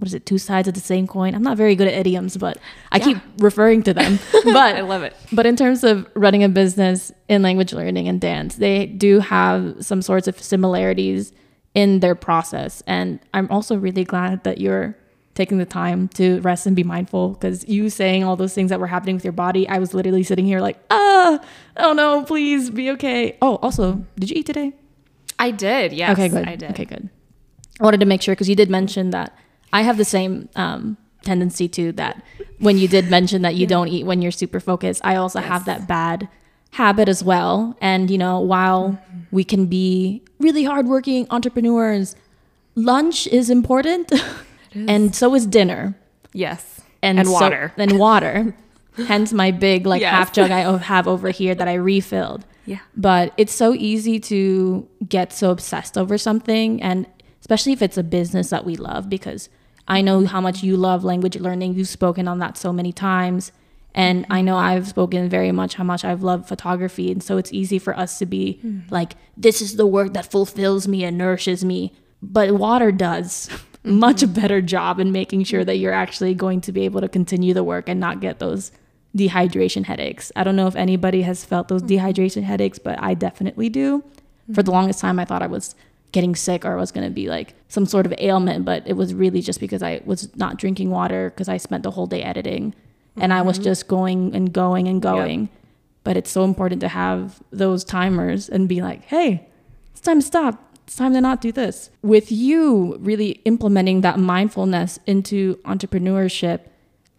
what 0.00 0.06
is 0.06 0.14
it, 0.14 0.24
two 0.24 0.38
sides 0.38 0.66
of 0.66 0.74
the 0.74 0.80
same 0.80 1.06
coin? 1.06 1.34
I'm 1.34 1.42
not 1.42 1.56
very 1.56 1.74
good 1.76 1.86
at 1.86 1.94
idioms, 1.94 2.36
but 2.36 2.58
I 2.90 2.96
yeah. 2.98 3.04
keep 3.04 3.18
referring 3.38 3.82
to 3.84 3.94
them. 3.94 4.18
But 4.44 4.76
I 4.76 4.80
love 4.80 5.02
it. 5.02 5.14
But 5.32 5.44
in 5.44 5.54
terms 5.54 5.84
of 5.84 6.06
running 6.14 6.42
a 6.42 6.48
business 6.48 7.12
in 7.28 7.42
language 7.42 7.72
learning 7.72 8.08
and 8.08 8.20
dance, 8.20 8.56
they 8.56 8.86
do 8.86 9.20
have 9.20 9.84
some 9.84 10.00
sorts 10.00 10.26
of 10.26 10.40
similarities 10.40 11.32
in 11.74 12.00
their 12.00 12.14
process. 12.14 12.82
And 12.86 13.20
I'm 13.34 13.48
also 13.50 13.76
really 13.76 14.04
glad 14.04 14.42
that 14.44 14.58
you're 14.58 14.96
taking 15.34 15.58
the 15.58 15.66
time 15.66 16.08
to 16.08 16.40
rest 16.40 16.66
and 16.66 16.74
be 16.74 16.82
mindful 16.82 17.30
because 17.30 17.66
you 17.68 17.90
saying 17.90 18.24
all 18.24 18.36
those 18.36 18.54
things 18.54 18.70
that 18.70 18.80
were 18.80 18.86
happening 18.86 19.14
with 19.14 19.24
your 19.24 19.32
body, 19.32 19.68
I 19.68 19.78
was 19.78 19.94
literally 19.94 20.22
sitting 20.22 20.44
here 20.44 20.60
like, 20.60 20.78
ah, 20.90 21.38
oh 21.76 21.92
no, 21.92 22.24
please 22.24 22.70
be 22.70 22.90
okay. 22.92 23.36
Oh, 23.40 23.56
also, 23.56 24.04
did 24.18 24.30
you 24.30 24.36
eat 24.36 24.46
today? 24.46 24.72
I 25.38 25.50
did. 25.50 25.92
Yes. 25.92 26.12
Okay, 26.12 26.28
good. 26.28 26.48
I 26.48 26.56
did. 26.56 26.70
Okay, 26.72 26.84
good. 26.84 27.08
I 27.80 27.84
wanted 27.84 28.00
to 28.00 28.06
make 28.06 28.22
sure 28.22 28.34
because 28.34 28.48
you 28.48 28.56
did 28.56 28.68
mention 28.68 29.10
that 29.10 29.36
I 29.72 29.82
have 29.82 29.96
the 29.96 30.04
same 30.04 30.48
um, 30.56 30.96
tendency 31.22 31.68
to 31.68 31.92
that. 31.92 32.22
When 32.58 32.78
you 32.78 32.88
did 32.88 33.10
mention 33.10 33.42
that 33.42 33.54
you 33.54 33.62
yeah. 33.62 33.68
don't 33.68 33.88
eat 33.88 34.04
when 34.04 34.22
you're 34.22 34.32
super 34.32 34.60
focused, 34.60 35.00
I 35.04 35.16
also 35.16 35.40
yes. 35.40 35.48
have 35.48 35.64
that 35.66 35.88
bad 35.88 36.28
habit 36.72 37.08
as 37.08 37.22
well. 37.24 37.76
And 37.80 38.10
you 38.10 38.18
know, 38.18 38.40
while 38.40 38.90
mm-hmm. 38.90 39.20
we 39.30 39.44
can 39.44 39.66
be 39.66 40.22
really 40.38 40.64
hardworking 40.64 41.26
entrepreneurs, 41.30 42.16
lunch 42.74 43.26
is 43.26 43.50
important, 43.50 44.12
and 44.74 45.14
so 45.14 45.34
is 45.34 45.46
dinner. 45.46 45.96
Yes, 46.32 46.80
and, 47.02 47.18
and 47.18 47.28
so, 47.28 47.34
water. 47.34 47.72
And 47.76 47.98
water. 47.98 48.54
Hence 49.06 49.32
my 49.32 49.50
big 49.50 49.86
like 49.86 50.00
yes. 50.00 50.10
half 50.10 50.32
jug 50.32 50.50
I 50.50 50.76
have 50.76 51.08
over 51.08 51.30
here 51.30 51.54
that 51.54 51.68
I 51.68 51.74
refilled. 51.74 52.44
Yeah. 52.66 52.80
But 52.96 53.32
it's 53.36 53.54
so 53.54 53.72
easy 53.72 54.20
to 54.20 54.86
get 55.08 55.32
so 55.32 55.50
obsessed 55.50 55.96
over 55.96 56.18
something 56.18 56.82
and 56.82 57.06
especially 57.40 57.72
if 57.72 57.82
it's 57.82 57.96
a 57.96 58.02
business 58.02 58.50
that 58.50 58.64
we 58.64 58.76
love 58.76 59.08
because 59.08 59.48
I 59.90 60.02
know 60.02 60.24
how 60.24 60.40
much 60.40 60.62
you 60.62 60.76
love 60.76 61.02
language 61.02 61.36
learning. 61.36 61.74
You've 61.74 61.88
spoken 61.88 62.28
on 62.28 62.38
that 62.38 62.56
so 62.56 62.72
many 62.72 62.92
times. 62.92 63.50
And 63.92 64.24
I 64.30 64.40
know 64.40 64.56
I've 64.56 64.86
spoken 64.86 65.28
very 65.28 65.50
much 65.50 65.74
how 65.74 65.82
much 65.82 66.04
I've 66.04 66.22
loved 66.22 66.46
photography. 66.46 67.10
And 67.10 67.20
so 67.20 67.38
it's 67.38 67.52
easy 67.52 67.80
for 67.80 67.98
us 67.98 68.16
to 68.20 68.24
be 68.24 68.60
mm. 68.64 68.88
like, 68.88 69.14
this 69.36 69.60
is 69.60 69.74
the 69.74 69.86
work 69.86 70.14
that 70.14 70.30
fulfills 70.30 70.86
me 70.86 71.02
and 71.02 71.18
nourishes 71.18 71.64
me. 71.64 71.92
But 72.22 72.52
water 72.52 72.92
does 72.92 73.50
much 73.84 74.20
hmm. 74.20 74.32
better 74.32 74.60
job 74.60 75.00
in 75.00 75.10
making 75.10 75.42
sure 75.44 75.64
that 75.64 75.78
you're 75.78 75.92
actually 75.92 76.34
going 76.34 76.60
to 76.60 76.70
be 76.70 76.84
able 76.84 77.00
to 77.00 77.08
continue 77.08 77.52
the 77.52 77.64
work 77.64 77.88
and 77.88 77.98
not 77.98 78.20
get 78.20 78.38
those 78.38 78.70
dehydration 79.16 79.86
headaches. 79.86 80.30
I 80.36 80.44
don't 80.44 80.54
know 80.54 80.68
if 80.68 80.76
anybody 80.76 81.22
has 81.22 81.44
felt 81.44 81.66
those 81.66 81.80
hmm. 81.80 81.88
dehydration 81.88 82.44
headaches, 82.44 82.78
but 82.78 83.02
I 83.02 83.14
definitely 83.14 83.68
do. 83.70 84.04
For 84.54 84.62
the 84.62 84.70
hmm. 84.70 84.76
longest 84.76 85.00
time, 85.00 85.18
I 85.18 85.24
thought 85.24 85.42
I 85.42 85.48
was 85.48 85.74
getting 86.12 86.34
sick 86.34 86.64
or 86.64 86.72
I 86.72 86.76
was 86.76 86.92
going 86.92 87.06
to 87.06 87.12
be 87.12 87.28
like 87.28 87.54
some 87.68 87.86
sort 87.86 88.06
of 88.06 88.14
ailment, 88.18 88.64
but 88.64 88.86
it 88.86 88.94
was 88.94 89.14
really 89.14 89.40
just 89.40 89.60
because 89.60 89.82
I 89.82 90.00
was 90.04 90.34
not 90.36 90.56
drinking 90.56 90.90
water 90.90 91.30
because 91.30 91.48
I 91.48 91.56
spent 91.56 91.82
the 91.82 91.90
whole 91.90 92.06
day 92.06 92.22
editing 92.22 92.74
and 93.16 93.32
I 93.32 93.42
was 93.42 93.56
mm-hmm. 93.56 93.64
just 93.64 93.88
going 93.88 94.34
and 94.34 94.52
going 94.52 94.88
and 94.88 95.00
going. 95.00 95.48
But 96.02 96.16
it's 96.16 96.30
so 96.30 96.44
important 96.44 96.80
to 96.80 96.88
have 96.88 97.42
those 97.50 97.84
timers 97.84 98.48
and 98.48 98.68
be 98.68 98.80
like, 98.80 99.04
hey, 99.04 99.48
it's 99.92 100.00
time 100.00 100.20
to 100.20 100.26
stop. 100.26 100.78
It's 100.86 100.96
time 100.96 101.12
to 101.12 101.20
not 101.20 101.40
do 101.40 101.52
this. 101.52 101.90
With 102.02 102.32
you 102.32 102.96
really 103.00 103.40
implementing 103.44 104.00
that 104.00 104.18
mindfulness 104.18 104.98
into 105.06 105.56
entrepreneurship, 105.58 106.60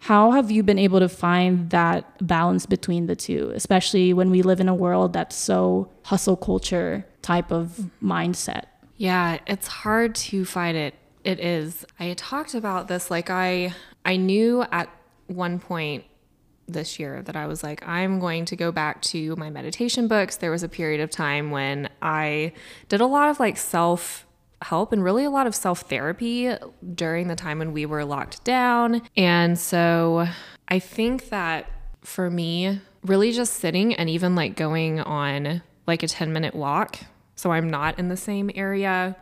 how 0.00 0.32
have 0.32 0.50
you 0.50 0.64
been 0.64 0.80
able 0.80 0.98
to 0.98 1.08
find 1.08 1.70
that 1.70 2.26
balance 2.26 2.66
between 2.66 3.06
the 3.06 3.14
two, 3.14 3.52
especially 3.54 4.12
when 4.12 4.30
we 4.30 4.42
live 4.42 4.58
in 4.58 4.68
a 4.68 4.74
world 4.74 5.12
that's 5.12 5.36
so 5.36 5.88
hustle 6.02 6.36
culture 6.36 7.06
type 7.22 7.52
of 7.52 7.88
mindset? 8.02 8.64
Yeah, 9.02 9.40
it's 9.48 9.66
hard 9.66 10.14
to 10.14 10.44
fight 10.44 10.76
it. 10.76 10.94
It 11.24 11.40
is. 11.40 11.84
I 11.98 12.14
talked 12.14 12.54
about 12.54 12.86
this 12.86 13.10
like 13.10 13.30
I 13.30 13.74
I 14.04 14.14
knew 14.14 14.62
at 14.70 14.88
one 15.26 15.58
point 15.58 16.04
this 16.68 17.00
year 17.00 17.20
that 17.22 17.34
I 17.34 17.48
was 17.48 17.64
like 17.64 17.84
I'm 17.84 18.20
going 18.20 18.44
to 18.44 18.54
go 18.54 18.70
back 18.70 19.02
to 19.02 19.34
my 19.34 19.50
meditation 19.50 20.06
books. 20.06 20.36
There 20.36 20.52
was 20.52 20.62
a 20.62 20.68
period 20.68 21.00
of 21.00 21.10
time 21.10 21.50
when 21.50 21.88
I 22.00 22.52
did 22.88 23.00
a 23.00 23.06
lot 23.06 23.28
of 23.28 23.40
like 23.40 23.56
self 23.56 24.24
help 24.62 24.92
and 24.92 25.02
really 25.02 25.24
a 25.24 25.30
lot 25.30 25.48
of 25.48 25.56
self 25.56 25.80
therapy 25.80 26.54
during 26.94 27.26
the 27.26 27.34
time 27.34 27.58
when 27.58 27.72
we 27.72 27.86
were 27.86 28.04
locked 28.04 28.44
down. 28.44 29.02
And 29.16 29.58
so 29.58 30.28
I 30.68 30.78
think 30.78 31.30
that 31.30 31.68
for 32.02 32.30
me, 32.30 32.80
really 33.02 33.32
just 33.32 33.54
sitting 33.54 33.94
and 33.94 34.08
even 34.08 34.36
like 34.36 34.54
going 34.54 35.00
on 35.00 35.62
like 35.88 36.04
a 36.04 36.06
10 36.06 36.32
minute 36.32 36.54
walk. 36.54 37.00
So 37.42 37.50
I'm 37.50 37.68
not 37.68 37.98
in 37.98 38.06
the 38.06 38.16
same 38.16 38.52
area 38.54 39.16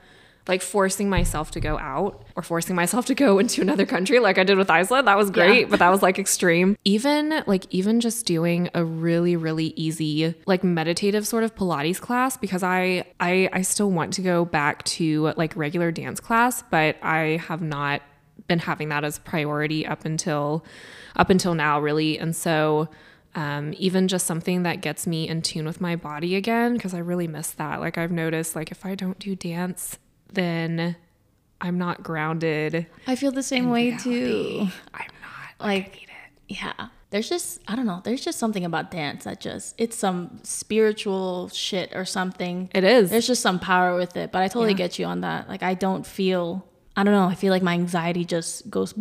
like 0.47 0.61
forcing 0.61 1.09
myself 1.09 1.51
to 1.53 1.61
go 1.61 1.79
out 1.79 2.25
or 2.37 2.43
forcing 2.43 2.77
myself 2.77 3.07
to 3.07 3.15
go 3.15 3.39
into 3.43 3.63
another 3.63 3.87
country 3.87 4.19
like 4.19 4.37
I 4.37 4.45
did 4.45 4.59
with 4.59 4.69
Iceland. 4.69 5.07
That 5.07 5.17
was 5.17 5.31
great, 5.31 5.61
yeah. 5.61 5.67
but 5.71 5.79
that 5.79 5.89
was 5.89 6.03
like 6.03 6.19
extreme. 6.19 6.77
Even 6.85 7.43
like 7.47 7.65
even 7.71 7.99
just 7.99 8.27
doing 8.27 8.69
a 8.75 8.85
really 8.85 9.37
really 9.37 9.73
easy 9.75 10.35
like 10.45 10.63
meditative 10.63 11.27
sort 11.27 11.45
of 11.45 11.55
pilates 11.55 11.99
class 11.99 12.37
because 12.37 12.63
I 12.63 13.07
I 13.21 13.49
I 13.55 13.63
still 13.63 13.91
want 13.91 14.13
to 14.15 14.23
go 14.23 14.45
back 14.45 14.83
to 14.85 15.33
like 15.39 15.57
regular 15.57 15.91
dance 15.91 16.21
class, 16.21 16.63
but 16.71 16.97
I 17.03 17.41
have 17.49 17.63
not 17.63 18.03
been 18.49 18.59
having 18.59 18.91
that 18.91 19.03
as 19.03 19.19
priority 19.19 19.87
up 19.87 20.05
until 20.05 20.63
up 21.17 21.31
until 21.31 21.55
now 21.55 21.81
really. 21.81 22.19
And 22.19 22.37
so 22.37 22.91
um, 23.35 23.75
even 23.79 24.09
just 24.09 24.27
something 24.27 24.65
that 24.65 24.81
gets 24.81 25.07
me 25.07 25.29
in 25.29 25.43
tune 25.43 25.67
with 25.67 25.81
my 25.81 25.97
body 25.97 26.35
again 26.37 26.75
because 26.75 26.95
I 26.95 26.99
really 26.99 27.29
miss 27.29 27.51
that. 27.53 27.81
Like 27.81 27.97
I've 27.99 28.11
noticed, 28.11 28.57
like 28.57 28.71
if 28.71 28.85
I 28.85 28.95
don't 28.95 29.19
do 29.19 29.37
dance 29.37 29.99
then 30.35 30.97
I'm 31.61 31.79
not 31.79 32.03
grounded. 32.03 32.87
I 33.07 33.17
feel 33.17 33.33
the 33.33 33.43
same 33.43 33.71
way 33.71 33.89
reality. 33.91 34.05
too. 34.05 34.69
I'm 34.95 35.07
not 35.23 35.67
like, 35.67 35.87
like 35.87 36.09
yeah. 36.49 36.89
There's 37.11 37.29
just 37.29 37.61
I 37.67 37.75
don't 37.75 37.87
know. 37.87 38.01
There's 38.05 38.25
just 38.25 38.39
something 38.39 38.65
about 38.65 38.91
dance 38.91 39.25
that 39.25 39.41
just 39.41 39.75
it's 39.79 39.97
some 39.97 40.41
spiritual 40.43 41.49
shit 41.49 41.91
or 41.95 42.05
something. 42.05 42.71
It 42.73 42.85
is. 42.85 43.11
There's 43.11 43.27
just 43.27 43.43
some 43.43 43.59
power 43.59 43.97
with 43.97 44.17
it. 44.17 44.31
But 44.31 44.43
I 44.43 44.49
totally 44.49 44.71
yeah. 44.71 44.79
get 44.79 44.99
you 44.99 45.07
on 45.07 45.23
that. 45.23 45.49
Like 45.49 45.63
I 45.63 45.75
don't 45.75 46.07
feel 46.07 46.65
I 46.97 47.03
don't 47.03 47.15
know. 47.15 47.27
I 47.27 47.35
feel 47.35 47.53
like 47.53 47.63
my 47.63 47.75
anxiety 47.75 48.25
just 48.25 48.71
goes. 48.71 48.95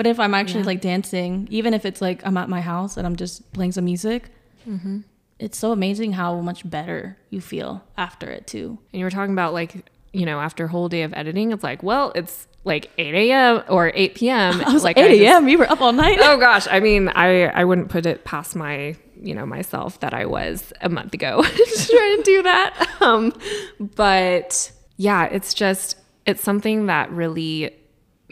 But 0.00 0.06
if 0.06 0.18
I'm 0.18 0.34
actually 0.34 0.60
yeah. 0.60 0.66
like 0.66 0.80
dancing, 0.80 1.46
even 1.50 1.74
if 1.74 1.84
it's 1.84 2.00
like 2.00 2.26
I'm 2.26 2.36
at 2.36 2.48
my 2.48 2.60
house 2.60 2.96
and 2.96 3.06
I'm 3.06 3.16
just 3.16 3.52
playing 3.52 3.72
some 3.72 3.84
music, 3.84 4.30
mm-hmm 4.66 5.00
it's 5.40 5.58
so 5.58 5.72
amazing 5.72 6.12
how 6.12 6.38
much 6.40 6.68
better 6.68 7.16
you 7.30 7.40
feel 7.40 7.82
after 7.96 8.30
it 8.30 8.46
too. 8.46 8.78
And 8.92 9.00
you 9.00 9.04
were 9.04 9.10
talking 9.10 9.32
about 9.32 9.54
like, 9.54 9.90
you 10.12 10.26
know, 10.26 10.38
after 10.38 10.66
a 10.66 10.68
whole 10.68 10.88
day 10.88 11.02
of 11.02 11.14
editing, 11.14 11.50
it's 11.50 11.64
like, 11.64 11.82
well, 11.82 12.12
it's 12.14 12.46
like 12.64 12.90
8 12.98 13.14
a.m. 13.14 13.62
or 13.68 13.90
8 13.94 14.14
p.m. 14.14 14.60
I 14.66 14.72
was 14.72 14.84
like 14.84 14.98
8 14.98 15.22
a.m. 15.22 15.48
You 15.48 15.58
were 15.58 15.70
up 15.70 15.80
all 15.80 15.92
night. 15.92 16.18
oh 16.20 16.36
gosh. 16.36 16.68
I 16.70 16.78
mean, 16.78 17.08
I, 17.08 17.44
I 17.46 17.64
wouldn't 17.64 17.88
put 17.88 18.04
it 18.04 18.24
past 18.24 18.54
my, 18.54 18.96
you 19.20 19.34
know, 19.34 19.46
myself 19.46 19.98
that 20.00 20.12
I 20.12 20.26
was 20.26 20.74
a 20.82 20.90
month 20.90 21.14
ago 21.14 21.42
trying 21.42 22.16
to 22.18 22.22
do 22.22 22.42
that. 22.42 22.88
Um, 23.00 23.32
but 23.80 24.70
yeah, 24.98 25.24
it's 25.24 25.54
just, 25.54 25.96
it's 26.26 26.42
something 26.42 26.86
that 26.86 27.10
really 27.10 27.74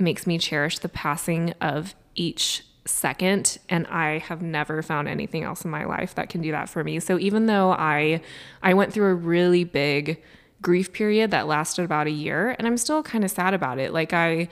makes 0.00 0.26
me 0.26 0.38
cherish 0.38 0.78
the 0.78 0.88
passing 0.88 1.54
of 1.60 1.94
each 2.14 2.64
second 2.88 3.58
and 3.68 3.86
I 3.86 4.18
have 4.18 4.42
never 4.42 4.82
found 4.82 5.08
anything 5.08 5.44
else 5.44 5.64
in 5.64 5.70
my 5.70 5.84
life 5.84 6.14
that 6.14 6.28
can 6.28 6.40
do 6.40 6.52
that 6.52 6.68
for 6.68 6.82
me. 6.82 7.00
So 7.00 7.18
even 7.18 7.46
though 7.46 7.70
I 7.72 8.22
I 8.62 8.74
went 8.74 8.92
through 8.92 9.10
a 9.10 9.14
really 9.14 9.64
big 9.64 10.22
grief 10.62 10.92
period 10.92 11.30
that 11.30 11.46
lasted 11.46 11.84
about 11.84 12.06
a 12.06 12.10
year 12.10 12.56
and 12.58 12.66
I'm 12.66 12.76
still 12.76 13.02
kind 13.02 13.24
of 13.24 13.30
sad 13.30 13.54
about 13.54 13.78
it. 13.78 13.92
Like 13.92 14.12
I 14.12 14.48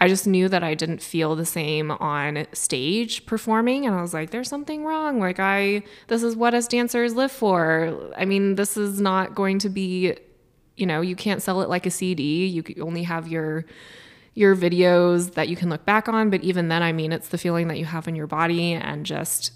I 0.00 0.06
just 0.06 0.26
knew 0.28 0.48
that 0.48 0.62
I 0.62 0.74
didn't 0.74 1.02
feel 1.02 1.34
the 1.34 1.46
same 1.46 1.90
on 1.90 2.46
stage 2.52 3.26
performing 3.26 3.86
and 3.86 3.94
I 3.94 4.02
was 4.02 4.14
like 4.14 4.30
there's 4.30 4.48
something 4.48 4.84
wrong. 4.84 5.18
Like 5.18 5.40
I 5.40 5.82
this 6.08 6.22
is 6.22 6.36
what 6.36 6.54
us 6.54 6.68
dancers 6.68 7.14
live 7.14 7.32
for. 7.32 8.12
I 8.16 8.24
mean, 8.24 8.54
this 8.54 8.76
is 8.76 9.00
not 9.00 9.34
going 9.34 9.58
to 9.60 9.68
be 9.68 10.16
you 10.76 10.86
know, 10.86 11.00
you 11.00 11.16
can't 11.16 11.42
sell 11.42 11.60
it 11.62 11.68
like 11.68 11.86
a 11.86 11.90
CD. 11.90 12.46
You 12.46 12.62
only 12.80 13.02
have 13.02 13.26
your 13.26 13.64
your 14.34 14.54
videos 14.56 15.34
that 15.34 15.48
you 15.48 15.56
can 15.56 15.68
look 15.68 15.84
back 15.84 16.08
on. 16.08 16.30
But 16.30 16.42
even 16.42 16.68
then, 16.68 16.82
I 16.82 16.92
mean, 16.92 17.12
it's 17.12 17.28
the 17.28 17.38
feeling 17.38 17.68
that 17.68 17.78
you 17.78 17.84
have 17.84 18.08
in 18.08 18.14
your 18.14 18.26
body 18.26 18.72
and 18.72 19.04
just, 19.04 19.52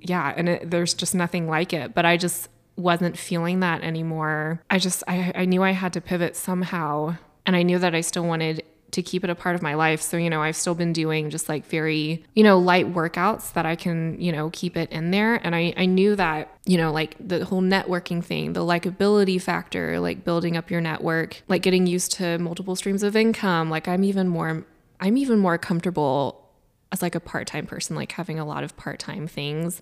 yeah, 0.00 0.34
and 0.36 0.48
it, 0.48 0.70
there's 0.70 0.94
just 0.94 1.14
nothing 1.14 1.48
like 1.48 1.72
it. 1.72 1.94
But 1.94 2.04
I 2.04 2.16
just 2.16 2.48
wasn't 2.76 3.18
feeling 3.18 3.60
that 3.60 3.82
anymore. 3.82 4.62
I 4.70 4.78
just, 4.78 5.02
I, 5.08 5.32
I 5.34 5.44
knew 5.44 5.62
I 5.62 5.72
had 5.72 5.92
to 5.94 6.00
pivot 6.00 6.36
somehow. 6.36 7.16
And 7.46 7.56
I 7.56 7.62
knew 7.62 7.78
that 7.78 7.94
I 7.94 8.02
still 8.02 8.24
wanted 8.24 8.62
to 8.92 9.02
keep 9.02 9.24
it 9.24 9.30
a 9.30 9.34
part 9.34 9.54
of 9.54 9.62
my 9.62 9.74
life. 9.74 10.00
So, 10.00 10.16
you 10.16 10.30
know, 10.30 10.42
I've 10.42 10.56
still 10.56 10.74
been 10.74 10.92
doing 10.92 11.30
just 11.30 11.48
like 11.48 11.66
very, 11.66 12.24
you 12.34 12.42
know, 12.42 12.58
light 12.58 12.92
workouts 12.92 13.52
that 13.52 13.66
I 13.66 13.76
can, 13.76 14.20
you 14.20 14.32
know, 14.32 14.50
keep 14.52 14.76
it 14.76 14.90
in 14.90 15.10
there. 15.10 15.36
And 15.36 15.54
I, 15.54 15.72
I 15.76 15.86
knew 15.86 16.16
that, 16.16 16.56
you 16.66 16.76
know, 16.76 16.92
like 16.92 17.16
the 17.20 17.44
whole 17.44 17.62
networking 17.62 18.24
thing, 18.24 18.52
the 18.52 18.60
likability 18.60 19.40
factor, 19.40 20.00
like 20.00 20.24
building 20.24 20.56
up 20.56 20.70
your 20.70 20.80
network, 20.80 21.42
like 21.48 21.62
getting 21.62 21.86
used 21.86 22.12
to 22.12 22.38
multiple 22.38 22.76
streams 22.76 23.02
of 23.02 23.16
income. 23.16 23.70
Like 23.70 23.88
I'm 23.88 24.04
even 24.04 24.28
more, 24.28 24.64
I'm 24.98 25.16
even 25.16 25.38
more 25.38 25.58
comfortable 25.58 26.48
as 26.92 27.02
like 27.02 27.14
a 27.14 27.20
part-time 27.20 27.66
person, 27.66 27.94
like 27.94 28.12
having 28.12 28.38
a 28.38 28.44
lot 28.44 28.64
of 28.64 28.76
part-time 28.76 29.28
things 29.28 29.80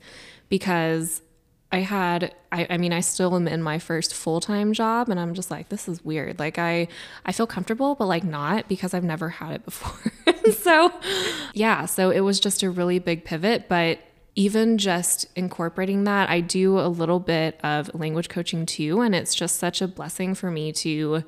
because 0.49 1.23
I 1.70 1.81
had 1.81 2.35
I, 2.50 2.66
I 2.70 2.78
mean 2.78 2.92
I 2.92 3.00
still 3.00 3.37
am 3.37 3.46
in 3.46 3.62
my 3.62 3.78
first 3.78 4.14
full-time 4.14 4.72
job 4.72 5.09
and 5.09 5.20
I'm 5.20 5.35
just 5.35 5.50
like 5.50 5.68
this 5.68 5.88
is 5.88 6.04
weird. 6.04 6.38
Like 6.38 6.59
I 6.59 6.88
I 7.26 7.33
feel 7.33 7.46
comfortable 7.46 7.94
but 7.94 8.07
like 8.07 8.24
not 8.24 8.68
because 8.68 8.94
I've 8.94 9.04
never 9.04 9.28
had 9.28 9.52
it 9.52 9.64
before. 9.64 10.12
so 10.52 10.92
yeah, 11.52 11.85
so 11.85 12.11
it 12.11 12.20
was 12.20 12.40
just 12.40 12.62
a 12.62 12.70
really 12.70 12.98
big 12.98 13.24
pivot, 13.24 13.68
but 13.68 13.98
even 14.35 14.78
just 14.78 15.26
incorporating 15.35 16.04
that, 16.04 16.31
I 16.31 16.40
do 16.40 16.78
a 16.78 16.87
little 16.88 17.18
bit 17.18 17.59
of 17.64 17.92
language 17.94 18.28
coaching 18.28 18.64
too 18.64 19.00
and 19.02 19.14
it's 19.14 19.35
just 19.35 19.57
such 19.57 19.83
a 19.83 19.88
blessing 19.88 20.35
for 20.35 20.50
me 20.50 20.72
to 20.72 21.24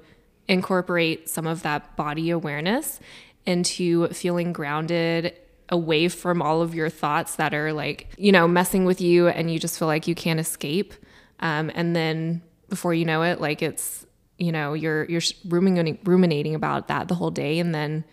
incorporate 0.48 1.28
some 1.28 1.46
of 1.46 1.62
that 1.62 1.96
body 1.96 2.30
awareness 2.30 2.98
into 3.46 4.08
feeling 4.08 4.52
grounded 4.52 5.34
away 5.70 6.08
from 6.08 6.42
all 6.42 6.62
of 6.62 6.74
your 6.74 6.88
thoughts 6.90 7.36
that 7.36 7.54
are 7.54 7.72
like, 7.72 8.08
you 8.18 8.32
know, 8.32 8.46
messing 8.46 8.84
with 8.84 9.00
you 9.00 9.28
and 9.28 9.50
you 9.50 9.58
just 9.58 9.78
feel 9.78 9.88
like 9.88 10.06
you 10.06 10.14
can't 10.14 10.40
escape. 10.40 10.92
Um, 11.38 11.70
and 11.74 11.96
then 11.96 12.42
before 12.68 12.92
you 12.92 13.04
know 13.04 13.22
it, 13.22 13.40
like 13.40 13.62
it's, 13.62 14.04
you 14.38 14.52
know, 14.52 14.74
you're, 14.74 15.04
you're 15.04 15.22
ruminating, 15.48 15.98
ruminating 16.04 16.54
about 16.54 16.88
that 16.88 17.08
the 17.08 17.14
whole 17.14 17.30
day. 17.30 17.58
And 17.58 17.74
then 17.74 18.04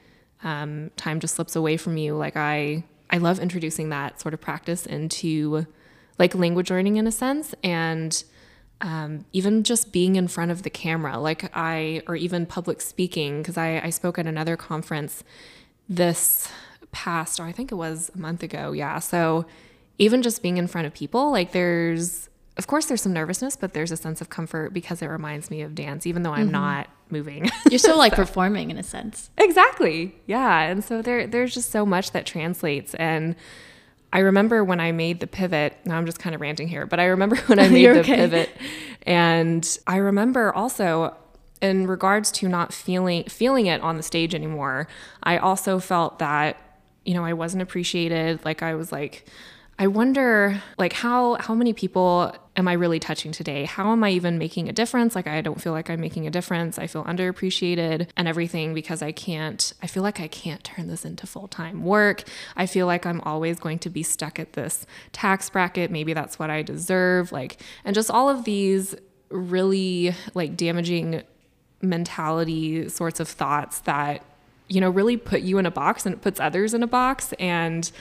um, 0.44 0.92
time 0.98 1.20
just 1.20 1.36
slips 1.36 1.56
away 1.56 1.78
from 1.78 1.98
you. 1.98 2.16
Like 2.16 2.38
I, 2.38 2.84
I 3.10 3.18
love 3.18 3.40
introducing 3.40 3.90
that 3.90 4.22
sort 4.22 4.34
of 4.34 4.42
practice 4.42 4.86
into 4.86 5.66
like 6.20 6.36
language 6.36 6.70
learning 6.70 6.98
in 6.98 7.08
a 7.08 7.12
sense. 7.12 7.56
And, 7.64 8.24
um, 8.82 9.26
even 9.34 9.64
just 9.64 9.92
being 9.92 10.16
in 10.16 10.28
front 10.28 10.52
of 10.52 10.62
the 10.62 10.70
camera, 10.70 11.18
like 11.18 11.50
I, 11.56 12.04
or 12.08 12.16
even 12.16 12.46
public 12.46 12.80
speaking, 12.82 13.42
because 13.42 13.58
I, 13.58 13.82
I 13.84 13.90
spoke 13.90 14.20
at 14.20 14.28
another 14.28 14.56
conference 14.56 15.24
this 15.90 16.48
past, 16.92 17.40
or 17.40 17.44
I 17.44 17.52
think 17.52 17.72
it 17.72 17.76
was 17.76 18.12
a 18.16 18.18
month 18.18 18.44
ago. 18.44 18.72
Yeah. 18.72 19.00
So 19.00 19.46
even 19.98 20.22
just 20.22 20.42
being 20.42 20.58
in 20.58 20.68
front 20.68 20.88
of 20.88 20.94
people, 20.94 21.32
like 21.32 21.52
there's, 21.52 22.30
of 22.58 22.68
course, 22.68 22.86
there's 22.86 23.02
some 23.02 23.14
nervousness, 23.14 23.56
but 23.56 23.74
there's 23.74 23.92
a 23.92 23.98
sense 23.98 24.22
of 24.22 24.30
comfort 24.30 24.74
because 24.74 25.02
it 25.02 25.08
reminds 25.08 25.50
me 25.50 25.62
of 25.62 25.76
dance, 25.76 26.06
even 26.06 26.24
though 26.24 26.34
I'm 26.34 26.46
mm-hmm. 26.46 26.52
not 26.52 26.88
moving. 27.10 27.50
You're 27.70 27.80
still 27.80 27.98
like 27.98 28.14
so. 28.14 28.18
performing 28.18 28.72
in 28.72 28.78
a 28.78 28.84
sense. 28.84 29.30
Exactly. 29.38 30.16
Yeah. 30.26 30.62
And 30.62 30.84
so 30.84 31.02
there, 31.02 31.28
there's 31.28 31.54
just 31.54 31.72
so 31.72 31.86
much 31.86 32.12
that 32.12 32.26
translates. 32.26 32.94
And 32.96 33.36
I 34.14 34.20
remember 34.20 34.64
when 34.64 34.80
I 34.80 34.92
made 34.92 35.20
the 35.20 35.28
pivot, 35.28 35.78
now 35.86 35.98
I'm 35.98 36.06
just 36.06 36.20
kind 36.20 36.34
of 36.34 36.42
ranting 36.42 36.68
here, 36.68 36.86
but 36.86 37.00
I 37.00 37.06
remember 37.06 37.36
when 37.48 37.60
I 37.60 37.68
made 37.70 37.88
the 37.88 38.00
okay. 38.00 38.16
pivot 38.16 38.50
and 39.04 39.78
I 39.88 39.98
remember 39.98 40.54
also 40.54 41.16
in 41.62 41.88
regards 41.88 42.32
to 42.32 42.48
not 42.48 42.72
feeling 42.72 43.24
feeling 43.24 43.66
it 43.66 43.82
on 43.82 43.98
the 43.98 44.04
stage 44.04 44.36
anymore, 44.36 44.88
I 45.24 45.38
also 45.38 45.80
felt 45.80 46.20
that 46.20 46.62
you 47.08 47.14
know, 47.14 47.24
I 47.24 47.34
wasn't 47.34 47.64
appreciated. 47.64 48.44
Like 48.44 48.62
I 48.62 48.76
was 48.76 48.92
like, 48.92 49.26
I 49.80 49.88
wonder 49.88 50.62
like 50.78 50.92
how 50.92 51.36
how 51.36 51.54
many 51.54 51.72
people 51.72 52.36
am 52.58 52.68
I 52.68 52.74
really 52.74 53.00
touching 53.00 53.32
today? 53.32 53.64
How 53.64 53.92
am 53.94 54.04
I 54.04 54.10
even 54.10 54.38
making 54.38 54.68
a 54.68 54.74
difference? 54.74 55.16
Like 55.16 55.28
I 55.28 55.40
don't 55.40 55.62
feel 55.62 55.72
like 55.72 55.90
I'm 55.90 56.02
making 56.02 56.28
a 56.28 56.32
difference. 56.32 56.78
I 56.78 56.88
feel 56.88 57.06
underappreciated 57.06 58.10
and 58.18 58.28
everything 58.28 58.74
because 58.74 59.02
I 59.02 59.14
can't 59.14 59.72
I 59.82 59.88
feel 59.88 60.04
like 60.04 60.20
I 60.20 60.28
can't 60.28 60.64
turn 60.64 60.88
this 60.88 61.06
into 61.06 61.26
full-time 61.26 61.84
work. 61.84 62.24
I 62.58 62.66
feel 62.66 62.88
like 62.88 63.06
I'm 63.06 63.22
always 63.22 63.60
going 63.60 63.80
to 63.80 63.90
be 63.90 64.04
stuck 64.04 64.38
at 64.38 64.54
this 64.54 64.86
tax 65.14 65.50
bracket. 65.50 65.92
Maybe 65.92 66.14
that's 66.14 66.38
what 66.38 66.50
I 66.50 66.62
deserve. 66.62 67.32
Like 67.32 67.62
and 67.86 67.96
just 67.96 68.12
all 68.12 68.30
of 68.30 68.44
these 68.44 68.96
really 69.30 70.14
like 70.34 70.58
damaging 70.58 71.22
mentality 71.82 72.90
sorts 72.90 73.20
of 73.20 73.30
thoughts 73.30 73.80
that 73.82 74.24
you 74.68 74.82
know 74.82 74.90
really 74.90 75.18
put 75.18 75.42
you 75.42 75.58
in 75.58 75.66
a 75.66 75.72
box 75.72 76.06
and 76.06 76.14
it 76.14 76.22
puts 76.22 76.40
others 76.40 76.74
in 76.74 76.84
a 76.84 76.88
box 76.88 77.34
and 77.40 77.92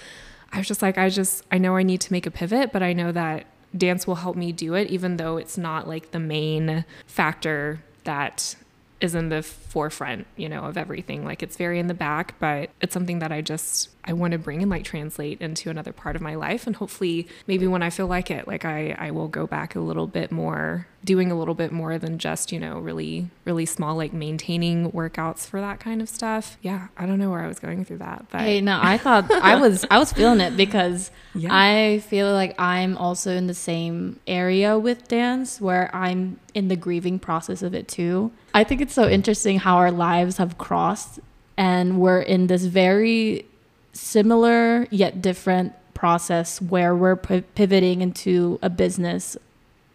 I 0.53 0.59
was 0.59 0.69
just 0.69 0.83
like, 0.83 0.99
I 0.99 1.09
just, 1.09 1.45
I 1.51 1.59
know 1.59 1.77
I 1.77 1.83
need 1.83 2.01
to 2.03 2.13
make 2.13 2.27
a 2.27 2.31
pivot, 2.31 2.73
but 2.73 2.83
I 2.83 2.93
know 2.93 3.13
that 3.13 3.47
dance 3.77 4.07
will 4.07 4.17
help 4.17 4.37
me 4.37 4.53
do 4.53 4.75
it, 4.75 4.89
even 4.89 5.17
though 5.17 5.37
it's 5.37 5.59
not 5.59 5.89
like 5.89 6.13
the 6.13 6.19
main 6.19 6.85
factor 7.07 7.83
that 8.05 8.57
is 8.99 9.15
in 9.15 9.29
the 9.29 9.43
forefront, 9.43 10.27
you 10.37 10.49
know, 10.49 10.63
of 10.63 10.79
everything. 10.79 11.25
Like 11.25 11.43
it's 11.43 11.57
very 11.57 11.79
in 11.79 11.87
the 11.87 11.95
back, 11.95 12.39
but 12.39 12.71
it's 12.81 12.95
something 12.95 13.19
that 13.19 13.31
I 13.31 13.43
just 13.43 13.91
I 14.05 14.15
want 14.15 14.33
to 14.33 14.39
bring 14.39 14.63
and 14.63 14.71
like 14.71 14.85
translate 14.85 15.43
into 15.43 15.69
another 15.69 15.93
part 15.93 16.17
of 16.17 16.23
my 16.23 16.35
life 16.37 16.67
and 16.67 16.77
hopefully 16.77 17.29
maybe 17.47 17.67
when 17.67 17.83
I 17.83 17.91
feel 17.91 18.07
like 18.07 18.31
it, 18.31 18.49
like 18.49 18.65
I 18.65 18.97
I 18.99 19.11
will 19.11 19.29
go 19.29 19.47
back 19.47 19.75
a 19.75 19.81
little 19.81 20.07
bit 20.07 20.33
more 20.33 20.87
doing 21.07 21.31
a 21.31 21.39
little 21.39 21.55
bit 21.55 21.73
more 21.73 21.99
than 21.99 22.19
just, 22.19 22.53
you 22.53 22.61
know, 22.61 22.79
really 22.79 23.31
really 23.47 23.65
small 23.65 23.97
like 23.97 24.13
maintaining 24.13 24.93
workouts 24.93 25.47
for 25.47 25.61
that 25.61 25.81
kind 25.81 26.03
of 26.03 26.09
stuff. 26.09 26.59
Yeah, 26.61 26.89
I 26.99 27.07
don't 27.07 27.19
know 27.19 27.31
where 27.31 27.41
I 27.41 27.47
was 27.47 27.59
going 27.59 27.85
through 27.87 27.99
that, 27.99 28.27
but 28.31 28.43
Hey, 28.43 28.61
no, 28.61 28.79
I 28.83 28.99
thought 28.99 29.31
I 29.31 29.55
was 29.61 29.87
I 29.91 29.99
was 29.99 30.13
feeling 30.13 30.41
it 30.41 30.57
because 30.57 31.11
yeah. 31.35 31.49
I 31.51 32.01
feel 32.01 32.33
like 32.33 32.61
I'm 32.61 32.99
also 32.99 33.31
in 33.35 33.47
the 33.47 33.55
same 33.55 34.21
area 34.27 34.79
with 34.79 35.09
dance 35.09 35.61
where 35.61 35.95
I'm 35.95 36.39
in 36.53 36.69
the 36.69 36.77
grieving 36.77 37.19
process 37.19 37.63
of 37.63 37.75
it 37.75 37.89
too. 37.89 38.33
I 38.53 38.65
think 38.65 38.81
it's 38.81 38.95
so 38.95 39.09
interesting 39.09 39.61
how 39.61 39.77
our 39.77 39.93
lives 39.93 40.37
have 40.37 40.59
crossed 40.59 41.21
and 41.57 42.01
we're 42.01 42.21
in 42.21 42.49
this 42.49 42.65
very 42.65 43.47
similar 43.93 44.87
yet 44.91 45.23
different 45.23 45.73
process 45.95 46.61
where 46.61 46.95
we're 46.95 47.17
p- 47.17 47.41
pivoting 47.41 48.03
into 48.03 48.59
a 48.61 48.69
business 48.69 49.37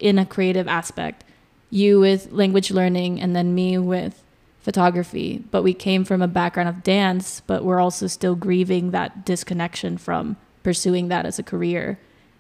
in 0.01 0.19
a 0.19 0.25
creative 0.25 0.67
aspect. 0.67 1.23
You 1.69 1.99
with 1.99 2.31
language 2.31 2.71
learning 2.71 3.21
and 3.21 3.35
then 3.35 3.55
me 3.55 3.77
with 3.77 4.23
photography, 4.59 5.43
but 5.51 5.63
we 5.63 5.73
came 5.73 6.03
from 6.03 6.21
a 6.21 6.27
background 6.27 6.69
of 6.69 6.83
dance, 6.83 7.41
but 7.47 7.63
we're 7.63 7.79
also 7.79 8.07
still 8.07 8.35
grieving 8.35 8.91
that 8.91 9.25
disconnection 9.25 9.97
from 9.97 10.37
pursuing 10.63 11.07
that 11.07 11.25
as 11.25 11.39
a 11.39 11.43
career. 11.43 11.97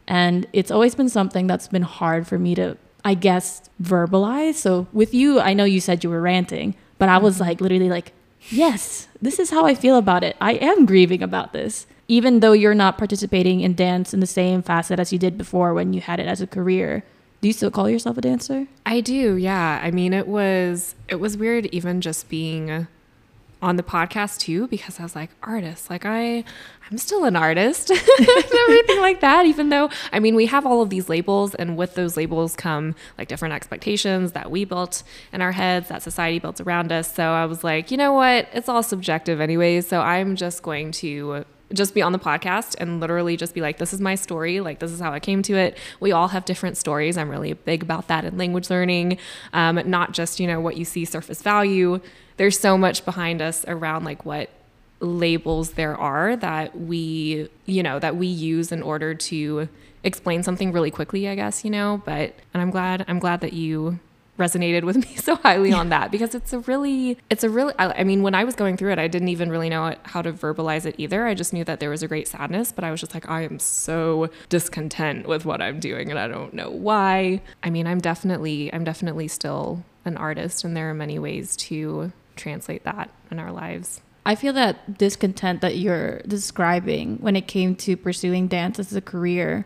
And 0.07 0.45
it's 0.51 0.71
always 0.71 0.95
been 0.95 1.09
something 1.09 1.47
that's 1.47 1.67
been 1.67 1.83
hard 1.83 2.27
for 2.27 2.37
me 2.37 2.53
to 2.55 2.77
I 3.03 3.13
guess, 3.13 3.61
verbalize. 3.81 4.55
So 4.55 4.87
with 4.93 5.13
you, 5.13 5.39
I 5.39 5.53
know 5.53 5.63
you 5.63 5.81
said 5.81 6.03
you 6.03 6.09
were 6.09 6.21
ranting, 6.21 6.75
but 6.97 7.09
I 7.09 7.17
was 7.17 7.35
mm-hmm. 7.35 7.43
like 7.45 7.61
literally 7.61 7.89
like, 7.89 8.13
yes, 8.49 9.07
this 9.21 9.39
is 9.39 9.49
how 9.49 9.65
I 9.65 9.75
feel 9.75 9.97
about 9.97 10.23
it. 10.23 10.35
I 10.39 10.53
am 10.53 10.85
grieving 10.85 11.23
about 11.23 11.53
this. 11.53 11.87
Even 12.07 12.41
though 12.41 12.51
you're 12.51 12.75
not 12.75 12.97
participating 12.97 13.61
in 13.61 13.73
dance 13.73 14.13
in 14.13 14.19
the 14.19 14.27
same 14.27 14.61
facet 14.61 14.99
as 14.99 15.13
you 15.13 15.19
did 15.19 15.37
before 15.37 15.73
when 15.73 15.93
you 15.93 16.01
had 16.01 16.19
it 16.19 16.27
as 16.27 16.41
a 16.41 16.47
career. 16.47 17.03
Do 17.41 17.47
you 17.47 17.53
still 17.53 17.71
call 17.71 17.89
yourself 17.89 18.17
a 18.17 18.21
dancer? 18.21 18.67
I 18.85 19.01
do. 19.01 19.35
Yeah. 19.35 19.79
I 19.83 19.91
mean, 19.91 20.13
it 20.13 20.27
was 20.27 20.95
it 21.07 21.15
was 21.15 21.37
weird 21.37 21.65
even 21.67 21.99
just 21.99 22.29
being 22.29 22.87
on 23.61 23.75
the 23.75 23.83
podcast 23.83 24.39
too 24.39 24.67
because 24.67 24.99
I 24.99 25.03
was 25.03 25.15
like 25.15 25.29
artist 25.43 25.87
like 25.89 26.03
I 26.03 26.43
I'm 26.89 26.97
still 26.97 27.25
an 27.25 27.35
artist 27.35 27.91
and 27.91 27.99
everything 27.99 28.99
like 29.01 29.21
that 29.21 29.45
even 29.45 29.69
though 29.69 29.91
I 30.11 30.19
mean 30.19 30.33
we 30.33 30.47
have 30.47 30.65
all 30.65 30.81
of 30.81 30.89
these 30.89 31.09
labels 31.09 31.53
and 31.53 31.77
with 31.77 31.93
those 31.93 32.17
labels 32.17 32.55
come 32.55 32.95
like 33.19 33.27
different 33.27 33.53
expectations 33.53 34.31
that 34.31 34.49
we 34.49 34.65
built 34.65 35.03
in 35.31 35.41
our 35.41 35.51
heads 35.51 35.89
that 35.89 36.01
society 36.01 36.39
built 36.39 36.59
around 36.59 36.91
us 36.91 37.13
so 37.13 37.23
I 37.23 37.45
was 37.45 37.63
like 37.63 37.91
you 37.91 37.97
know 37.97 38.13
what 38.13 38.47
it's 38.51 38.67
all 38.67 38.81
subjective 38.81 39.39
anyways 39.39 39.87
so 39.87 40.01
I'm 40.01 40.35
just 40.35 40.63
going 40.63 40.91
to 40.93 41.45
just 41.73 41.93
be 41.93 42.01
on 42.01 42.11
the 42.11 42.19
podcast 42.19 42.75
and 42.79 42.99
literally 42.99 43.37
just 43.37 43.53
be 43.53 43.61
like, 43.61 43.77
this 43.77 43.93
is 43.93 44.01
my 44.01 44.15
story. 44.15 44.59
Like, 44.59 44.79
this 44.79 44.91
is 44.91 44.99
how 44.99 45.11
I 45.11 45.19
came 45.19 45.41
to 45.43 45.55
it. 45.55 45.77
We 45.99 46.11
all 46.11 46.29
have 46.29 46.45
different 46.45 46.77
stories. 46.77 47.17
I'm 47.17 47.29
really 47.29 47.53
big 47.53 47.83
about 47.83 48.07
that 48.07 48.25
in 48.25 48.37
language 48.37 48.69
learning, 48.69 49.17
um, 49.53 49.81
not 49.85 50.11
just, 50.11 50.39
you 50.39 50.47
know, 50.47 50.59
what 50.59 50.77
you 50.77 50.85
see 50.85 51.05
surface 51.05 51.41
value 51.41 52.01
there's 52.41 52.59
so 52.59 52.75
much 52.75 53.05
behind 53.05 53.39
us 53.39 53.63
around 53.67 54.03
like 54.03 54.25
what 54.25 54.49
labels 54.99 55.73
there 55.73 55.95
are 55.95 56.35
that 56.37 56.75
we, 56.75 57.47
you 57.67 57.83
know, 57.83 57.99
that 57.99 58.15
we 58.15 58.25
use 58.25 58.71
in 58.71 58.81
order 58.81 59.13
to 59.13 59.69
explain 60.03 60.41
something 60.41 60.71
really 60.71 60.89
quickly, 60.89 61.27
I 61.27 61.35
guess, 61.35 61.63
you 61.63 61.69
know, 61.69 62.01
but 62.03 62.33
and 62.53 62.61
I'm 62.63 62.71
glad 62.71 63.05
I'm 63.07 63.19
glad 63.19 63.41
that 63.41 63.53
you 63.53 63.99
resonated 64.41 64.83
with 64.83 64.97
me 65.05 65.15
so 65.15 65.35
highly 65.35 65.71
on 65.71 65.89
that 65.89 66.11
because 66.11 66.35
it's 66.35 66.53
a 66.53 66.59
really 66.59 67.17
it's 67.29 67.43
a 67.43 67.49
really 67.49 67.73
I, 67.79 68.03
mean 68.03 68.23
when 68.23 68.35
i 68.35 68.43
was 68.43 68.55
going 68.55 68.77
through 68.77 68.91
it 68.91 68.99
i 68.99 69.07
didn't 69.07 69.29
even 69.29 69.49
really 69.49 69.69
know 69.69 69.95
how 70.03 70.21
to 70.21 70.33
verbalize 70.33 70.85
it 70.85 70.95
either 70.97 71.27
i 71.27 71.33
just 71.33 71.53
knew 71.53 71.63
that 71.63 71.79
there 71.79 71.89
was 71.89 72.03
a 72.03 72.07
great 72.07 72.27
sadness 72.27 72.71
but 72.71 72.83
i 72.83 72.91
was 72.91 72.99
just 72.99 73.13
like 73.13 73.29
i 73.29 73.41
am 73.41 73.59
so 73.59 74.29
discontent 74.49 75.27
with 75.27 75.45
what 75.45 75.61
i'm 75.61 75.79
doing 75.79 76.09
and 76.09 76.19
i 76.19 76.27
don't 76.27 76.53
know 76.53 76.69
why 76.69 77.41
i 77.63 77.69
mean 77.69 77.87
i'm 77.87 77.99
definitely 77.99 78.73
i'm 78.73 78.83
definitely 78.83 79.27
still 79.27 79.83
an 80.05 80.17
artist 80.17 80.63
and 80.63 80.75
there 80.75 80.89
are 80.89 80.93
many 80.93 81.19
ways 81.19 81.55
to 81.55 82.11
translate 82.35 82.83
that 82.83 83.09
in 83.29 83.39
our 83.39 83.51
lives. 83.51 84.01
I 84.25 84.35
feel 84.35 84.53
that 84.53 84.97
discontent 84.97 85.61
that 85.61 85.77
you're 85.77 86.19
describing 86.19 87.17
when 87.17 87.35
it 87.35 87.47
came 87.47 87.75
to 87.77 87.97
pursuing 87.97 88.47
dance 88.47 88.77
as 88.77 88.95
a 88.95 89.01
career, 89.01 89.65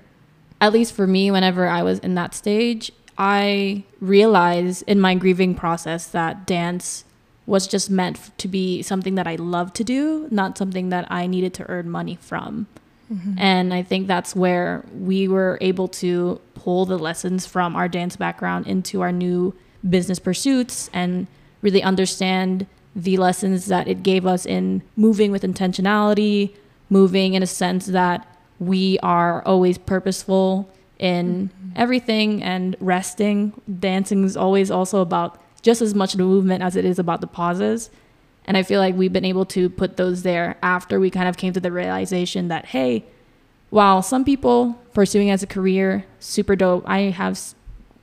at 0.61 0.71
least 0.71 0.93
for 0.93 1.05
me, 1.05 1.29
whenever 1.29 1.67
I 1.67 1.83
was 1.83 1.99
in 1.99 2.15
that 2.15 2.33
stage, 2.33 2.91
I 3.17 3.83
realized 3.99 4.83
in 4.87 4.99
my 4.99 5.15
grieving 5.15 5.55
process 5.55 6.07
that 6.07 6.45
dance 6.45 7.05
was 7.45 7.67
just 7.67 7.89
meant 7.89 8.37
to 8.39 8.47
be 8.47 8.81
something 8.81 9.15
that 9.15 9.27
I 9.27 9.35
love 9.35 9.71
to 9.73 9.83
do, 9.83 10.27
not 10.31 10.57
something 10.57 10.89
that 10.89 11.09
I 11.11 11.27
needed 11.27 11.53
to 11.55 11.69
earn 11.69 11.89
money 11.89 12.17
from. 12.19 12.67
Mm-hmm. 13.11 13.33
And 13.37 13.73
I 13.73 13.83
think 13.83 14.07
that's 14.07 14.35
where 14.35 14.83
we 14.93 15.27
were 15.27 15.59
able 15.61 15.87
to 15.89 16.41
pull 16.55 16.85
the 16.85 16.97
lessons 16.97 17.45
from 17.45 17.75
our 17.75 17.87
dance 17.87 18.15
background 18.15 18.65
into 18.65 19.01
our 19.01 19.11
new 19.11 19.53
business 19.87 20.17
pursuits 20.17 20.89
and 20.91 21.27
really 21.61 21.83
understand 21.83 22.65
the 22.95 23.17
lessons 23.17 23.67
that 23.67 23.87
it 23.87 24.01
gave 24.01 24.25
us 24.25 24.45
in 24.45 24.81
moving 24.95 25.31
with 25.31 25.43
intentionality, 25.43 26.55
moving 26.89 27.35
in 27.35 27.43
a 27.43 27.47
sense 27.47 27.85
that 27.87 28.25
we 28.57 28.97
are 28.99 29.43
always 29.45 29.77
purposeful 29.77 30.69
in 30.99 31.49
mm-hmm. 31.49 31.71
everything 31.75 32.43
and 32.43 32.75
resting. 32.79 33.59
Dancing 33.79 34.23
is 34.23 34.37
always 34.37 34.71
also 34.71 35.01
about 35.01 35.41
just 35.61 35.81
as 35.81 35.93
much 35.95 36.13
the 36.13 36.23
movement 36.23 36.63
as 36.63 36.75
it 36.75 36.85
is 36.85 36.99
about 36.99 37.21
the 37.21 37.27
pauses. 37.27 37.89
And 38.45 38.55
I 38.55 38.63
feel 38.63 38.79
like 38.79 38.95
we've 38.95 39.13
been 39.13 39.25
able 39.25 39.45
to 39.45 39.69
put 39.69 39.97
those 39.97 40.23
there 40.23 40.57
after 40.61 40.99
we 40.99 41.09
kind 41.09 41.27
of 41.27 41.37
came 41.37 41.53
to 41.53 41.59
the 41.59 41.71
realization 41.71 42.47
that, 42.49 42.67
hey, 42.67 43.03
while 43.71 44.01
some 44.01 44.23
people 44.23 44.79
pursuing 44.93 45.29
as 45.29 45.43
a 45.43 45.47
career, 45.47 46.05
super 46.19 46.55
dope. 46.55 46.83
I 46.87 46.99
have 47.11 47.39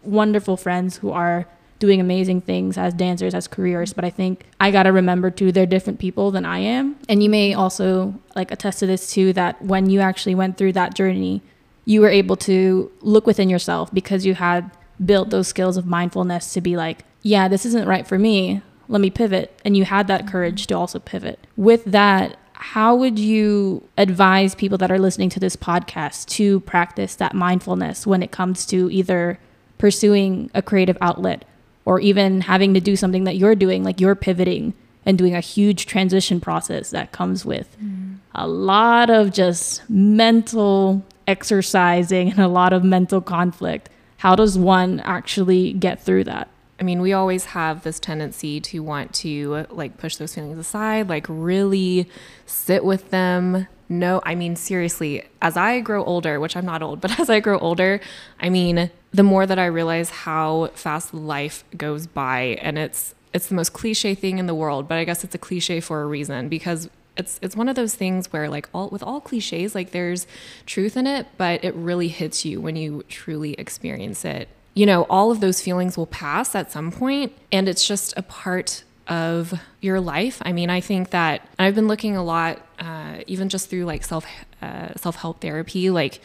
wonderful 0.03 0.57
friends 0.57 0.99
who 0.99 1.11
are 1.11 1.47
doing 1.79 2.01
amazing 2.01 2.41
things 2.41 2.79
as 2.79 2.95
dancers, 2.95 3.35
as 3.35 3.49
careers. 3.49 3.93
But 3.93 4.05
I 4.05 4.11
think 4.11 4.45
I 4.61 4.71
got 4.71 4.85
to 4.85 4.93
remember 4.93 5.31
too, 5.31 5.51
they're 5.51 5.67
different 5.67 5.99
people 5.99 6.31
than 6.31 6.45
I 6.45 6.59
am. 6.59 6.97
And 7.09 7.23
you 7.23 7.29
may 7.29 7.55
also 7.55 8.15
like 8.37 8.53
attest 8.53 8.79
to 8.81 8.87
this 8.87 9.13
too, 9.13 9.33
that 9.33 9.61
when 9.63 9.91
you 9.91 9.99
actually 10.01 10.37
went 10.37 10.57
through 10.57 10.75
that 10.75 10.95
journey, 10.95 11.43
you 11.85 12.01
were 12.01 12.09
able 12.09 12.37
to 12.37 12.91
look 13.01 13.27
within 13.27 13.51
yourself 13.51 13.93
because 13.93 14.25
you 14.25 14.35
had 14.35 14.71
built 15.05 15.31
those 15.31 15.49
skills 15.49 15.77
of 15.77 15.87
mindfulness 15.87 16.53
to 16.53 16.61
be 16.61 16.77
like, 16.77 17.05
yeah, 17.23 17.49
this 17.49 17.67
isn't 17.67 17.89
right 17.89 18.07
for 18.07 18.19
me. 18.19 18.63
Let 18.89 19.01
me 19.01 19.11
pivot. 19.11 19.59
And 19.65 19.77
you 19.77 19.85
had 19.85 20.07
that 20.09 20.27
courage 20.27 20.67
to 20.69 20.77
also 20.77 20.99
pivot. 20.99 21.47
With 21.57 21.85
that, 21.87 22.37
how 22.53 22.95
would 22.95 23.19
you 23.19 23.89
advise 23.99 24.55
people 24.55 24.79
that 24.79 24.91
are 24.91 24.99
listening 24.99 25.29
to 25.31 25.41
this 25.41 25.57
podcast 25.57 26.27
to 26.27 26.61
practice 26.61 27.17
that 27.17 27.35
mindfulness 27.35 28.07
when 28.07 28.23
it 28.23 28.31
comes 28.31 28.65
to 28.67 28.91
either 28.91 29.39
pursuing 29.79 30.51
a 30.55 30.63
creative 30.63 30.97
outlet 31.01 31.45
or 31.85 31.99
even 31.99 32.43
having 32.43 32.75
to 32.75 32.81
do 32.81 32.95
something 32.95 33.25
that 33.25 33.37
you're 33.37 33.57
doing, 33.57 33.83
like 33.83 34.01
you're 34.01 34.15
pivoting 34.15 34.75
and 35.05 35.19
doing 35.19 35.35
a 35.35 35.41
huge 35.41 35.87
transition 35.87 36.41
process 36.41 36.91
that 36.91 37.11
comes 37.11 37.45
with 37.45 37.77
mm. 37.83 38.17
a 38.35 38.47
lot 38.47 39.11
of 39.11 39.33
just 39.33 39.83
mental 39.91 41.05
exercising 41.33 42.31
and 42.31 42.41
a 42.41 42.49
lot 42.49 42.75
of 42.75 42.85
mental 42.85 43.23
conflict. 43.23 43.89
How 44.19 44.37
does 44.37 44.59
one 44.59 45.01
actually 45.01 45.73
get 45.73 46.01
through 46.01 46.25
that? 46.25 46.49
I 46.79 46.85
mean, 46.85 47.01
we 47.01 47.15
always 47.15 47.47
have 47.47 47.85
this 47.85 47.99
tendency 47.99 48.61
to 48.61 48.83
want 48.83 49.15
to 49.15 49.67
like 49.71 49.97
push 49.97 50.17
those 50.17 50.35
feelings 50.35 50.59
aside, 50.59 51.09
like 51.09 51.27
really 51.29 52.07
sit 52.45 52.85
with 52.85 53.11
them. 53.11 53.67
No, 53.89 54.21
I 54.25 54.35
mean, 54.35 54.57
seriously, 54.57 55.25
as 55.41 55.57
I 55.57 55.81
grow 55.81 56.05
older, 56.05 56.39
which 56.39 56.55
I'm 56.55 56.67
not 56.67 56.83
old, 56.83 57.01
but 57.01 57.19
as 57.21 57.31
I 57.31 57.41
grow 57.41 57.59
older, 57.59 58.01
I 58.41 58.51
mean, 58.51 58.91
the 59.11 59.23
more 59.23 59.47
that 59.47 59.59
I 59.59 59.67
realize 59.67 60.11
how 60.11 60.71
fast 60.75 61.15
life 61.15 61.65
goes 61.77 62.07
by 62.07 62.59
and 62.61 62.79
it's 62.79 63.15
it's 63.33 63.47
the 63.47 63.55
most 63.55 63.73
cliche 63.73 64.15
thing 64.15 64.39
in 64.39 64.47
the 64.47 64.55
world, 64.55 64.87
but 64.89 64.99
I 64.99 65.05
guess 65.05 65.25
it's 65.25 65.35
a 65.35 65.39
cliche 65.39 65.81
for 65.81 66.03
a 66.03 66.07
reason 66.07 66.51
because 66.51 66.91
it's 67.17 67.39
it's 67.43 67.57
one 67.57 67.69
of 67.69 67.77
those 67.77 67.95
things 67.95 68.33
where 68.33 68.49
like 68.49 68.69
all 68.73 68.89
with 68.89 69.03
all 69.03 69.21
cliches 69.21 69.75
like 69.75 69.91
there's 69.91 70.27
truth 70.67 70.97
in 70.97 71.07
it 71.07 71.27
but 71.37 71.63
it 71.63 71.75
really 71.75 72.09
hits 72.09 72.45
you 72.45 72.61
when 72.61 72.77
you 72.77 73.03
truly 73.09 73.55
experience 73.55 74.25
it. 74.25 74.49
You 74.75 74.87
know 74.87 75.03
all 75.05 75.31
of 75.31 75.41
those 75.41 75.61
feelings 75.61 75.97
will 75.97 76.07
pass 76.07 76.55
at 76.55 76.73
some 76.73 76.91
point 76.91 77.33
and 77.51 77.69
it's 77.69 77.87
just 77.87 78.15
a 78.17 78.23
part 78.23 78.85
of 79.09 79.53
your 79.81 80.01
life. 80.01 80.41
I 80.45 80.53
mean 80.53 80.71
i 80.71 80.81
think 80.81 81.11
that 81.11 81.47
i've 81.59 81.75
been 81.75 81.89
looking 81.89 82.17
a 82.17 82.23
lot 82.23 82.65
uh, 82.79 83.19
even 83.27 83.49
just 83.49 83.69
through 83.69 83.85
like 83.85 84.05
self 84.05 84.27
uh, 84.61 84.95
self-help 84.97 85.41
therapy 85.41 85.91
like 85.91 86.21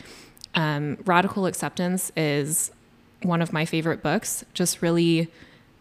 um, 0.56 0.98
radical 1.06 1.46
acceptance 1.46 2.12
is 2.16 2.72
one 3.24 3.42
of 3.42 3.52
my 3.52 3.66
favorite 3.66 4.02
books 4.02 4.46
just 4.54 4.82
really 4.82 5.30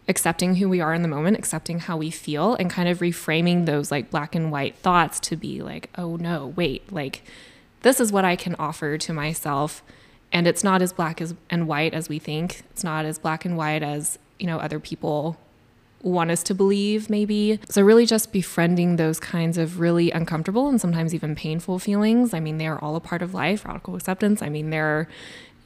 accepting 0.07 0.55
who 0.55 0.69
we 0.69 0.79
are 0.79 0.93
in 0.93 1.01
the 1.01 1.07
moment, 1.07 1.37
accepting 1.37 1.79
how 1.79 1.97
we 1.97 2.09
feel, 2.09 2.55
and 2.55 2.69
kind 2.69 2.87
of 2.87 2.99
reframing 2.99 3.65
those 3.65 3.91
like 3.91 4.09
black 4.09 4.35
and 4.35 4.51
white 4.51 4.75
thoughts 4.77 5.19
to 5.19 5.35
be 5.35 5.61
like, 5.61 5.89
oh 5.97 6.15
no, 6.15 6.53
wait, 6.55 6.91
like 6.91 7.23
this 7.81 7.99
is 7.99 8.11
what 8.11 8.25
I 8.25 8.35
can 8.35 8.55
offer 8.57 8.97
to 8.97 9.13
myself. 9.13 9.83
And 10.31 10.47
it's 10.47 10.63
not 10.63 10.81
as 10.81 10.91
black 10.91 11.21
as, 11.21 11.35
and 11.49 11.67
white 11.67 11.93
as 11.93 12.09
we 12.09 12.19
think. 12.19 12.63
It's 12.71 12.83
not 12.83 13.05
as 13.05 13.17
black 13.17 13.45
and 13.45 13.55
white 13.55 13.83
as, 13.83 14.19
you 14.39 14.47
know, 14.47 14.59
other 14.59 14.79
people 14.79 15.37
want 16.01 16.31
us 16.31 16.43
to 16.43 16.53
believe, 16.53 17.09
maybe. 17.09 17.59
So, 17.69 17.81
really 17.81 18.05
just 18.05 18.31
befriending 18.31 18.97
those 18.97 19.19
kinds 19.19 19.57
of 19.57 19.79
really 19.79 20.11
uncomfortable 20.11 20.67
and 20.67 20.79
sometimes 20.79 21.13
even 21.15 21.35
painful 21.35 21.79
feelings. 21.79 22.33
I 22.33 22.39
mean, 22.39 22.57
they 22.57 22.67
are 22.67 22.79
all 22.79 22.95
a 22.95 22.99
part 22.99 23.21
of 23.21 23.33
life, 23.33 23.65
radical 23.65 23.95
acceptance. 23.95 24.41
I 24.41 24.49
mean, 24.49 24.69
they're 24.69 25.07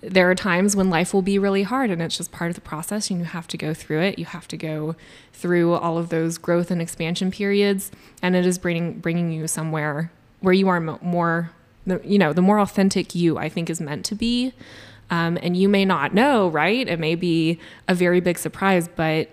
there 0.01 0.29
are 0.29 0.35
times 0.35 0.75
when 0.75 0.89
life 0.89 1.13
will 1.13 1.21
be 1.21 1.37
really 1.37 1.63
hard 1.63 1.91
and 1.91 2.01
it's 2.01 2.17
just 2.17 2.31
part 2.31 2.49
of 2.49 2.55
the 2.55 2.61
process 2.61 3.09
and 3.09 3.19
you 3.19 3.25
have 3.25 3.47
to 3.47 3.57
go 3.57 3.73
through 3.73 4.01
it. 4.01 4.17
You 4.17 4.25
have 4.25 4.47
to 4.49 4.57
go 4.57 4.95
through 5.31 5.73
all 5.73 5.97
of 5.97 6.09
those 6.09 6.37
growth 6.37 6.71
and 6.71 6.81
expansion 6.81 7.29
periods 7.29 7.91
and 8.21 8.35
it 8.35 8.45
is 8.45 8.57
bringing 8.57 8.99
bringing 8.99 9.31
you 9.31 9.47
somewhere 9.47 10.11
where 10.39 10.53
you 10.53 10.67
are 10.67 10.79
more 10.79 11.51
you 12.03 12.17
know 12.19 12.31
the 12.31 12.43
more 12.43 12.59
authentic 12.59 13.15
you 13.15 13.39
i 13.39 13.49
think 13.49 13.69
is 13.69 13.79
meant 13.79 14.05
to 14.05 14.15
be. 14.15 14.53
Um, 15.09 15.37
and 15.43 15.57
you 15.57 15.67
may 15.67 15.83
not 15.83 16.13
know 16.13 16.47
right? 16.47 16.87
It 16.87 16.99
may 16.99 17.15
be 17.15 17.59
a 17.87 17.93
very 17.93 18.19
big 18.21 18.39
surprise 18.39 18.89
but 18.95 19.29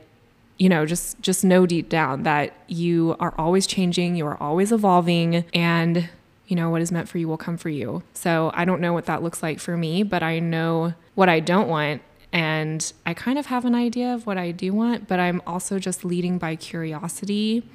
you 0.59 0.69
know 0.69 0.85
just 0.85 1.21
just 1.23 1.45
know 1.45 1.65
deep 1.65 1.89
down 1.89 2.25
that 2.25 2.53
you 2.67 3.17
are 3.21 3.33
always 3.39 3.67
changing 3.67 4.17
you 4.17 4.27
are 4.27 4.37
always 4.43 4.73
evolving 4.73 5.45
and 5.55 6.11
you 6.49 6.57
know, 6.57 6.71
what 6.71 6.81
is 6.81 6.91
meant 6.91 7.09
for 7.09 7.19
you 7.19 7.29
will 7.29 7.37
come 7.37 7.57
for 7.57 7.69
you. 7.69 8.03
So 8.15 8.51
I 8.55 8.65
don't 8.65 8.81
know 8.81 8.95
what 8.95 9.05
that 9.05 9.23
looks 9.23 9.43
like 9.43 9.61
for 9.61 9.77
me, 9.77 10.03
but 10.03 10.23
I 10.23 10.39
know 10.39 10.95
what 11.15 11.29
I 11.29 11.41
don't 11.41 11.69
want. 11.69 12.03
And 12.33 12.91
I 13.07 13.15
kind 13.15 13.39
of 13.39 13.47
have 13.47 13.65
an 13.65 13.75
idea 13.75 14.13
of 14.13 14.27
what 14.27 14.39
I 14.39 14.51
do 14.51 14.73
want, 14.73 15.07
but 15.07 15.21
I'm 15.21 15.43
also 15.47 15.79
just 15.79 16.05
leading 16.05 16.39
by 16.39 16.57
curiosity. 16.57 17.69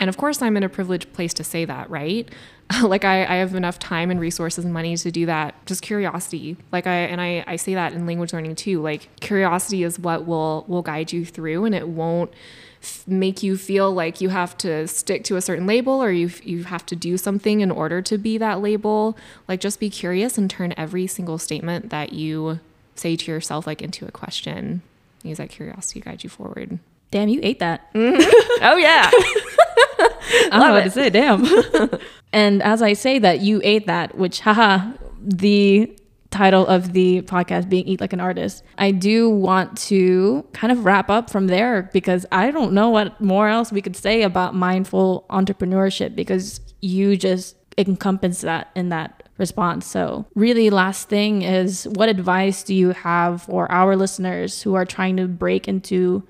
And 0.00 0.08
of 0.08 0.16
course, 0.16 0.42
I'm 0.42 0.56
in 0.56 0.62
a 0.62 0.68
privileged 0.68 1.12
place 1.12 1.32
to 1.34 1.44
say 1.44 1.64
that, 1.64 1.88
right? 1.90 2.28
like 2.82 3.04
I, 3.04 3.22
I 3.22 3.36
have 3.36 3.54
enough 3.54 3.78
time 3.78 4.10
and 4.10 4.20
resources 4.20 4.64
and 4.64 4.74
money 4.74 4.96
to 4.96 5.10
do 5.10 5.26
that. 5.26 5.54
Just 5.66 5.82
curiosity. 5.82 6.56
Like 6.72 6.86
I 6.86 6.94
and 6.94 7.20
I, 7.20 7.44
I 7.46 7.56
say 7.56 7.74
that 7.74 7.92
in 7.92 8.06
language 8.06 8.32
learning 8.32 8.56
too. 8.56 8.82
Like 8.82 9.08
curiosity 9.20 9.84
is 9.84 9.98
what 9.98 10.26
will 10.26 10.64
will 10.68 10.82
guide 10.82 11.12
you 11.12 11.24
through 11.24 11.64
and 11.64 11.74
it 11.74 11.88
won't 11.88 12.32
make 13.06 13.42
you 13.42 13.56
feel 13.56 13.92
like 13.92 14.20
you 14.20 14.28
have 14.28 14.56
to 14.58 14.86
stick 14.86 15.24
to 15.24 15.36
a 15.36 15.40
certain 15.40 15.66
label 15.66 16.02
or 16.02 16.10
you 16.10 16.30
you 16.42 16.64
have 16.64 16.86
to 16.86 16.96
do 16.96 17.16
something 17.16 17.60
in 17.60 17.70
order 17.70 18.00
to 18.02 18.18
be 18.18 18.38
that 18.38 18.60
label. 18.60 19.16
Like 19.46 19.60
just 19.60 19.80
be 19.80 19.90
curious 19.90 20.38
and 20.38 20.50
turn 20.50 20.74
every 20.76 21.06
single 21.06 21.38
statement 21.38 21.90
that 21.90 22.12
you 22.12 22.60
say 22.94 23.16
to 23.16 23.30
yourself 23.30 23.66
like 23.66 23.82
into 23.82 24.06
a 24.06 24.10
question. 24.10 24.82
Use 25.22 25.38
that 25.38 25.50
curiosity 25.50 26.00
to 26.00 26.04
guide 26.04 26.24
you 26.24 26.30
forward. 26.30 26.78
Damn, 27.10 27.28
you 27.28 27.40
ate 27.42 27.58
that. 27.58 27.92
Mm-hmm. 27.94 28.64
oh 28.64 28.76
yeah. 28.76 29.10
I 30.30 30.58
don't 30.58 30.68
know 30.68 30.74
what 30.74 30.84
to 30.84 30.90
say. 30.90 31.10
Damn. 31.10 31.44
and 32.32 32.62
as 32.62 32.82
I 32.82 32.92
say 32.92 33.18
that, 33.18 33.40
you 33.40 33.60
ate 33.64 33.86
that, 33.86 34.16
which 34.16 34.40
haha, 34.40 34.92
the 35.20 35.90
title 36.30 36.66
of 36.66 36.92
the 36.92 37.22
podcast 37.22 37.68
being 37.68 37.86
Eat 37.86 38.00
Like 38.00 38.12
an 38.12 38.20
Artist. 38.20 38.62
I 38.76 38.90
do 38.90 39.30
want 39.30 39.76
to 39.78 40.46
kind 40.52 40.72
of 40.72 40.84
wrap 40.84 41.08
up 41.10 41.30
from 41.30 41.46
there 41.46 41.90
because 41.92 42.26
I 42.30 42.50
don't 42.50 42.72
know 42.72 42.90
what 42.90 43.20
more 43.20 43.48
else 43.48 43.72
we 43.72 43.82
could 43.82 43.96
say 43.96 44.22
about 44.22 44.54
mindful 44.54 45.24
entrepreneurship 45.30 46.14
because 46.14 46.60
you 46.80 47.16
just 47.16 47.56
encompass 47.76 48.42
that 48.42 48.70
in 48.74 48.88
that 48.90 49.22
response. 49.38 49.86
So, 49.86 50.26
really, 50.34 50.68
last 50.68 51.08
thing 51.08 51.42
is 51.42 51.86
what 51.92 52.08
advice 52.08 52.62
do 52.62 52.74
you 52.74 52.90
have 52.90 53.42
for 53.42 53.70
our 53.70 53.96
listeners 53.96 54.62
who 54.62 54.74
are 54.74 54.84
trying 54.84 55.16
to 55.16 55.28
break 55.28 55.68
into 55.68 56.26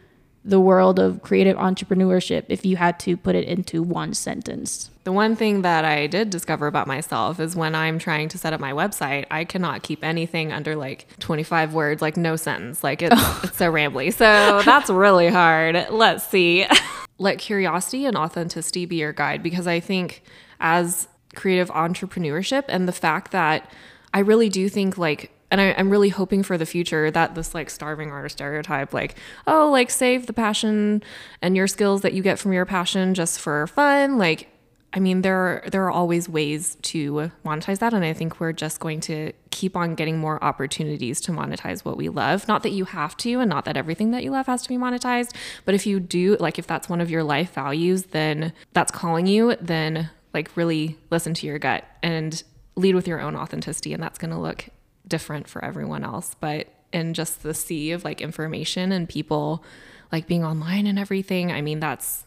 the 0.49 0.59
world 0.59 0.99
of 0.99 1.23
creative 1.23 1.57
entrepreneurship 1.59 2.45
if 2.49 2.65
you 2.65 2.77
had 2.77 2.99
to 3.01 3.17
put 3.17 3.35
it 3.35 3.47
into 3.47 3.83
one 3.83 4.15
sentence? 4.15 4.91
The 5.05 5.13
one 5.13 5.37
thing 5.37 5.63
that 5.63 5.85
I 5.85 6.07
did 6.07 6.31
discover 6.31 6.67
about 6.67 6.87
myself 6.87 7.39
is 7.39 7.55
when 7.55 7.75
I'm 7.75 7.99
trying 7.99 8.29
to 8.31 8.39
set 8.39 8.53
up 8.53 8.61
my 8.61 8.73
website, 8.73 9.27
I 9.31 9.45
cannot 9.45 9.83
keep 9.83 10.03
anything 10.03 10.51
under 10.53 10.75
like 10.75 11.07
25 11.19 11.75
words, 11.75 12.01
like 12.01 12.17
no 12.17 12.37
sentence. 12.37 12.83
Like 12.83 13.03
it's, 13.03 13.15
it's 13.45 13.59
so 13.59 13.71
rambly. 13.71 14.13
So 14.13 14.63
that's 14.65 14.89
really 14.89 15.29
hard. 15.29 15.87
Let's 15.91 16.27
see. 16.27 16.67
Let 17.19 17.39
curiosity 17.39 18.07
and 18.07 18.17
authenticity 18.17 18.87
be 18.87 18.97
your 18.97 19.13
guide 19.13 19.43
because 19.43 19.67
I 19.67 19.81
think 19.81 20.23
as 20.61 21.09
creative 21.35 21.69
entrepreneurship 21.71 22.65
and 22.69 22.89
the 22.89 22.93
fact 22.93 23.33
that 23.33 23.71
I 24.15 24.21
really 24.21 24.49
do 24.49 24.69
think 24.69 24.97
like 24.97 25.31
and 25.51 25.61
I, 25.61 25.65
am 25.67 25.91
really 25.91 26.09
hoping 26.09 26.43
for 26.43 26.59
the 26.59 26.67
future 26.67 27.11
that 27.11 27.35
this 27.35 27.55
like 27.55 27.71
starving 27.71 28.11
artist 28.11 28.37
stereotype, 28.37 28.93
like, 28.93 29.17
oh, 29.47 29.71
like 29.71 29.91
save 29.91 30.27
the 30.27 30.33
passion 30.33 31.03
and 31.43 31.57
your 31.57 31.67
skills 31.67 32.03
that 32.03 32.13
you 32.13 32.23
get 32.23 32.39
from 32.39 32.53
your 32.53 32.67
passion 32.67 33.15
just 33.15 33.41
for 33.41 33.67
fun. 33.67 34.19
Like, 34.19 34.49
I 34.93 35.01
mean, 35.01 35.21
there 35.21 35.37
are, 35.37 35.65
there 35.71 35.85
are 35.85 35.91
always 35.91 36.29
ways 36.29 36.77
to 36.83 37.31
monetize 37.45 37.79
that, 37.81 37.93
and 37.93 38.05
I 38.05 38.15
think 38.15 38.41
we're 38.41 38.55
just 38.55 38.81
going 38.81 39.01
to 39.01 39.33
keep 39.51 39.77
on 39.77 39.95
getting 39.95 40.19
more 40.19 40.43
opportunities 40.43 41.21
to 41.23 41.33
monetize 41.33 41.85
what 41.85 41.99
we 41.99 42.09
love. 42.09 42.49
Not 42.49 42.63
that 42.63 42.71
you 42.71 42.87
have 42.87 43.15
to, 43.19 43.41
and 43.41 43.51
not 43.51 43.67
that 43.67 43.77
everything 43.77 44.13
that 44.13 44.25
you 44.25 44.31
love 44.31 44.47
has 44.47 44.63
to 44.63 44.69
be 44.69 44.79
monetized, 44.79 45.35
but 45.67 45.75
if 45.75 45.87
you 45.87 46.01
do, 46.01 46.39
like, 46.41 46.59
if 46.59 46.67
that's 46.67 46.89
one 46.89 47.03
of 47.03 47.11
your 47.11 47.23
life 47.23 47.53
values, 47.53 48.05
then 48.05 48.55
that's 48.73 48.91
calling 48.91 49.27
you. 49.27 49.57
Then 49.61 50.09
like 50.35 50.57
really 50.57 50.97
listen 51.11 51.35
to 51.35 51.47
your 51.47 51.59
gut 51.59 51.85
and 52.03 52.43
lead 52.77 52.95
with 52.95 53.09
your 53.09 53.21
own 53.21 53.37
authenticity, 53.37 53.93
and 53.93 54.03
that's 54.03 54.19
going 54.19 54.31
to 54.31 54.39
look 54.39 54.69
different 55.09 55.49
for 55.49 55.65
everyone 55.65 56.05
else. 56.05 56.37
But 56.39 56.69
in 56.93 57.15
just 57.15 57.43
the 57.43 57.55
sea 57.55 57.93
of 57.93 58.05
like 58.05 58.21
information 58.21 58.93
and 58.93 59.09
people 59.09 59.65
like 60.13 60.27
being 60.27 60.45
online 60.45 60.87
and 60.87 60.99
everything, 60.99 61.53
I 61.53 61.61
mean, 61.61 61.81
that's 61.81 62.25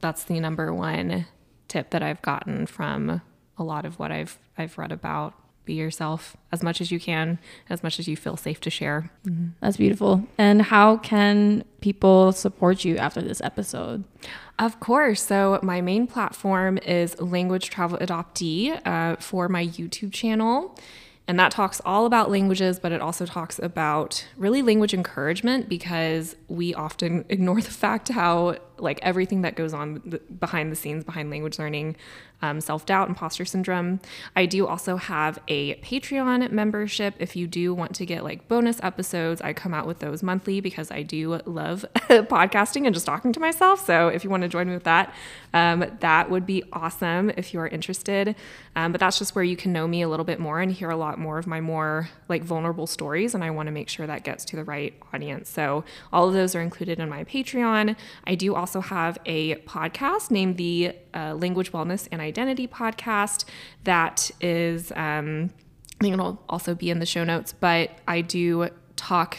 that's 0.00 0.24
the 0.24 0.40
number 0.40 0.72
one 0.72 1.26
tip 1.68 1.90
that 1.90 2.02
I've 2.02 2.22
gotten 2.22 2.66
from 2.66 3.20
a 3.58 3.62
lot 3.62 3.84
of 3.84 3.98
what 3.98 4.10
I've 4.10 4.38
I've 4.58 4.76
read 4.78 4.92
about. 4.92 5.34
Be 5.66 5.74
yourself 5.74 6.36
as 6.50 6.62
much 6.62 6.80
as 6.80 6.90
you 6.90 6.98
can, 6.98 7.38
as 7.68 7.82
much 7.82 8.00
as 8.00 8.08
you 8.08 8.16
feel 8.16 8.36
safe 8.36 8.60
to 8.62 8.70
share. 8.70 9.10
Mm-hmm. 9.26 9.50
That's 9.60 9.76
beautiful. 9.76 10.26
And 10.38 10.62
how 10.62 10.96
can 10.96 11.64
people 11.80 12.32
support 12.32 12.84
you 12.84 12.96
after 12.96 13.20
this 13.20 13.42
episode? 13.42 14.04
Of 14.58 14.80
course. 14.80 15.22
So, 15.22 15.60
my 15.62 15.80
main 15.80 16.06
platform 16.06 16.78
is 16.78 17.20
Language 17.20 17.70
Travel 17.70 17.98
Adoptee 17.98 18.80
uh, 18.86 19.16
for 19.16 19.48
my 19.48 19.66
YouTube 19.66 20.12
channel. 20.12 20.76
And 21.30 21.38
that 21.38 21.52
talks 21.52 21.80
all 21.84 22.06
about 22.06 22.28
languages, 22.28 22.80
but 22.80 22.90
it 22.90 23.00
also 23.00 23.24
talks 23.24 23.60
about 23.60 24.26
really 24.36 24.62
language 24.62 24.92
encouragement 24.92 25.68
because 25.68 26.34
we 26.48 26.74
often 26.74 27.24
ignore 27.28 27.60
the 27.60 27.70
fact 27.70 28.08
how, 28.08 28.56
like, 28.82 28.98
everything 29.02 29.42
that 29.42 29.56
goes 29.56 29.72
on 29.74 30.20
behind 30.38 30.72
the 30.72 30.76
scenes 30.76 31.04
behind 31.04 31.30
language 31.30 31.58
learning 31.58 31.96
um, 32.42 32.60
self 32.60 32.86
doubt, 32.86 33.08
imposter 33.08 33.44
syndrome. 33.44 34.00
I 34.34 34.46
do 34.46 34.66
also 34.66 34.96
have 34.96 35.38
a 35.48 35.74
Patreon 35.76 36.50
membership. 36.50 37.14
If 37.18 37.36
you 37.36 37.46
do 37.46 37.74
want 37.74 37.94
to 37.96 38.06
get 38.06 38.24
like 38.24 38.48
bonus 38.48 38.80
episodes, 38.82 39.40
I 39.40 39.52
come 39.52 39.74
out 39.74 39.86
with 39.86 39.98
those 39.98 40.22
monthly 40.22 40.60
because 40.60 40.90
I 40.90 41.02
do 41.02 41.40
love 41.44 41.84
podcasting 41.94 42.86
and 42.86 42.94
just 42.94 43.06
talking 43.06 43.32
to 43.32 43.40
myself. 43.40 43.84
So 43.84 44.08
if 44.08 44.24
you 44.24 44.30
want 44.30 44.42
to 44.42 44.48
join 44.48 44.68
me 44.68 44.74
with 44.74 44.84
that, 44.84 45.12
um, 45.52 45.84
that 46.00 46.30
would 46.30 46.46
be 46.46 46.62
awesome 46.72 47.30
if 47.36 47.52
you 47.52 47.60
are 47.60 47.68
interested. 47.68 48.34
Um, 48.76 48.92
but 48.92 49.00
that's 49.00 49.18
just 49.18 49.34
where 49.34 49.44
you 49.44 49.56
can 49.56 49.72
know 49.72 49.86
me 49.86 50.02
a 50.02 50.08
little 50.08 50.24
bit 50.24 50.40
more 50.40 50.60
and 50.60 50.72
hear 50.72 50.90
a 50.90 50.96
lot 50.96 51.18
more 51.18 51.38
of 51.38 51.46
my 51.46 51.60
more 51.60 52.08
like 52.28 52.42
vulnerable 52.42 52.86
stories. 52.86 53.34
And 53.34 53.44
I 53.44 53.50
want 53.50 53.66
to 53.66 53.72
make 53.72 53.88
sure 53.88 54.06
that 54.06 54.24
gets 54.24 54.44
to 54.46 54.56
the 54.56 54.64
right 54.64 54.94
audience. 55.12 55.50
So 55.50 55.84
all 56.12 56.28
of 56.28 56.34
those 56.34 56.54
are 56.54 56.60
included 56.60 57.00
in 57.00 57.08
my 57.08 57.24
Patreon. 57.24 57.96
I 58.24 58.34
do 58.34 58.54
also 58.54 58.69
have 58.78 59.18
a 59.26 59.56
podcast 59.62 60.30
named 60.30 60.56
the 60.56 60.92
uh, 61.12 61.34
Language 61.34 61.72
Wellness 61.72 62.06
and 62.12 62.20
Identity 62.20 62.68
podcast 62.68 63.44
that 63.82 64.30
is, 64.40 64.92
um, 64.92 65.50
I 66.00 66.04
think 66.04 66.14
it'll 66.14 66.40
also 66.48 66.76
be 66.76 66.90
in 66.90 67.00
the 67.00 67.06
show 67.06 67.24
notes, 67.24 67.52
but 67.52 67.90
I 68.06 68.20
do 68.20 68.68
talk 68.94 69.36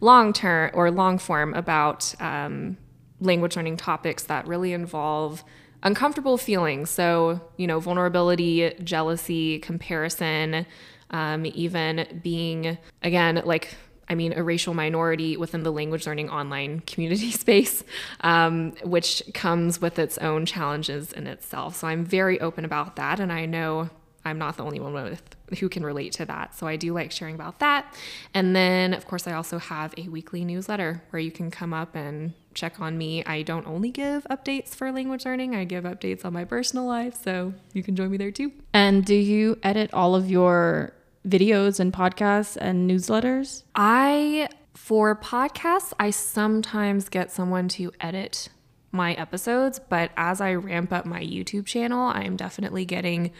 long 0.00 0.32
term 0.32 0.70
or 0.74 0.90
long 0.90 1.18
form 1.18 1.54
about 1.54 2.14
um, 2.20 2.76
language 3.20 3.54
learning 3.56 3.76
topics 3.76 4.24
that 4.24 4.46
really 4.48 4.72
involve 4.72 5.44
uncomfortable 5.82 6.36
feelings. 6.36 6.90
So, 6.90 7.40
you 7.56 7.66
know, 7.66 7.78
vulnerability, 7.78 8.74
jealousy, 8.82 9.58
comparison, 9.60 10.66
um, 11.10 11.46
even 11.46 12.20
being, 12.22 12.78
again, 13.02 13.40
like 13.44 13.76
I 14.08 14.14
mean, 14.14 14.32
a 14.34 14.42
racial 14.42 14.74
minority 14.74 15.36
within 15.36 15.62
the 15.62 15.72
language 15.72 16.06
learning 16.06 16.30
online 16.30 16.80
community 16.80 17.30
space, 17.32 17.82
um, 18.20 18.72
which 18.84 19.22
comes 19.34 19.80
with 19.80 19.98
its 19.98 20.18
own 20.18 20.46
challenges 20.46 21.12
in 21.12 21.26
itself. 21.26 21.76
So 21.76 21.86
I'm 21.88 22.04
very 22.04 22.40
open 22.40 22.64
about 22.64 22.96
that. 22.96 23.20
And 23.20 23.32
I 23.32 23.46
know 23.46 23.90
I'm 24.24 24.38
not 24.38 24.56
the 24.56 24.64
only 24.64 24.80
one 24.80 24.92
with 24.92 25.22
who 25.60 25.68
can 25.68 25.84
relate 25.84 26.12
to 26.12 26.24
that. 26.24 26.56
So 26.56 26.66
I 26.66 26.74
do 26.74 26.92
like 26.92 27.12
sharing 27.12 27.36
about 27.36 27.60
that. 27.60 27.94
And 28.34 28.56
then, 28.56 28.92
of 28.92 29.06
course, 29.06 29.28
I 29.28 29.32
also 29.32 29.58
have 29.58 29.94
a 29.96 30.08
weekly 30.08 30.44
newsletter 30.44 31.02
where 31.10 31.20
you 31.20 31.30
can 31.30 31.50
come 31.50 31.72
up 31.72 31.94
and 31.94 32.32
check 32.52 32.80
on 32.80 32.98
me. 32.98 33.24
I 33.24 33.42
don't 33.42 33.66
only 33.66 33.90
give 33.90 34.24
updates 34.24 34.70
for 34.70 34.90
language 34.90 35.24
learning, 35.24 35.54
I 35.54 35.64
give 35.64 35.84
updates 35.84 36.24
on 36.24 36.32
my 36.32 36.44
personal 36.44 36.86
life. 36.86 37.22
So 37.22 37.54
you 37.72 37.84
can 37.84 37.94
join 37.94 38.10
me 38.10 38.16
there 38.16 38.32
too. 38.32 38.50
And 38.72 39.04
do 39.04 39.14
you 39.14 39.58
edit 39.62 39.94
all 39.94 40.16
of 40.16 40.28
your 40.28 40.92
videos 41.26 41.80
and 41.80 41.92
podcasts 41.92 42.56
and 42.60 42.90
newsletters? 42.90 43.64
I, 43.74 44.48
for 44.74 45.16
podcasts, 45.16 45.92
I 45.98 46.10
sometimes 46.10 47.08
get 47.08 47.30
someone 47.32 47.68
to 47.68 47.92
edit 48.00 48.48
my 48.92 49.14
episodes, 49.14 49.78
but 49.78 50.10
as 50.16 50.40
I 50.40 50.54
ramp 50.54 50.92
up 50.92 51.04
my 51.04 51.20
YouTube 51.20 51.66
channel, 51.66 52.08
I 52.08 52.22
am 52.22 52.36
definitely 52.36 52.84
getting, 52.84 53.32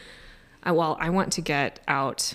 uh, 0.68 0.74
well, 0.74 0.96
I 1.00 1.10
want 1.10 1.32
to 1.34 1.40
get 1.40 1.80
out 1.88 2.34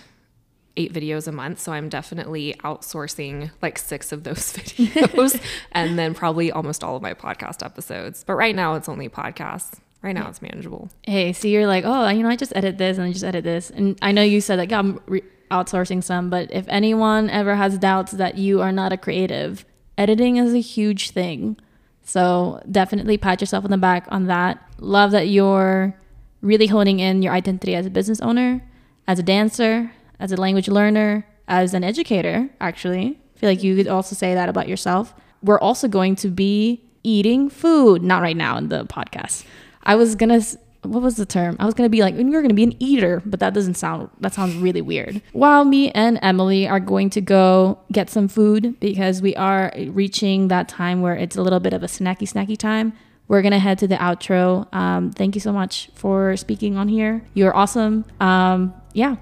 eight 0.77 0.93
videos 0.93 1.27
a 1.27 1.31
month. 1.31 1.59
So 1.59 1.71
I'm 1.71 1.89
definitely 1.89 2.55
outsourcing 2.63 3.51
like 3.61 3.77
six 3.77 4.11
of 4.11 4.23
those 4.23 4.53
videos 4.53 5.41
and 5.71 5.97
then 5.97 6.13
probably 6.13 6.51
almost 6.51 6.83
all 6.83 6.95
of 6.95 7.01
my 7.01 7.13
podcast 7.13 7.63
episodes. 7.63 8.23
But 8.23 8.35
right 8.35 8.55
now 8.55 8.75
it's 8.75 8.89
only 8.89 9.09
podcasts. 9.09 9.79
Right 10.01 10.13
now 10.13 10.27
it's 10.29 10.41
manageable. 10.41 10.89
Hey, 11.03 11.31
so 11.33 11.47
you're 11.47 11.67
like, 11.67 11.83
oh, 11.85 12.07
you 12.09 12.23
know, 12.23 12.29
I 12.29 12.35
just 12.35 12.53
edit 12.55 12.77
this 12.77 12.97
and 12.97 13.05
I 13.05 13.11
just 13.11 13.23
edit 13.23 13.43
this. 13.43 13.69
And 13.69 13.99
I 14.01 14.11
know 14.11 14.23
you 14.23 14.41
said 14.41 14.57
like, 14.57 14.71
I'm 14.71 14.99
re- 15.05 15.23
outsourcing 15.51 16.03
some, 16.03 16.29
but 16.29 16.51
if 16.51 16.65
anyone 16.67 17.29
ever 17.29 17.55
has 17.55 17.77
doubts 17.77 18.13
that 18.13 18.37
you 18.37 18.61
are 18.61 18.71
not 18.71 18.91
a 18.91 18.97
creative, 18.97 19.65
editing 19.97 20.37
is 20.37 20.53
a 20.53 20.59
huge 20.59 21.11
thing. 21.11 21.57
So 22.03 22.61
definitely 22.69 23.17
pat 23.17 23.41
yourself 23.41 23.63
on 23.63 23.71
the 23.71 23.77
back 23.77 24.07
on 24.09 24.25
that. 24.25 24.63
Love 24.79 25.11
that 25.11 25.27
you're 25.27 25.95
really 26.41 26.67
honing 26.67 26.99
in 26.99 27.21
your 27.21 27.33
identity 27.33 27.75
as 27.75 27.85
a 27.85 27.89
business 27.89 28.19
owner, 28.21 28.67
as 29.07 29.19
a 29.19 29.23
dancer, 29.23 29.91
as 30.19 30.31
a 30.31 30.37
language 30.37 30.67
learner, 30.67 31.25
as 31.47 31.73
an 31.73 31.83
educator, 31.83 32.49
actually. 32.59 33.19
I 33.35 33.39
feel 33.39 33.49
like 33.49 33.63
you 33.63 33.75
could 33.75 33.87
also 33.87 34.15
say 34.15 34.33
that 34.33 34.49
about 34.49 34.67
yourself. 34.67 35.13
We're 35.43 35.59
also 35.59 35.87
going 35.87 36.15
to 36.17 36.29
be 36.29 36.83
eating 37.03 37.49
food, 37.49 38.03
not 38.03 38.21
right 38.21 38.37
now 38.37 38.57
in 38.57 38.69
the 38.69 38.85
podcast. 38.85 39.45
I 39.83 39.95
was 39.95 40.15
gonna 40.15 40.41
what 40.83 41.01
was 41.01 41.15
the 41.15 41.25
term? 41.25 41.55
I 41.59 41.65
was 41.65 41.73
gonna 41.73 41.89
be 41.89 42.01
like, 42.01 42.15
we 42.15 42.35
are 42.35 42.41
gonna 42.41 42.53
be 42.53 42.63
an 42.63 42.75
eater, 42.81 43.21
but 43.25 43.39
that 43.39 43.53
doesn't 43.53 43.75
sound 43.75 44.09
that 44.19 44.33
sounds 44.33 44.55
really 44.55 44.81
weird. 44.81 45.21
While 45.31 45.63
me 45.63 45.91
and 45.91 46.17
Emily 46.21 46.67
are 46.67 46.79
going 46.79 47.09
to 47.11 47.21
go 47.21 47.79
get 47.91 48.09
some 48.09 48.27
food 48.27 48.79
because 48.79 49.21
we 49.21 49.35
are 49.35 49.71
reaching 49.89 50.47
that 50.47 50.67
time 50.67 51.01
where 51.01 51.15
it's 51.15 51.35
a 51.35 51.41
little 51.41 51.59
bit 51.59 51.73
of 51.73 51.83
a 51.83 51.87
snacky 51.87 52.27
snacky 52.27 52.57
time. 52.57 52.93
We're 53.27 53.41
gonna 53.41 53.59
head 53.59 53.77
to 53.79 53.87
the 53.87 53.95
outro. 53.95 54.73
Um, 54.73 55.11
thank 55.11 55.35
you 55.35 55.41
so 55.41 55.53
much 55.53 55.89
for 55.93 56.35
speaking 56.35 56.77
on 56.77 56.87
here. 56.87 57.23
You're 57.33 57.55
awesome. 57.55 58.05
Um, 58.19 58.73
yeah. 58.93 59.17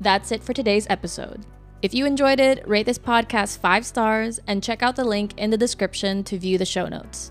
That's 0.00 0.32
it 0.32 0.42
for 0.42 0.54
today's 0.54 0.86
episode. 0.88 1.44
If 1.82 1.94
you 1.94 2.06
enjoyed 2.06 2.40
it, 2.40 2.66
rate 2.66 2.86
this 2.86 2.98
podcast 2.98 3.58
five 3.58 3.84
stars 3.84 4.40
and 4.46 4.62
check 4.62 4.82
out 4.82 4.96
the 4.96 5.04
link 5.04 5.34
in 5.36 5.50
the 5.50 5.56
description 5.56 6.24
to 6.24 6.38
view 6.38 6.58
the 6.58 6.64
show 6.64 6.88
notes. 6.88 7.30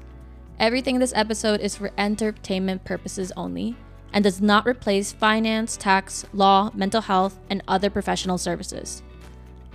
Everything 0.59 0.95
in 0.95 1.01
this 1.01 1.13
episode 1.15 1.61
is 1.61 1.75
for 1.75 1.91
entertainment 1.99 2.83
purposes 2.83 3.31
only 3.37 3.75
and 4.11 4.23
does 4.23 4.41
not 4.41 4.65
replace 4.65 5.13
finance, 5.13 5.77
tax, 5.77 6.25
law, 6.33 6.71
mental 6.73 7.01
health, 7.01 7.39
and 7.51 7.61
other 7.67 7.91
professional 7.91 8.39
services. 8.39 9.03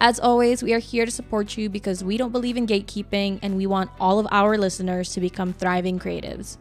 As 0.00 0.18
always, 0.18 0.60
we 0.60 0.74
are 0.74 0.80
here 0.80 1.04
to 1.04 1.12
support 1.12 1.56
you 1.56 1.68
because 1.68 2.02
we 2.02 2.16
don't 2.16 2.32
believe 2.32 2.56
in 2.56 2.66
gatekeeping 2.66 3.38
and 3.42 3.56
we 3.56 3.66
want 3.66 3.92
all 4.00 4.18
of 4.18 4.26
our 4.32 4.58
listeners 4.58 5.12
to 5.12 5.20
become 5.20 5.52
thriving 5.52 6.00
creatives. 6.00 6.56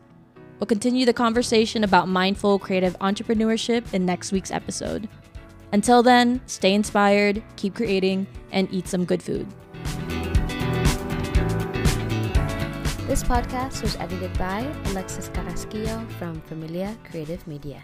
We'll 0.60 0.68
continue 0.68 1.08
the 1.08 1.14
conversation 1.14 1.84
about 1.84 2.08
mindful 2.08 2.60
creative 2.60 3.00
entrepreneurship 3.00 3.92
in 3.92 4.06
next 4.06 4.32
week's 4.32 4.52
episode. 4.52 5.10
Until 5.74 6.04
then, 6.04 6.42
stay 6.46 6.76
inspired, 6.76 7.42
keep 7.56 7.74
creating, 7.74 8.28
and 8.52 8.72
eat 8.72 8.88
some 8.88 9.06
good 9.06 9.24
food. 9.24 9.48
This 13.12 13.24
podcast 13.24 13.82
was 13.84 13.98
edited 13.98 14.32
by 14.40 14.62
Alexis 14.86 15.28
Carrasquillo 15.34 16.10
from 16.12 16.40
Familia 16.44 16.96
Creative 17.04 17.46
Media. 17.46 17.84